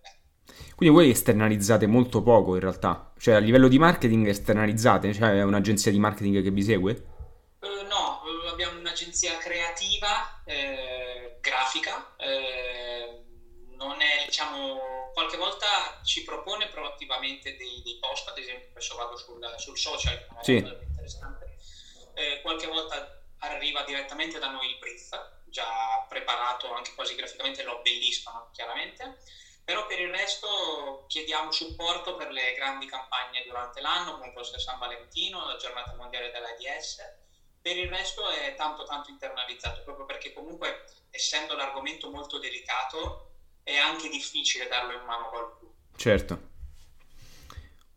Quindi 0.75 0.97
voi 0.97 1.11
esternalizzate 1.11 1.87
molto 1.87 2.23
poco 2.23 2.55
in 2.55 2.61
realtà, 2.61 3.13
cioè 3.19 3.35
a 3.35 3.39
livello 3.39 3.69
di 3.69 3.79
marketing 3.79 4.27
esternalizzate, 4.27 5.13
cioè 5.13 5.33
è 5.33 5.43
un'agenzia 5.43 5.93
di 5.93 5.99
marketing 5.99 6.43
che 6.43 6.51
vi 6.51 6.63
segue? 6.63 7.10
Abbiamo 8.49 8.79
un'agenzia 8.79 9.37
creativa, 9.39 10.43
eh, 10.45 11.37
grafica, 11.41 12.15
eh, 12.17 13.23
non 13.77 14.01
è, 14.01 14.25
diciamo, 14.27 15.11
qualche 15.13 15.37
volta 15.37 15.99
ci 16.03 16.23
propone 16.23 16.69
proattivamente 16.69 17.57
dei, 17.57 17.81
dei 17.83 17.99
post, 17.99 18.29
ad 18.29 18.39
esempio 18.39 18.69
adesso 18.71 18.95
vado 18.95 19.17
sul, 19.17 19.55
sul 19.57 19.79
social, 19.79 20.27
sì. 20.43 20.57
è 20.57 20.83
interessante, 20.83 21.57
eh, 22.15 22.41
qualche 22.43 22.67
volta 22.67 23.19
arriva 23.39 23.83
direttamente 23.83 24.39
da 24.39 24.51
noi 24.51 24.69
il 24.71 24.79
brief, 24.79 25.09
già 25.45 26.05
preparato 26.09 26.73
anche 26.73 26.93
quasi 26.95 27.15
graficamente, 27.15 27.63
lo 27.63 27.79
abbelliscono 27.79 28.51
chiaramente, 28.53 29.19
però 29.65 29.87
per 29.87 30.01
il 30.01 30.11
resto 30.11 31.05
chiediamo 31.07 31.51
supporto 31.51 32.17
per 32.17 32.31
le 32.31 32.53
grandi 32.55 32.87
campagne 32.87 33.43
durante 33.45 33.81
l'anno, 33.81 34.19
come 34.19 34.33
può 34.33 34.43
essere 34.43 34.59
San 34.59 34.79
Valentino, 34.79 35.47
la 35.47 35.57
giornata 35.57 35.95
mondiale 35.95 36.31
dell'AIDS. 36.31 37.20
Per 37.63 37.77
il 37.77 37.89
resto 37.89 38.29
è 38.31 38.55
tanto 38.57 38.85
tanto 38.85 39.11
internalizzato, 39.11 39.83
proprio 39.83 40.07
perché 40.07 40.33
comunque 40.33 40.85
essendo 41.11 41.55
l'argomento 41.55 42.11
molto 42.11 42.39
delicato 42.39 43.33
è 43.63 43.77
anche 43.77 44.09
difficile 44.09 44.69
darlo 44.69 44.93
in 44.93 45.05
mano 45.05 45.27
a 45.27 45.29
qualcuno. 45.29 45.73
Certo. 45.97 46.49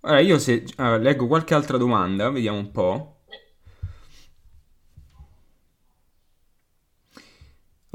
Ora 0.02 0.20
io 0.20 0.38
se 0.38 0.66
uh, 0.78 0.98
leggo 0.98 1.28
qualche 1.28 1.54
altra 1.54 1.78
domanda, 1.78 2.30
vediamo 2.30 2.58
un 2.58 2.72
po'. 2.72 3.14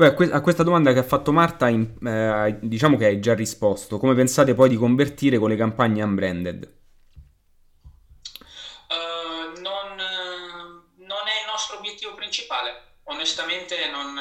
A 0.01 0.41
questa 0.41 0.63
domanda 0.63 0.93
che 0.93 1.01
ha 1.01 1.03
fatto 1.03 1.33
Marta, 1.33 1.67
eh, 1.69 2.59
diciamo 2.63 2.97
che 2.97 3.07
hai 3.07 3.21
già 3.21 3.35
risposto. 3.35 3.99
Come 3.99 4.15
pensate 4.15 4.55
poi 4.55 4.69
di 4.69 4.77
convertire 4.77 5.39
con 5.39 5.49
le 5.51 5.57
campagne 5.57 6.05
unbranded? 6.05 6.77
Uh, 8.89 9.61
non, 9.61 9.97
non, 9.97 11.27
è 11.27 11.43
il 11.43 11.51
nostro 11.51 11.79
obiettivo 11.79 12.15
principale. 12.15 12.98
Onestamente, 13.09 13.91
non, 13.91 14.15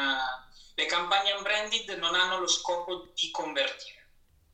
le 0.76 0.86
campagne 0.86 1.34
unbranded 1.34 1.98
non 2.00 2.16
hanno 2.16 2.40
lo 2.40 2.48
scopo 2.48 3.08
di 3.14 3.32
convertire. 3.32 4.10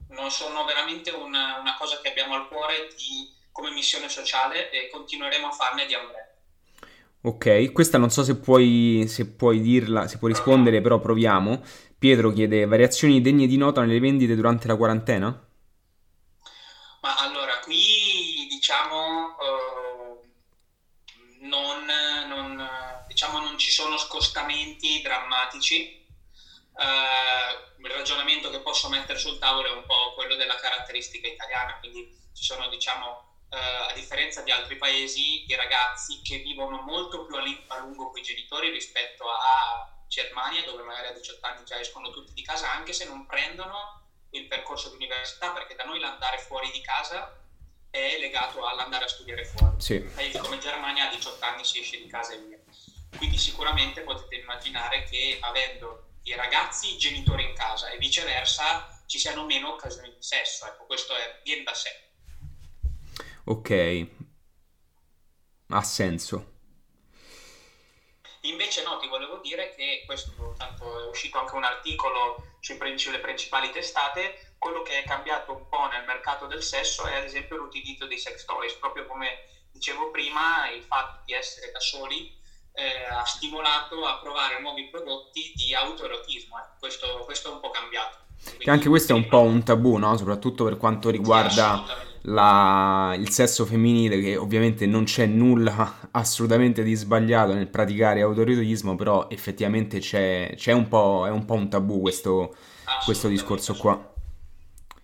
Non 0.09 0.31
sono 0.31 0.63
veramente 0.65 1.11
una, 1.11 1.57
una 1.59 1.75
cosa 1.77 1.99
che 2.01 2.09
abbiamo 2.09 2.35
al 2.35 2.47
cuore 2.47 2.89
di, 2.95 3.31
come 3.51 3.71
missione 3.71 4.09
sociale 4.09 4.69
e 4.69 4.89
continueremo 4.89 5.47
a 5.47 5.51
farne 5.51 5.85
di 5.85 5.93
unbranded. 5.93 6.31
Ok, 7.25 7.71
questa 7.71 7.97
non 7.97 8.09
so 8.09 8.21
se 8.23 8.37
puoi, 8.37 9.05
se 9.07 9.27
puoi 9.27 9.61
dirla, 9.61 10.07
se 10.07 10.17
puoi 10.17 10.33
rispondere, 10.33 10.81
però 10.81 10.99
proviamo. 10.99 11.63
Pietro 11.97 12.33
chiede 12.33 12.65
variazioni 12.65 13.21
degne 13.21 13.47
di 13.47 13.55
nota 13.55 13.79
nelle 13.79 13.99
vendite 13.99 14.35
durante 14.35 14.67
la 14.67 14.75
quarantena? 14.75 15.27
Ma 17.01 17.17
allora, 17.19 17.59
qui 17.59 18.45
diciamo 18.49 19.35
uh, 19.39 20.19
non, 21.47 21.85
non, 22.27 22.69
diciamo 23.07 23.39
non 23.39 23.57
ci 23.57 23.62
sono 23.73 23.97
scostamenti 23.97 25.01
drammatici. 25.01 26.01
Uh, 26.73 27.81
il 27.81 27.91
ragionamento 27.91 28.49
che 28.49 28.59
posso 28.59 28.89
mettere 28.89 29.19
sul 29.19 29.37
tavolo 29.39 29.67
è 29.67 29.71
un 29.71 29.85
po' 29.85 30.13
quello 30.13 30.35
della 30.35 30.55
caratteristica 30.55 31.27
italiana, 31.27 31.77
quindi 31.79 32.07
ci 32.33 32.43
sono 32.43 32.67
diciamo 32.69 33.33
eh, 33.53 33.57
a 33.57 33.93
differenza 33.93 34.41
di 34.41 34.51
altri 34.51 34.77
paesi, 34.77 35.45
i 35.45 35.55
ragazzi 35.55 36.21
che 36.23 36.37
vivono 36.37 36.81
molto 36.81 37.25
più 37.25 37.35
a 37.35 37.77
lungo 37.79 38.09
con 38.09 38.19
i 38.19 38.23
genitori 38.23 38.71
rispetto 38.71 39.25
a 39.29 40.05
Germania, 40.07 40.63
dove 40.63 40.81
magari 40.81 41.09
a 41.09 41.11
18 41.11 41.45
anni 41.45 41.65
già 41.65 41.79
escono 41.79 42.09
tutti 42.09 42.33
di 42.33 42.41
casa, 42.41 42.71
anche 42.71 42.93
se 42.93 43.05
non 43.05 43.25
prendono 43.27 44.01
il 44.31 44.47
percorso 44.47 44.89
di 44.89 44.95
università, 44.95 45.51
perché 45.51 45.75
da 45.75 45.83
noi 45.83 45.99
l'andare 45.99 46.39
fuori 46.39 46.71
di 46.71 46.81
casa 46.81 47.39
è 47.91 48.17
legato 48.17 48.65
all'andare 48.65 49.05
a 49.05 49.07
studiare 49.07 49.45
fuori. 49.45 49.79
Sì. 49.79 49.99
Paesi 49.99 50.39
come 50.39 50.57
Germania 50.57 51.07
a 51.07 51.13
18 51.13 51.45
anni 51.45 51.63
si 51.63 51.79
esce 51.79 52.01
di 52.01 52.07
casa 52.07 52.33
e 52.33 52.37
via. 52.39 52.62
Quindi 53.17 53.37
sicuramente 53.37 54.01
potete 54.01 54.35
immaginare 54.35 55.03
che 55.03 55.37
avendo 55.39 56.07
i 56.23 56.35
ragazzi 56.35 56.93
i 56.93 56.97
genitori 56.97 57.43
in 57.43 57.53
casa 57.53 57.89
e 57.89 57.97
viceversa 57.97 59.03
ci 59.05 59.19
siano 59.19 59.45
meno 59.45 59.73
occasioni 59.73 60.09
di 60.09 60.21
sesso. 60.21 60.65
Ecco, 60.65 60.85
questo 60.85 61.15
è, 61.15 61.41
viene 61.43 61.63
da 61.63 61.73
sé. 61.73 61.89
Ok, 63.45 64.07
ha 65.67 65.81
senso. 65.81 66.51
Invece 68.41 68.83
no, 68.83 68.97
ti 68.97 69.07
volevo 69.07 69.37
dire 69.37 69.73
che 69.73 70.03
questo, 70.05 70.53
tanto 70.57 71.01
è 71.01 71.07
uscito 71.07 71.39
anche 71.39 71.55
un 71.55 71.63
articolo 71.63 72.57
sulle 72.59 73.19
principali 73.19 73.69
testate, 73.71 74.55
quello 74.57 74.81
che 74.81 75.01
è 75.01 75.07
cambiato 75.07 75.53
un 75.53 75.67
po' 75.67 75.87
nel 75.87 76.05
mercato 76.05 76.45
del 76.45 76.63
sesso 76.63 77.05
è 77.05 77.15
ad 77.15 77.23
esempio 77.23 77.57
l'utilizzo 77.57 78.05
dei 78.05 78.17
sex 78.17 78.43
toys, 78.45 78.73
proprio 78.75 79.05
come 79.05 79.45
dicevo 79.71 80.11
prima, 80.11 80.69
il 80.69 80.83
fatto 80.83 81.21
di 81.25 81.33
essere 81.33 81.71
da 81.71 81.79
soli 81.79 82.33
eh, 82.73 83.05
ha 83.11 83.25
stimolato 83.25 84.05
a 84.05 84.19
provare 84.19 84.59
nuovi 84.61 84.87
prodotti 84.89 85.53
di 85.55 85.73
autoerotismo, 85.73 86.57
eh. 86.57 86.79
questo, 86.79 87.21
questo, 87.25 87.49
è 87.49 87.53
un 87.53 87.59
po' 87.59 87.69
cambiato. 87.69 88.17
Quindi, 88.43 88.69
anche 88.69 88.89
questo 88.89 89.13
è 89.13 89.15
un 89.15 89.27
po' 89.27 89.41
un 89.41 89.63
tabù, 89.63 89.97
no? 89.97 90.17
soprattutto 90.17 90.63
per 90.63 90.77
quanto 90.77 91.09
riguarda... 91.09 91.83
Sì, 91.85 92.11
la, 92.25 93.15
il 93.17 93.29
sesso 93.31 93.65
femminile, 93.65 94.19
che 94.21 94.37
ovviamente 94.37 94.85
non 94.85 95.03
c'è 95.03 95.25
nulla 95.25 96.07
assolutamente 96.11 96.83
di 96.83 96.93
sbagliato 96.93 97.53
nel 97.53 97.67
praticare 97.67 98.21
autorotismo, 98.21 98.95
però 98.95 99.27
effettivamente 99.29 99.99
c'è, 99.99 100.53
c'è 100.55 100.71
un 100.71 100.87
po', 100.87 101.25
è 101.25 101.29
un 101.29 101.45
po' 101.45 101.55
un 101.55 101.69
tabù 101.69 102.01
questo, 102.01 102.55
questo 103.03 103.27
discorso 103.27 103.75
qua. 103.75 104.13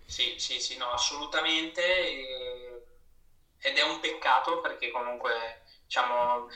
Sì, 0.06 0.34
sì, 0.36 0.60
sì, 0.60 0.76
no, 0.76 0.86
assolutamente. 0.86 1.82
Ed 3.62 3.76
è 3.76 3.82
un 3.82 4.00
peccato 4.00 4.60
perché 4.60 4.90
comunque, 4.90 5.62
diciamo, 5.84 6.48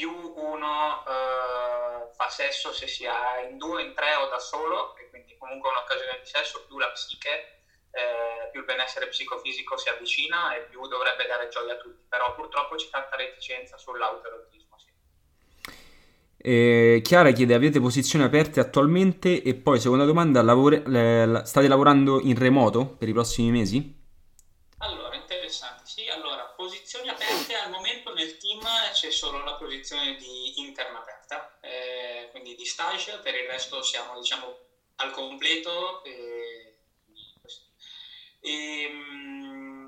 più 0.00 0.32
uno 0.34 1.02
uh, 1.04 2.14
fa 2.16 2.28
sesso 2.30 2.72
se 2.72 2.86
si 2.86 3.04
ha 3.04 3.40
in 3.46 3.58
due, 3.58 3.82
in 3.82 3.92
tre 3.92 4.14
o 4.14 4.30
da 4.30 4.38
solo, 4.38 4.96
e 4.96 5.10
quindi 5.10 5.36
comunque 5.36 5.68
un'occasione 5.68 6.20
di 6.22 6.26
sesso, 6.26 6.64
più 6.64 6.78
la 6.78 6.90
psiche 6.92 7.60
eh, 7.90 8.48
più 8.50 8.60
il 8.60 8.66
benessere 8.66 9.08
psicofisico 9.08 9.76
si 9.76 9.90
avvicina 9.90 10.56
e 10.56 10.62
più 10.70 10.86
dovrebbe 10.86 11.26
dare 11.26 11.48
gioia 11.48 11.74
a 11.74 11.76
tutti, 11.76 12.02
però 12.08 12.34
purtroppo 12.34 12.76
c'è 12.76 12.88
tanta 12.88 13.16
reticenza 13.16 13.76
sull'autoerotismo. 13.76 14.78
Sì. 14.78 14.86
Eh, 16.38 17.00
Chiara 17.04 17.32
chiede 17.32 17.52
avete 17.52 17.78
posizioni 17.80 18.24
aperte 18.24 18.60
attualmente 18.60 19.42
e 19.42 19.54
poi 19.54 19.80
seconda 19.80 20.06
domanda 20.06 20.40
lavore, 20.40 20.82
le, 20.86 21.42
state 21.44 21.68
lavorando 21.68 22.20
in 22.20 22.38
remoto 22.38 22.86
per 22.96 23.08
i 23.08 23.12
prossimi 23.12 23.50
mesi? 23.50 23.98
Allora 24.78 25.14
interessante 25.14 25.79
posizioni 26.60 27.08
aperte 27.08 27.54
al 27.54 27.70
momento 27.70 28.12
nel 28.12 28.36
team 28.36 28.60
c'è 28.92 29.10
solo 29.10 29.42
la 29.42 29.54
posizione 29.54 30.16
di 30.16 30.60
interna 30.60 30.98
aperta 30.98 31.58
eh, 31.60 32.28
quindi 32.32 32.54
di 32.54 32.66
stage 32.66 33.18
per 33.20 33.34
il 33.34 33.46
resto 33.46 33.82
siamo 33.82 34.18
diciamo 34.20 34.58
al 34.96 35.10
completo 35.12 36.04
eh, 36.04 36.70
e, 38.40 38.82
ehm, 38.82 39.80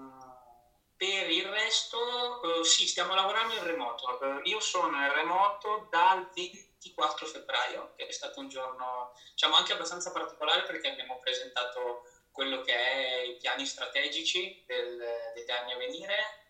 per 0.96 1.28
il 1.30 1.44
resto 1.46 2.40
uh, 2.42 2.62
sì, 2.62 2.86
stiamo 2.86 3.14
lavorando 3.14 3.54
in 3.54 3.64
remoto. 3.64 4.18
Uh, 4.20 4.40
io 4.44 4.60
sono 4.60 4.96
in 4.98 5.12
remoto 5.12 5.88
dal 5.90 6.30
24 6.32 7.26
febbraio, 7.26 7.92
che 7.96 8.06
è 8.06 8.12
stato 8.12 8.38
un 8.38 8.48
giorno 8.48 9.12
diciamo 9.30 9.56
anche 9.56 9.72
abbastanza 9.72 10.12
particolare 10.12 10.62
perché 10.62 10.90
abbiamo 10.90 11.18
presentato 11.18 12.04
quello 12.30 12.60
che 12.60 12.72
è 12.72 13.20
i 13.22 13.36
piani 13.36 13.66
strategici 13.66 14.62
del, 14.64 15.02
degli 15.34 15.50
anni 15.50 15.72
a 15.72 15.76
venire, 15.76 16.41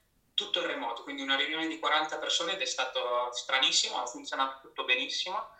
tutto 0.42 0.60
in 0.60 0.66
remoto, 0.66 1.02
quindi 1.02 1.22
una 1.22 1.36
riunione 1.36 1.66
di 1.68 1.78
40 1.78 2.18
persone 2.18 2.52
ed 2.52 2.60
è 2.60 2.64
stato 2.64 3.30
stranissimo, 3.32 4.00
ha 4.00 4.06
funzionato 4.06 4.58
tutto 4.60 4.84
benissimo. 4.84 5.50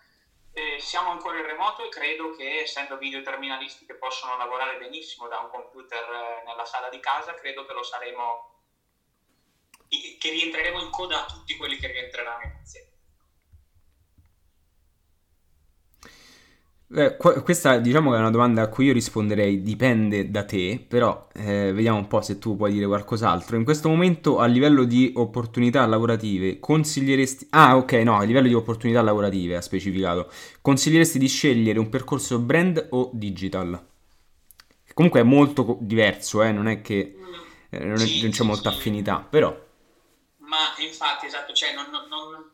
Eh, 0.53 0.79
siamo 0.81 1.11
ancora 1.11 1.39
in 1.39 1.47
remoto 1.47 1.83
e 1.85 1.89
credo 1.89 2.31
che 2.31 2.61
essendo 2.61 2.99
videoterminalisti 2.99 3.87
che 3.87 3.97
possono 3.97 4.37
lavorare 4.37 4.77
benissimo 4.77 5.27
da 5.29 5.39
un 5.39 5.49
computer 5.49 6.03
eh, 6.03 6.43
nella 6.45 6.65
sala 6.65 6.89
di 6.89 7.01
casa, 7.01 7.35
credo 7.35 7.65
che 7.65 7.73
lo 7.73 7.83
saremo, 7.83 8.51
che 9.89 10.31
rientreremo 10.31 10.81
in 10.81 10.91
coda 10.91 11.23
a 11.23 11.27
tutti 11.27 11.57
quelli 11.57 11.77
che 11.77 11.87
rientreranno 11.87 12.43
in 12.43 12.57
azienda. 12.61 12.92
Eh, 16.95 17.17
questa 17.17 17.79
diciamo 17.79 18.11
che 18.11 18.17
è 18.17 18.21
una 18.21 18.31
domanda 18.31 18.61
a 18.61 18.69
cui 18.69 18.85
io 18.85 18.93
risponderei 18.93 19.63
dipende 19.63 20.31
da 20.31 20.45
te, 20.45 20.85
però 20.87 21.29
eh, 21.33 21.73
vediamo 21.73 21.97
un 21.97 22.07
po' 22.07 22.21
se 22.21 22.39
tu 22.39 22.55
puoi 22.55 22.73
dire 22.73 22.87
qualcos'altro. 22.87 23.57
In 23.57 23.65
questo 23.65 23.89
momento 23.89 24.39
a 24.39 24.45
livello 24.45 24.85
di 24.85 25.11
opportunità 25.17 25.87
lavorative 25.87 26.61
consiglieresti... 26.61 27.47
Ah 27.51 27.77
ok, 27.77 27.93
no, 27.93 28.19
a 28.19 28.25
livello 28.25 28.49
di 28.49 28.55
opportunità 28.55 29.01
lavorative 29.01 29.57
ha 29.57 29.63
specificato. 29.63 30.31
Consiglieresti 30.61 31.19
di 31.19 31.29
scegliere 31.29 31.79
un 31.79 31.89
percorso 31.89 32.39
brand 32.39 32.89
o 32.91 33.09
digital? 33.15 33.87
Comunque 34.93 35.21
è 35.21 35.25
molto 35.25 35.79
diverso, 35.81 36.43
eh? 36.43 36.53
non 36.53 36.69
è 36.69 36.83
che 36.83 37.17
eh, 37.71 37.85
non, 37.85 37.95
è, 37.95 37.99
sì, 37.99 38.21
non, 38.21 38.31
c'è 38.31 38.43
sì, 38.43 38.47
molta 38.47 38.71
sì. 38.71 38.77
affinità, 38.77 39.27
però... 39.29 39.49
Ma 40.41 40.59
infatti, 40.85 41.25
esatto, 41.25 41.55
cioè 41.55 41.73
non, 41.73 41.87
non 41.91 42.52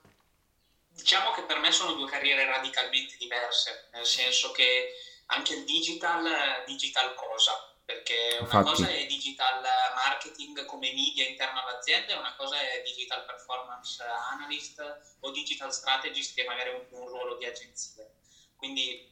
Diciamo 1.08 1.30
che 1.30 1.44
per 1.44 1.58
me 1.58 1.72
sono 1.72 1.94
due 1.94 2.06
carriere 2.06 2.44
radicalmente 2.44 3.16
diverse, 3.16 3.88
nel 3.92 4.04
senso 4.04 4.50
che 4.50 4.92
anche 5.28 5.54
il 5.54 5.64
digital, 5.64 6.62
digital 6.66 7.14
cosa? 7.14 7.80
Perché 7.82 8.36
una 8.40 8.42
Infatti. 8.42 8.68
cosa 8.68 8.88
è 8.90 9.06
digital 9.06 9.62
marketing 9.94 10.66
come 10.66 10.92
media 10.92 11.26
interno 11.26 11.62
all'azienda 11.62 12.12
e 12.12 12.18
una 12.18 12.36
cosa 12.36 12.60
è 12.60 12.82
digital 12.84 13.24
performance 13.24 14.04
analyst 14.32 15.16
o 15.20 15.30
digital 15.30 15.72
strategist 15.72 16.34
che 16.34 16.42
è 16.42 16.46
magari 16.46 16.74
un, 16.74 16.84
un 16.90 17.08
ruolo 17.08 17.36
di 17.36 17.46
agenzia. 17.46 18.06
Quindi 18.54 19.10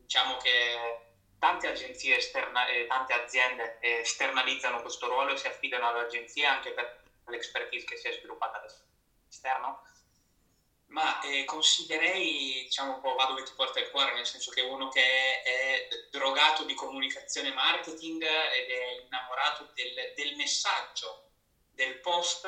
diciamo 0.00 0.38
che 0.38 1.18
tante 1.38 1.68
agenzie 1.68 2.16
esterna, 2.16 2.64
eh, 2.64 2.86
tante 2.86 3.12
aziende 3.12 3.76
esternalizzano 3.78 4.80
questo 4.80 5.06
ruolo 5.06 5.34
e 5.34 5.36
si 5.36 5.48
affidano 5.48 5.86
all'agenzia 5.86 6.50
anche 6.50 6.70
per 6.70 7.02
l'expertise 7.26 7.84
che 7.84 7.98
si 7.98 8.08
è 8.08 8.12
sviluppata 8.14 8.58
all'esterno 8.58 9.82
ma 10.90 11.20
eh, 11.20 11.44
consiglierei, 11.44 12.62
diciamo 12.64 12.94
un 12.94 13.00
po', 13.00 13.14
va 13.14 13.26
dove 13.26 13.42
ti 13.42 13.52
porta 13.54 13.78
il 13.80 13.90
cuore, 13.90 14.14
nel 14.14 14.26
senso 14.26 14.50
che 14.50 14.62
uno 14.62 14.88
che 14.88 15.00
è, 15.00 15.42
è 15.42 15.88
drogato 16.10 16.64
di 16.64 16.74
comunicazione 16.74 17.52
marketing 17.52 18.22
ed 18.22 18.70
è 18.70 19.04
innamorato 19.04 19.70
del, 19.74 20.12
del, 20.16 20.36
messaggio, 20.36 21.30
del 21.72 22.00
post, 22.00 22.46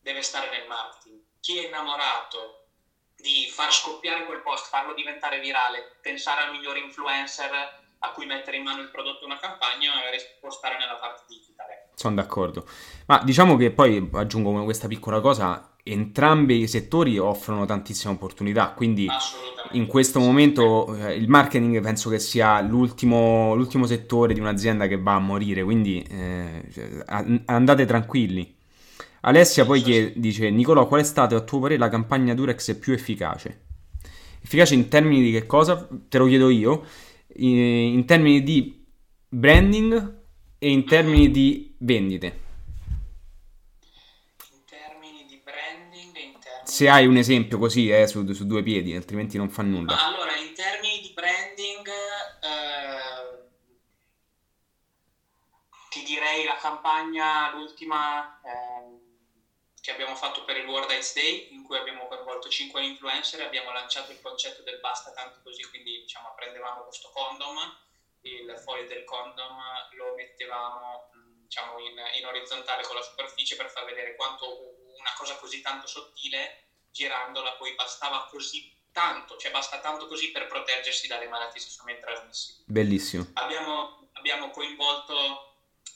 deve 0.00 0.22
stare 0.22 0.48
nel 0.50 0.66
marketing. 0.66 1.20
Chi 1.40 1.58
è 1.58 1.66
innamorato 1.66 2.68
di 3.14 3.50
far 3.50 3.72
scoppiare 3.72 4.24
quel 4.24 4.40
post, 4.40 4.68
farlo 4.68 4.94
diventare 4.94 5.38
virale, 5.40 5.98
pensare 6.00 6.42
al 6.42 6.52
migliore 6.52 6.78
influencer 6.78 7.78
a 8.02 8.12
cui 8.12 8.24
mettere 8.24 8.56
in 8.56 8.62
mano 8.62 8.80
il 8.80 8.90
prodotto 8.90 9.26
una 9.26 9.38
campagna, 9.38 9.94
magari 9.94 10.16
può 10.40 10.50
stare 10.50 10.78
nella 10.78 10.94
parte 10.94 11.24
digitale. 11.28 11.90
Sono 11.94 12.14
d'accordo. 12.14 12.66
Ma 13.06 13.20
diciamo 13.22 13.58
che 13.58 13.70
poi 13.70 14.08
aggiungo 14.14 14.64
questa 14.64 14.88
piccola 14.88 15.20
cosa, 15.20 15.69
entrambi 15.82 16.60
i 16.60 16.68
settori 16.68 17.18
offrono 17.18 17.64
tantissime 17.64 18.14
opportunità, 18.14 18.72
quindi 18.72 19.06
in 19.72 19.86
questo 19.86 20.20
momento 20.20 20.94
eh, 20.96 21.14
il 21.14 21.28
marketing 21.28 21.80
penso 21.80 22.10
che 22.10 22.18
sia 22.18 22.60
l'ultimo, 22.60 23.54
l'ultimo, 23.54 23.86
settore 23.86 24.34
di 24.34 24.40
un'azienda 24.40 24.86
che 24.86 24.98
va 24.98 25.14
a 25.14 25.20
morire, 25.20 25.62
quindi 25.62 26.02
eh, 26.02 26.64
andate 27.46 27.84
tranquilli. 27.86 28.56
Alessia 29.22 29.64
poi 29.64 29.82
chiede, 29.82 30.12
dice, 30.16 30.50
Nicolò, 30.50 30.86
qual 30.86 31.02
è 31.02 31.04
stata 31.04 31.36
a 31.36 31.40
tuo 31.40 31.60
parere 31.60 31.78
la 31.78 31.88
campagna 31.88 32.34
Durex 32.34 32.74
più 32.76 32.92
efficace? 32.92 33.66
Efficace 34.42 34.74
in 34.74 34.88
termini 34.88 35.22
di 35.22 35.30
che 35.30 35.44
cosa? 35.44 35.86
Te 36.08 36.18
lo 36.18 36.26
chiedo 36.26 36.48
io. 36.48 36.84
in, 37.36 37.56
in 37.56 38.04
termini 38.06 38.42
di 38.42 38.84
branding 39.28 40.18
e 40.58 40.70
in 40.70 40.84
termini 40.84 41.30
di 41.30 41.74
vendite. 41.78 42.48
Se 46.80 46.88
hai 46.88 47.04
un 47.04 47.18
esempio 47.18 47.58
così 47.58 47.90
eh, 47.90 48.06
su, 48.06 48.26
su, 48.32 48.46
due 48.46 48.62
piedi, 48.62 48.96
altrimenti 48.96 49.36
non 49.36 49.50
fa 49.50 49.60
nulla. 49.60 49.94
Ma 49.94 50.06
allora, 50.06 50.34
in 50.36 50.54
termini 50.54 51.00
di 51.02 51.12
branding, 51.12 51.86
eh, 51.86 53.48
ti 55.90 56.02
direi 56.04 56.44
la 56.44 56.56
campagna, 56.56 57.52
l'ultima 57.52 58.40
eh, 58.40 58.96
che 59.78 59.90
abbiamo 59.90 60.14
fatto 60.14 60.42
per 60.44 60.56
il 60.56 60.64
World 60.64 60.90
AIDS 60.90 61.12
Day, 61.12 61.48
in 61.52 61.64
cui 61.64 61.76
abbiamo 61.76 62.06
coinvolto 62.06 62.48
5 62.48 62.82
influencer 62.82 63.42
abbiamo 63.42 63.72
lanciato 63.72 64.10
il 64.12 64.20
concetto 64.22 64.62
del 64.62 64.80
basta 64.80 65.12
tanto 65.12 65.40
così, 65.42 65.62
quindi 65.68 66.00
diciamo 66.00 66.32
prendevamo 66.34 66.84
questo 66.84 67.10
condom, 67.12 67.58
il 68.22 68.58
foglio 68.64 68.86
del 68.86 69.04
condom 69.04 69.58
lo 69.98 70.14
mettevamo 70.16 71.10
diciamo, 71.42 71.78
in, 71.78 72.00
in 72.18 72.24
orizzontale 72.24 72.84
con 72.84 72.96
la 72.96 73.02
superficie 73.02 73.56
per 73.56 73.68
far 73.68 73.84
vedere 73.84 74.16
quanto 74.16 74.46
una 74.98 75.12
cosa 75.18 75.36
così 75.36 75.60
tanto 75.60 75.86
sottile, 75.86 76.69
girandola 76.90 77.52
poi 77.52 77.74
bastava 77.74 78.26
così 78.30 78.72
tanto, 78.92 79.36
cioè 79.36 79.50
basta 79.50 79.78
tanto 79.78 80.06
così 80.06 80.30
per 80.30 80.46
proteggersi 80.46 81.06
dalle 81.06 81.28
malattie 81.28 81.60
sessualmente 81.60 82.04
trasmissibili. 82.04 82.64
Bellissimo. 82.66 83.30
Abbiamo, 83.34 84.08
abbiamo 84.12 84.50
coinvolto 84.50 85.54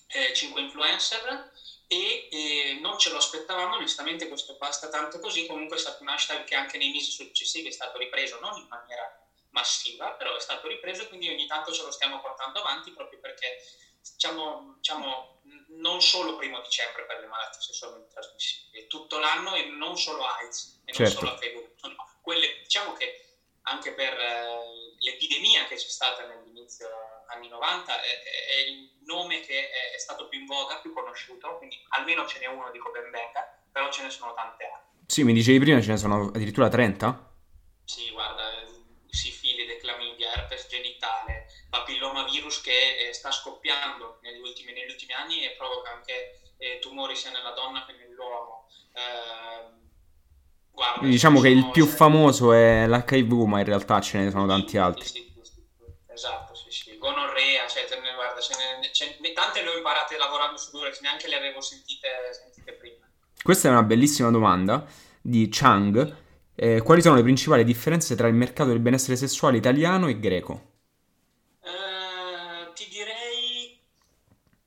eh, 0.08 0.32
5 0.32 0.60
influencer 0.60 1.52
e 1.86 2.28
eh, 2.30 2.78
non 2.80 2.98
ce 2.98 3.10
lo 3.10 3.16
aspettavamo, 3.16 3.74
onestamente 3.74 4.28
questo 4.28 4.56
basta 4.56 4.88
tanto 4.88 5.18
così, 5.18 5.46
comunque 5.46 5.76
è 5.76 5.80
stato 5.80 6.02
un 6.02 6.08
hashtag 6.08 6.44
che 6.44 6.54
anche 6.54 6.78
nei 6.78 6.90
mesi 6.90 7.10
successivi 7.10 7.68
è 7.68 7.72
stato 7.72 7.98
ripreso, 7.98 8.38
non 8.40 8.58
in 8.58 8.66
maniera 8.68 9.20
massiva, 9.50 10.12
però 10.12 10.36
è 10.36 10.40
stato 10.40 10.66
ripreso 10.66 11.06
quindi 11.08 11.28
ogni 11.28 11.46
tanto 11.46 11.72
ce 11.72 11.82
lo 11.82 11.90
stiamo 11.90 12.20
portando 12.20 12.60
avanti 12.60 12.90
proprio 12.90 13.20
perché 13.20 13.58
diciamo, 14.00 14.74
diciamo 14.76 15.33
non 15.76 16.00
solo 16.00 16.36
primo 16.36 16.60
dicembre 16.60 17.04
per 17.04 17.20
le 17.20 17.26
malattie 17.26 17.60
sessualmente 17.60 18.12
trasmissibili, 18.12 18.86
tutto 18.86 19.18
l'anno 19.18 19.54
e 19.54 19.66
non 19.66 19.96
solo 19.96 20.24
AIDS 20.24 20.82
e 20.84 20.92
certo. 20.92 21.24
non 21.24 21.36
solo 21.36 21.40
HIV. 21.40 21.72
Quelle, 22.20 22.60
diciamo 22.62 22.92
che 22.94 23.24
anche 23.62 23.92
per 23.92 24.12
eh, 24.12 24.94
l'epidemia 24.98 25.66
che 25.66 25.76
c'è 25.76 25.88
stata 25.88 26.26
nell'inizio 26.26 26.88
anni 27.28 27.48
90 27.48 28.00
è, 28.00 28.22
è, 28.22 28.68
il 28.68 28.90
nome 29.04 29.40
che 29.40 29.70
è, 29.70 29.94
è, 29.94 29.98
stato 29.98 30.28
più 30.28 30.40
in 30.40 30.46
voga, 30.46 30.80
più 30.80 30.92
conosciuto, 30.92 31.56
quindi 31.58 31.76
almeno 31.90 32.26
ce 32.26 32.38
n'è 32.40 32.46
uno, 32.46 32.70
dico 32.70 32.90
ben 32.90 33.10
venga, 33.10 33.62
però 33.70 33.90
ce 33.90 34.02
ne 34.02 34.10
sono 34.10 34.34
tante 34.34 34.64
altre. 34.64 35.00
Sì, 35.06 35.22
mi 35.22 35.32
dicevi 35.32 35.58
prima 35.58 35.80
ce 35.80 35.90
ne 35.90 35.96
sono 35.96 36.28
addirittura 36.28 36.68
30? 36.68 37.32
Sì, 37.84 38.10
guarda, 38.10 38.64
sifilide, 39.08 39.76
clamidia, 39.78 40.32
herpes 40.32 40.66
genitale, 40.68 41.43
papillomavirus 41.74 42.60
che 42.60 43.08
eh, 43.08 43.12
sta 43.12 43.30
scoppiando 43.30 44.18
negli 44.22 44.40
ultimi, 44.40 44.72
negli 44.72 44.90
ultimi, 44.90 45.12
anni 45.12 45.44
e 45.44 45.56
provoca 45.56 45.90
anche 45.90 46.40
eh, 46.58 46.78
tumori 46.80 47.16
sia 47.16 47.30
nella 47.30 47.50
donna 47.50 47.84
che 47.84 47.94
nell'uomo. 47.94 48.68
Eh, 48.92 49.72
guarda, 50.70 51.06
diciamo 51.06 51.40
che 51.40 51.48
il 51.48 51.70
più 51.70 51.86
famoso 51.86 52.52
è 52.52 52.86
l'HIV, 52.86 53.32
ma 53.46 53.58
in 53.58 53.64
realtà 53.66 54.00
ce 54.00 54.18
ne 54.18 54.30
sono 54.30 54.46
tanti 54.46 54.76
altri. 54.76 55.04
Sì, 55.04 55.32
sì, 55.42 55.42
sì, 55.42 55.64
esatto, 56.12 56.54
sì, 56.54 56.70
sì. 56.70 56.96
Gonorrea, 56.98 57.66
cioè, 57.66 57.86
te 57.86 57.98
ne, 57.98 58.14
guarda, 58.14 58.40
ce 58.40 58.54
ne, 58.56 58.92
ce 58.92 59.16
ne, 59.20 59.32
tante 59.32 59.62
le 59.62 59.70
ho 59.70 59.76
imparate 59.76 60.16
lavorando 60.16 60.56
su 60.56 60.70
Durex, 60.70 61.00
neanche 61.00 61.26
le 61.26 61.36
avevo 61.36 61.60
sentite, 61.60 62.08
sentite 62.32 62.72
prima. 62.74 63.04
Questa 63.42 63.68
è 63.68 63.70
una 63.70 63.82
bellissima 63.82 64.30
domanda 64.30 64.86
di 65.20 65.48
Chang. 65.50 66.22
Eh, 66.54 66.82
quali 66.82 67.02
sono 67.02 67.16
le 67.16 67.22
principali 67.22 67.64
differenze 67.64 68.14
tra 68.14 68.28
il 68.28 68.34
mercato 68.34 68.70
del 68.70 68.78
benessere 68.78 69.16
sessuale 69.16 69.56
italiano 69.56 70.06
e 70.06 70.20
greco? 70.20 70.72
Eh, 71.64 72.72
ti 72.74 72.88
direi 72.88 73.80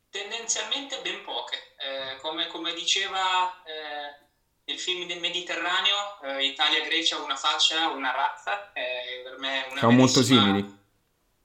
tendenzialmente 0.09 0.99
ben 1.03 1.23
poche. 1.23 1.55
Eh, 1.77 2.19
come, 2.21 2.47
come, 2.47 2.73
diceva 2.87 3.61
eh, 3.65 4.71
il 4.71 4.79
film 4.79 5.05
del 5.07 5.19
Mediterraneo, 5.19 6.21
eh, 6.21 6.45
Italia 6.45 6.81
e 6.81 6.87
Grecia 6.87 7.17
una 7.17 7.35
faccia, 7.35 7.89
una 7.89 8.11
razza. 8.11 8.71
Eh, 8.71 9.21
per 9.23 9.37
me 9.39 9.67
una 9.69 9.79
Siamo 9.79 9.93
molto 9.93 10.23
simili. 10.23 10.75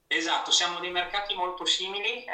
Esatto, 0.07 0.53
siamo 0.53 0.79
dei 0.79 0.93
mercati 0.93 1.35
molto 1.35 1.65
simili. 1.65 2.25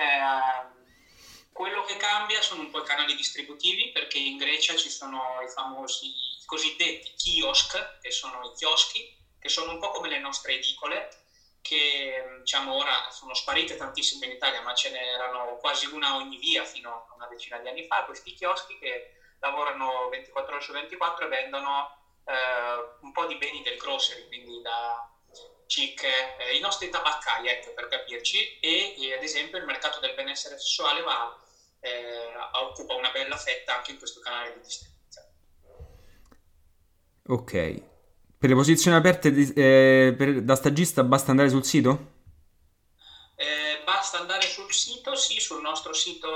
quello 1.52 1.82
che 1.84 1.96
cambia 1.96 2.42
sono 2.42 2.60
un 2.60 2.70
po' 2.70 2.82
i 2.82 2.84
canali 2.84 3.14
distributivi 3.16 3.90
perché 3.92 4.18
in 4.18 4.36
Grecia 4.36 4.76
ci 4.76 4.90
sono 4.90 5.40
i 5.44 5.48
famosi 5.48 6.12
cosiddetti 6.44 7.14
kiosk, 7.16 7.98
che 8.00 8.10
sono 8.10 8.40
i 8.44 8.56
chioschi, 8.56 9.16
che 9.40 9.48
sono 9.48 9.72
un 9.72 9.78
po' 9.78 9.90
come 9.90 10.08
le 10.08 10.18
nostre 10.18 10.54
edicole, 10.54 11.08
che 11.60 12.38
diciamo 12.38 12.74
ora 12.74 13.10
sono 13.10 13.34
sparite 13.34 13.76
tantissimo 13.76 14.24
in 14.24 14.32
Italia, 14.32 14.62
ma 14.62 14.74
ce 14.74 14.90
n'erano 14.90 15.56
quasi 15.58 15.86
una 15.86 16.16
ogni 16.16 16.38
via 16.38 16.64
fino 16.64 17.06
a 17.08 17.14
una 17.14 17.26
decina 17.26 17.58
di 17.58 17.68
anni 17.68 17.84
fa, 17.84 18.04
questi 18.04 18.32
chioschi 18.32 18.78
che 18.78 19.12
lavorano 19.40 20.08
24 20.08 20.54
ore 20.54 20.64
su 20.64 20.72
24 20.72 21.26
e 21.26 21.28
vendono 21.28 21.98
eh, 22.24 22.96
un 23.00 23.12
po' 23.12 23.26
di 23.26 23.36
beni 23.36 23.62
del 23.62 23.76
grocery, 23.76 24.26
quindi 24.26 24.60
da 24.60 25.10
cicche, 25.66 26.36
eh, 26.38 26.56
i 26.56 26.60
nostri 26.60 26.88
tabaccai, 26.88 27.46
ecco, 27.46 27.72
per 27.74 27.88
capirci, 27.88 28.58
e, 28.58 28.94
e, 28.98 29.14
ad 29.14 29.22
esempio 29.22 29.58
il 29.58 29.64
mercato 29.64 30.00
del 30.00 30.14
benessere 30.14 30.58
sessuale 30.58 31.02
va, 31.02 31.38
eh, 31.80 32.34
occupa 32.62 32.94
una 32.94 33.10
bella 33.10 33.36
fetta 33.36 33.76
anche 33.76 33.92
in 33.92 33.98
questo 33.98 34.20
canale 34.20 34.54
di 34.54 34.60
distribuzione. 34.60 35.28
Ok. 37.26 37.97
Per 38.38 38.48
le 38.48 38.54
posizioni 38.54 38.96
aperte 38.96 39.28
eh, 39.54 40.14
per, 40.16 40.42
da 40.42 40.54
stagista 40.56 41.04
basta 41.04 41.30
andare 41.30 41.50
sul 41.50 41.64
sito? 41.64 42.16
Eh, 43.36 43.82
basta 43.84 44.18
andare 44.18 44.42
sul 44.48 44.72
sito, 44.72 45.14
sì, 45.14 45.38
sul 45.40 45.60
nostro 45.60 45.92
sito 45.92 46.28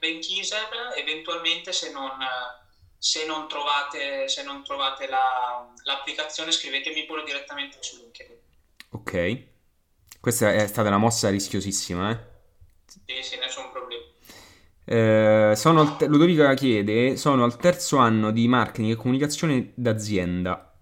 Bankiser, 0.00 0.68
eventualmente 0.96 1.72
se 1.72 1.92
non, 1.92 2.10
se 2.98 3.26
non 3.26 3.46
trovate, 3.48 4.28
se 4.28 4.42
non 4.42 4.62
trovate 4.64 5.06
la, 5.06 5.66
l'applicazione 5.84 6.50
scrivetemi 6.52 7.04
pure 7.04 7.24
direttamente 7.24 7.78
su 7.82 7.96
LinkedIn. 7.96 8.36
Ok, 8.90 9.46
questa 10.20 10.52
è 10.54 10.66
stata 10.66 10.88
una 10.88 10.98
mossa 10.98 11.28
rischiosissima, 11.30 12.10
eh? 12.10 12.18
Sì, 12.86 13.22
sì, 13.22 13.36
nessun 13.38 13.70
problema. 13.70 14.04
Eh, 14.86 15.52
sono 15.56 15.96
te- 15.96 16.06
Ludovica 16.06 16.52
chiede: 16.54 17.16
Sono 17.16 17.44
al 17.44 17.56
terzo 17.58 17.96
anno 17.98 18.30
di 18.30 18.46
marketing 18.48 18.92
e 18.92 18.96
comunicazione 18.96 19.72
d'azienda. 19.74 20.73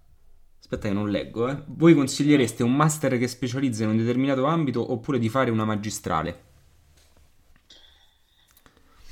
Aspetta, 0.73 0.87
che 0.87 0.93
non 0.93 1.11
leggo. 1.11 1.49
Eh. 1.49 1.57
Voi 1.67 1.93
consigliereste 1.93 2.63
un 2.63 2.73
master 2.75 3.19
che 3.19 3.27
specializza 3.27 3.83
in 3.83 3.89
un 3.89 3.97
determinato 3.97 4.45
ambito 4.45 4.91
oppure 4.91 5.19
di 5.19 5.29
fare 5.29 5.51
una 5.51 5.65
magistrale? 5.65 6.51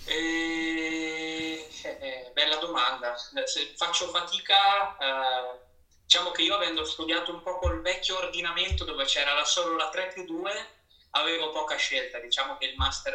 Eh, 0.05 1.67
eh, 1.83 2.31
bella 2.33 2.55
domanda. 2.55 3.15
Se 3.15 3.73
faccio 3.75 4.07
fatica, 4.07 4.97
eh, 4.97 5.59
diciamo 6.03 6.31
che 6.31 6.41
io 6.41 6.55
avendo 6.55 6.83
studiato 6.83 7.31
un 7.31 7.43
po' 7.43 7.59
col 7.59 7.81
vecchio 7.81 8.17
ordinamento 8.17 8.83
dove 8.83 9.05
c'era 9.05 9.43
solo 9.45 9.75
la 9.75 9.89
3 9.89 10.11
più 10.13 10.25
2, 10.25 10.51
avevo 11.11 11.51
poca 11.51 11.75
scelta. 11.75 12.17
Diciamo 12.17 12.57
che 12.57 12.65
il 12.65 12.75
master 12.75 13.13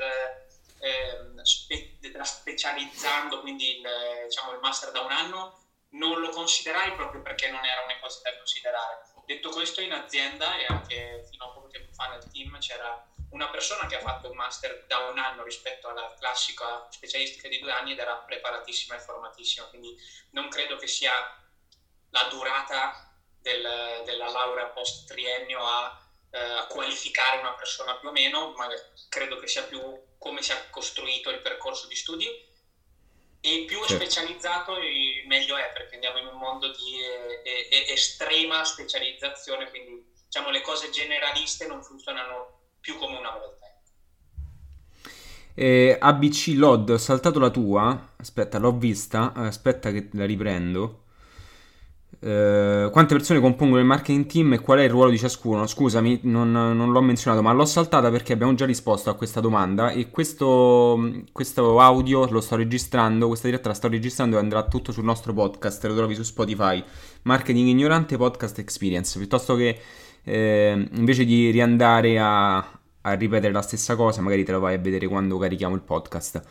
ehm, 0.79 1.43
spe- 1.43 1.99
specializzando, 2.23 3.41
quindi 3.41 3.79
il, 3.79 3.83
diciamo, 4.29 4.53
il 4.53 4.61
master 4.61 4.93
da 4.93 5.01
un 5.01 5.11
anno, 5.11 5.66
non 5.97 6.21
lo 6.21 6.31
considerai 6.31 6.93
proprio 6.93 7.23
perché 7.23 7.51
non 7.51 7.65
era 7.65 7.83
una 7.83 7.99
cosa 7.99 8.21
da 8.23 8.37
considerare. 8.37 9.01
Detto 9.25 9.51
questo, 9.51 9.81
in 9.81 9.93
azienda 9.93 10.57
e 10.57 10.67
anche 10.69 11.27
fino 11.31 11.47
a 11.47 11.53
poco 11.53 11.69
tempo 11.69 11.93
fa 11.93 12.09
nel 12.09 12.31
team 12.31 12.59
c'era 12.59 13.05
una 13.31 13.49
persona 13.51 13.87
che 13.87 13.97
ha 13.97 14.01
fatto 14.01 14.31
un 14.31 14.37
master 14.37 14.85
da 14.87 14.99
un 15.09 15.19
anno 15.19 15.43
rispetto 15.43 15.89
alla 15.89 16.15
classica 16.19 16.87
specialistica 16.91 17.49
di 17.49 17.59
due 17.59 17.73
anni 17.73 17.93
ed 17.93 17.99
era 17.99 18.17
preparatissima 18.19 18.95
e 18.95 19.01
formatissima, 19.01 19.67
quindi 19.67 19.97
non 20.31 20.49
credo 20.49 20.77
che 20.77 20.87
sia 20.87 21.13
la 22.11 22.23
durata 22.25 23.11
del, 23.41 24.03
della 24.05 24.29
laurea 24.29 24.67
post 24.67 25.07
triennio 25.07 25.65
a, 25.65 26.09
eh, 26.31 26.39
a, 26.39 26.67
qualificare 26.67 27.39
una 27.39 27.55
persona 27.55 27.97
più 27.97 28.09
o 28.09 28.13
meno, 28.13 28.53
ma 28.53 28.69
credo 29.09 29.37
che 29.39 29.49
sia 29.49 29.65
più 29.65 29.81
come 30.19 30.43
si 30.43 30.53
è 30.53 30.71
costruito 30.71 31.31
il 31.31 31.41
percorso 31.41 31.87
di 31.87 31.97
studi 31.97 32.55
e 33.41 33.65
più 33.67 33.79
certo. 33.85 33.95
specializzato 33.95 34.75
meglio 35.27 35.57
è 35.57 35.71
perché 35.73 35.95
andiamo 35.95 36.19
in 36.19 36.27
un 36.27 36.39
mondo 36.39 36.69
di 36.69 37.01
eh, 37.01 37.69
eh, 37.71 37.93
estrema 37.93 38.65
specializzazione 38.65 39.71
quindi 39.71 40.05
diciamo 40.25 40.51
le 40.51 40.61
cose 40.61 40.91
generaliste 40.91 41.67
non 41.67 41.83
funzionano 41.83 42.61
più 42.81 42.97
come 42.97 43.17
una 43.19 43.31
volta 43.31 43.67
eh, 45.55 45.97
ABC 45.99 46.53
Lod 46.57 46.91
ho 46.91 46.99
saltato 46.99 47.39
la 47.39 47.51
tua 47.51 48.15
aspetta 48.17 48.59
l'ho 48.59 48.73
vista 48.73 49.33
aspetta 49.35 49.91
che 49.91 50.09
la 50.13 50.27
riprendo 50.27 51.06
Uh, 52.27 52.91
quante 52.91 53.15
persone 53.15 53.39
compongono 53.39 53.81
il 53.81 53.87
marketing 53.87 54.27
team 54.27 54.53
e 54.55 54.59
qual 54.59 54.81
è 54.81 54.83
il 54.83 54.91
ruolo 54.91 55.11
di 55.11 55.19
ciascuno? 55.19 55.65
Scusami, 55.65 56.23
non, 56.25 56.51
non, 56.51 56.91
l'ho 56.91 57.01
menzionato, 57.01 57.41
ma 57.41 57.53
l'ho 57.53 57.65
saltata 57.65 58.11
perché 58.11 58.33
abbiamo 58.33 58.53
già 58.55 58.67
risposto 58.67 59.11
a 59.11 59.15
questa 59.15 59.39
domanda 59.39 59.91
e 59.91 60.11
questo, 60.11 61.21
questo, 61.31 61.79
audio 61.79 62.29
lo 62.29 62.41
sto 62.41 62.57
registrando, 62.57 63.29
questa 63.29 63.47
diretta 63.47 63.69
la 63.69 63.75
sto 63.75 63.87
registrando 63.87 64.35
e 64.35 64.41
andrà 64.41 64.65
tutto 64.65 64.91
sul 64.91 65.05
nostro 65.05 65.33
podcast, 65.35 65.87
lo 65.87 65.95
trovi 65.95 66.17
su 66.17 66.25
Spotify, 66.25 66.83
Marketing 67.23 67.69
Ignorante 67.69 68.17
Podcast 68.17 68.59
Experience, 68.59 69.17
piuttosto 69.19 69.55
che 69.55 69.79
eh, 70.25 70.89
invece 70.95 71.25
di 71.25 71.51
riandare 71.53 72.19
a, 72.19 72.57
a, 72.57 73.13
ripetere 73.13 73.53
la 73.53 73.63
stessa 73.63 73.95
cosa, 73.95 74.21
magari 74.21 74.43
te 74.43 74.51
lo 74.51 74.59
vai 74.59 74.75
a 74.75 74.79
vedere 74.79 75.07
quando 75.07 75.39
carichiamo 75.39 75.77
il 75.77 75.83
podcast. 75.83 76.43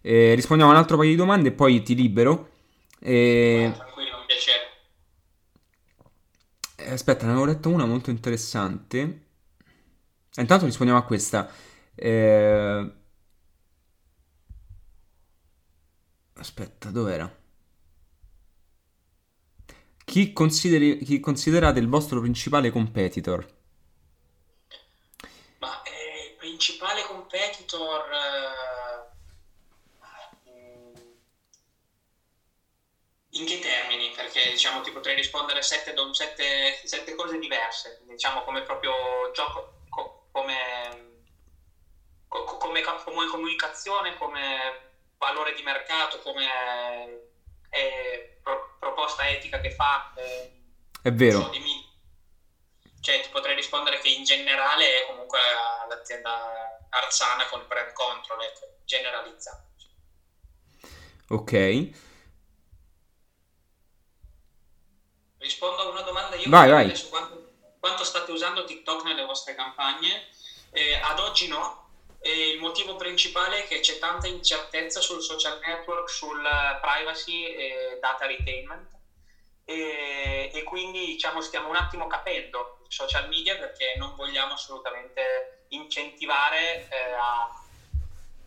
Eh, 0.00 0.34
rispondiamo 0.34 0.72
a 0.72 0.74
un 0.74 0.80
altro 0.80 0.96
paio 0.96 1.10
di 1.10 1.16
domande 1.16 1.50
e 1.50 1.52
poi 1.52 1.84
ti 1.84 1.94
libero. 1.94 2.48
Eh. 2.98 3.72
Eh, 6.82 6.92
aspetta, 6.92 7.24
ne 7.24 7.32
avevo 7.32 7.46
letto 7.46 7.68
una 7.68 7.84
molto 7.84 8.10
interessante. 8.10 8.98
Eh, 10.34 10.40
intanto 10.40 10.64
rispondiamo 10.64 11.00
a 11.00 11.04
questa. 11.04 11.50
Eh... 11.94 12.94
Aspetta, 16.34 16.90
dov'era? 16.90 17.30
Chi, 20.04 20.32
consideri... 20.32 20.98
Chi 21.04 21.20
considerate 21.20 21.78
il 21.78 21.88
vostro 21.88 22.20
principale 22.20 22.70
competitor? 22.70 23.46
Ma 25.58 25.82
eh, 25.82 26.30
il 26.30 26.36
principale 26.38 27.02
competitor... 27.06 28.04
In 33.34 33.44
che 33.44 33.60
termini? 33.60 34.10
Perché 34.10 34.50
diciamo 34.50 34.80
ti 34.80 34.90
potrei 34.90 35.14
rispondere 35.14 35.62
sette, 35.62 35.94
sette, 36.12 36.80
sette 36.84 37.14
cose 37.14 37.38
diverse, 37.38 37.98
diciamo 38.02 38.42
come 38.42 38.62
proprio 38.62 39.30
gioco, 39.32 39.82
co, 39.88 40.26
come, 40.32 41.22
co, 42.26 42.44
come, 42.44 42.82
come, 42.82 43.26
comunicazione, 43.28 44.16
come 44.16 44.94
valore 45.16 45.54
di 45.54 45.62
mercato, 45.62 46.18
come 46.18 47.28
eh, 47.70 48.38
pro, 48.42 48.76
proposta 48.80 49.28
etica 49.28 49.60
che 49.60 49.70
fa. 49.70 50.12
Eh, 50.16 50.50
è 51.02 51.12
vero. 51.12 51.40
So, 51.40 51.50
cioè 53.00 53.20
ti 53.20 53.28
potrei 53.30 53.54
rispondere 53.54 53.98
che 54.00 54.08
in 54.08 54.24
generale 54.24 55.02
è 55.02 55.06
comunque 55.06 55.38
l'azienda 55.88 56.78
arzana 56.90 57.46
con 57.46 57.64
brand 57.68 57.92
control, 57.92 58.42
ecco, 58.42 58.74
generalizzato. 58.84 59.68
Ok. 61.28 62.08
Rispondo 65.40 65.82
a 65.82 65.88
una 65.88 66.02
domanda 66.02 66.36
io 66.36 66.48
vai, 66.48 66.70
vai. 66.70 66.94
su 66.94 67.08
quanto, 67.08 67.52
quanto, 67.80 68.04
state 68.04 68.30
usando 68.30 68.64
TikTok 68.64 69.04
nelle 69.04 69.24
vostre 69.24 69.54
campagne. 69.54 70.28
Eh, 70.70 70.94
ad 70.94 71.18
oggi 71.18 71.48
no. 71.48 71.88
E 72.22 72.50
il 72.50 72.58
motivo 72.58 72.96
principale 72.96 73.64
è 73.64 73.66
che 73.66 73.80
c'è 73.80 73.98
tanta 73.98 74.26
incertezza 74.26 75.00
sul 75.00 75.22
social 75.22 75.58
network, 75.60 76.10
sul 76.10 76.46
privacy 76.80 77.44
e 77.46 77.98
data 78.00 78.26
retainment. 78.26 78.88
E, 79.64 80.50
e 80.52 80.62
quindi 80.64 81.06
diciamo 81.06 81.40
stiamo 81.40 81.68
un 81.68 81.76
attimo 81.76 82.06
capendo 82.06 82.80
i 82.86 82.92
social 82.92 83.28
media 83.28 83.56
perché 83.56 83.94
non 83.96 84.14
vogliamo 84.16 84.54
assolutamente 84.54 85.64
incentivare 85.68 86.88
eh, 86.90 87.12
a, 87.12 87.62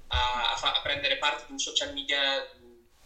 a, 0.07 0.51
a, 0.51 0.55
fa, 0.57 0.73
a 0.73 0.81
prendere 0.81 1.17
parte 1.17 1.45
di 1.45 1.53
un 1.53 1.59
social 1.59 1.93
media 1.93 2.45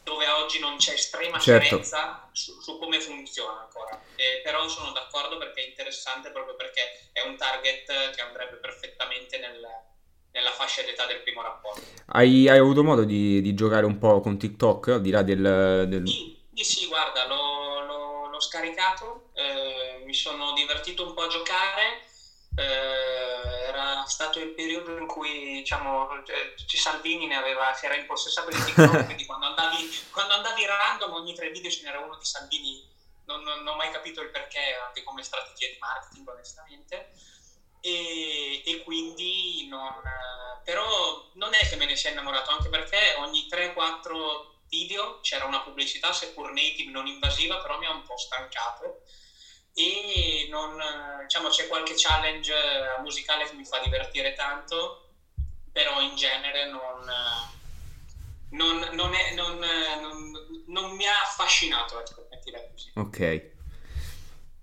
dove 0.07 0.25
oggi 0.29 0.59
non 0.59 0.77
c'è 0.77 0.93
estrema 0.93 1.37
certo. 1.37 1.67
chiarezza 1.67 2.29
su, 2.31 2.61
su, 2.61 2.79
come 2.79 3.01
funziona 3.01 3.59
ancora. 3.59 4.01
Eh, 4.15 4.39
però 4.41 4.65
sono 4.69 4.93
d'accordo 4.93 5.37
perché 5.37 5.65
è 5.65 5.67
interessante 5.67 6.31
proprio 6.31 6.55
perché 6.55 7.09
è 7.11 7.27
un 7.27 7.35
target 7.35 8.11
che 8.15 8.21
andrebbe 8.21 8.55
perfettamente 8.55 9.37
nel, 9.37 9.59
nella 10.31 10.51
fascia 10.51 10.81
d'età 10.83 11.05
del 11.07 11.21
primo 11.23 11.41
rapporto. 11.41 11.81
Hai, 12.05 12.47
hai 12.47 12.57
avuto 12.57 12.85
modo 12.85 13.03
di, 13.03 13.41
di, 13.41 13.53
giocare 13.53 13.85
un 13.85 13.97
po' 13.97 14.21
con 14.21 14.37
TikTok, 14.37 14.87
al 14.87 15.01
di 15.01 15.09
là 15.09 15.21
del... 15.23 15.85
del... 15.89 16.07
Sì, 16.07 16.63
sì, 16.63 16.87
guarda, 16.87 17.27
l'ho, 17.27 17.81
l'ho, 17.81 18.27
l'ho 18.29 18.39
scaricato, 18.39 19.31
eh, 19.33 20.03
mi 20.05 20.13
sono 20.13 20.53
divertito 20.53 21.05
un 21.05 21.13
po' 21.13 21.23
a 21.23 21.27
giocare 21.27 22.05
eh, 22.57 23.67
era 23.67 24.03
stato 24.07 24.39
il 24.39 24.49
periodo 24.49 24.97
in 24.97 25.05
cui 25.05 25.59
diciamo, 25.59 26.07
cioè, 26.25 26.53
Salvini 26.55 27.27
ne 27.27 27.35
aveva, 27.35 27.71
si 27.73 27.85
era 27.85 27.95
impossessato 27.95 28.49
di 28.49 28.63
TikTok, 28.63 29.05
quindi 29.05 29.25
video 31.57 31.71
ce 31.71 31.83
n'era 31.83 31.99
uno 31.99 32.17
di 32.17 32.25
Salvini, 32.25 32.81
non, 33.25 33.41
non, 33.41 33.59
non 33.63 33.73
ho 33.73 33.75
mai 33.75 33.89
capito 33.89 34.21
il 34.21 34.29
perché, 34.29 34.73
anche 34.85 35.03
come 35.03 35.23
strategia 35.23 35.67
di 35.67 35.77
marketing 35.77 36.27
onestamente. 36.27 37.09
E, 37.79 38.61
e, 38.63 38.77
quindi 38.83 39.67
non, 39.67 40.01
però 40.63 41.23
non 41.33 41.53
è 41.53 41.67
che 41.67 41.75
me 41.75 41.85
ne 41.85 41.95
sia 41.95 42.09
innamorato 42.09 42.49
anche 42.49 42.69
perché 42.69 43.13
ogni 43.17 43.45
3-4 43.47 44.47
video 44.67 45.19
c'era 45.21 45.45
una 45.45 45.61
pubblicità 45.61 46.11
seppur 46.11 46.51
native 46.51 46.89
non 46.89 47.05
invasiva 47.05 47.57
però 47.59 47.77
mi 47.77 47.85
ha 47.85 47.91
un 47.91 48.01
po' 48.01 48.17
stancato 48.17 48.97
e 49.77 50.47
non, 50.49 50.75
diciamo, 51.21 51.49
c'è 51.49 51.67
qualche 51.67 51.93
challenge 51.95 52.51
musicale 52.99 53.47
che 53.47 53.53
mi 53.53 53.63
fa 53.63 53.77
divertire 53.77 54.33
tanto, 54.33 55.01
però 55.71 56.01
in 56.01 56.15
genere 56.15 56.65
non, 56.65 57.07
non, 58.49 58.79
non, 58.93 59.13
è, 59.13 59.33
non 59.35 59.57
affascinato, 61.37 61.99
ecco, 61.99 62.27
così. 62.71 62.91
Ok. 62.95 63.55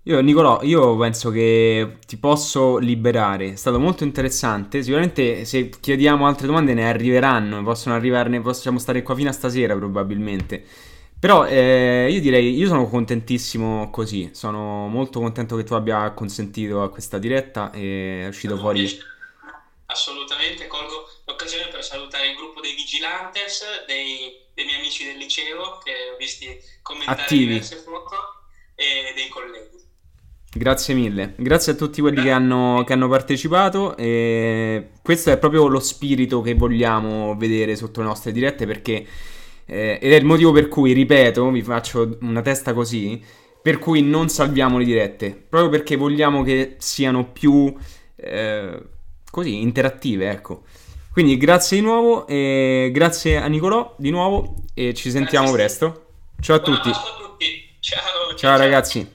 Io, 0.03 0.21
Nicolò, 0.21 0.61
io 0.61 0.95
penso 0.97 1.31
che 1.31 1.97
ti 2.05 2.17
posso 2.17 2.77
liberare. 2.77 3.53
È 3.53 3.55
stato 3.55 3.79
molto 3.79 4.03
interessante. 4.03 4.83
Sicuramente 4.83 5.45
se 5.45 5.69
chiediamo 5.69 6.27
altre 6.27 6.45
domande 6.45 6.75
ne 6.75 6.87
arriveranno, 6.87 7.63
possono 7.63 7.95
arrivarne, 7.95 8.39
possiamo 8.39 8.77
stare 8.77 9.01
qua 9.01 9.15
fino 9.15 9.29
a 9.29 9.33
stasera 9.33 9.75
probabilmente. 9.75 10.63
Però 11.17 11.47
eh, 11.47 12.07
io 12.11 12.21
direi, 12.21 12.55
io 12.55 12.67
sono 12.67 12.87
contentissimo 12.87 13.89
così, 13.89 14.29
sono 14.33 14.87
molto 14.87 15.19
contento 15.19 15.55
che 15.55 15.63
tu 15.63 15.73
abbia 15.73 16.11
consentito 16.11 16.83
a 16.83 16.91
questa 16.91 17.17
diretta 17.17 17.71
e 17.71 18.25
è 18.25 18.27
uscito 18.27 18.57
fuori... 18.57 18.87
Assolutamente, 19.87 20.67
colgo 20.67 21.07
l'occasione 21.25 21.67
per 21.67 21.83
salutare 21.83 22.29
il 22.29 22.35
gruppo 22.35 22.61
dei 22.61 22.75
Vigilantes, 22.75 23.63
dei, 23.87 24.47
dei 24.53 24.65
miei 24.65 24.79
amici 24.79 25.05
del 25.05 25.17
liceo 25.17 25.79
che 25.83 25.91
ho 26.13 26.17
visti 26.17 26.57
commentare 26.81 27.23
Attivi. 27.23 27.45
diverse 27.45 27.77
foto 27.77 28.15
e 28.75 29.13
dei 29.15 29.27
colleghi. 29.27 29.83
Grazie 30.57 30.93
mille, 30.93 31.33
grazie 31.35 31.73
a 31.73 31.75
tutti 31.75 31.99
quelli 31.99 32.21
che 32.21 32.31
hanno, 32.31 32.83
che 32.85 32.93
hanno, 32.93 33.09
partecipato. 33.09 33.97
E 33.97 34.91
questo 35.01 35.29
è 35.29 35.37
proprio 35.37 35.67
lo 35.67 35.81
spirito 35.81 36.39
che 36.39 36.53
vogliamo 36.53 37.35
vedere 37.35 37.75
sotto 37.75 37.99
le 37.99 38.07
nostre 38.07 38.31
dirette 38.31 38.65
perché, 38.65 39.05
eh, 39.65 39.99
ed 40.01 40.13
è 40.13 40.15
il 40.15 40.23
motivo 40.23 40.53
per 40.53 40.69
cui, 40.69 40.93
ripeto, 40.93 41.49
vi 41.49 41.61
faccio 41.61 42.17
una 42.21 42.41
testa 42.41 42.73
così, 42.73 43.21
per 43.61 43.79
cui 43.79 44.01
non 44.01 44.29
salviamo 44.29 44.77
le 44.77 44.85
dirette, 44.85 45.31
proprio 45.31 45.69
perché 45.69 45.97
vogliamo 45.97 46.41
che 46.41 46.75
siano 46.77 47.31
più 47.31 47.75
eh, 48.15 48.81
così 49.29 49.59
interattive, 49.59 50.29
ecco. 50.29 50.63
Quindi 51.15 51.37
grazie 51.37 51.77
di 51.77 51.83
nuovo, 51.83 52.27
e 52.27 52.89
grazie 52.91 53.37
a 53.37 53.47
Nicolò 53.47 53.93
di 53.95 54.09
nuovo 54.09 54.55
e 54.73 54.93
ci 54.93 55.09
sentiamo 55.09 55.49
presto. 55.49 56.07
Ciao 56.41 56.57
a 56.57 56.59
tutti. 56.59 56.89
a 56.89 56.93
tutti. 57.17 57.77
Ciao, 57.79 58.01
ciao, 58.01 58.35
ciao 58.35 58.57
ragazzi. 58.57 59.14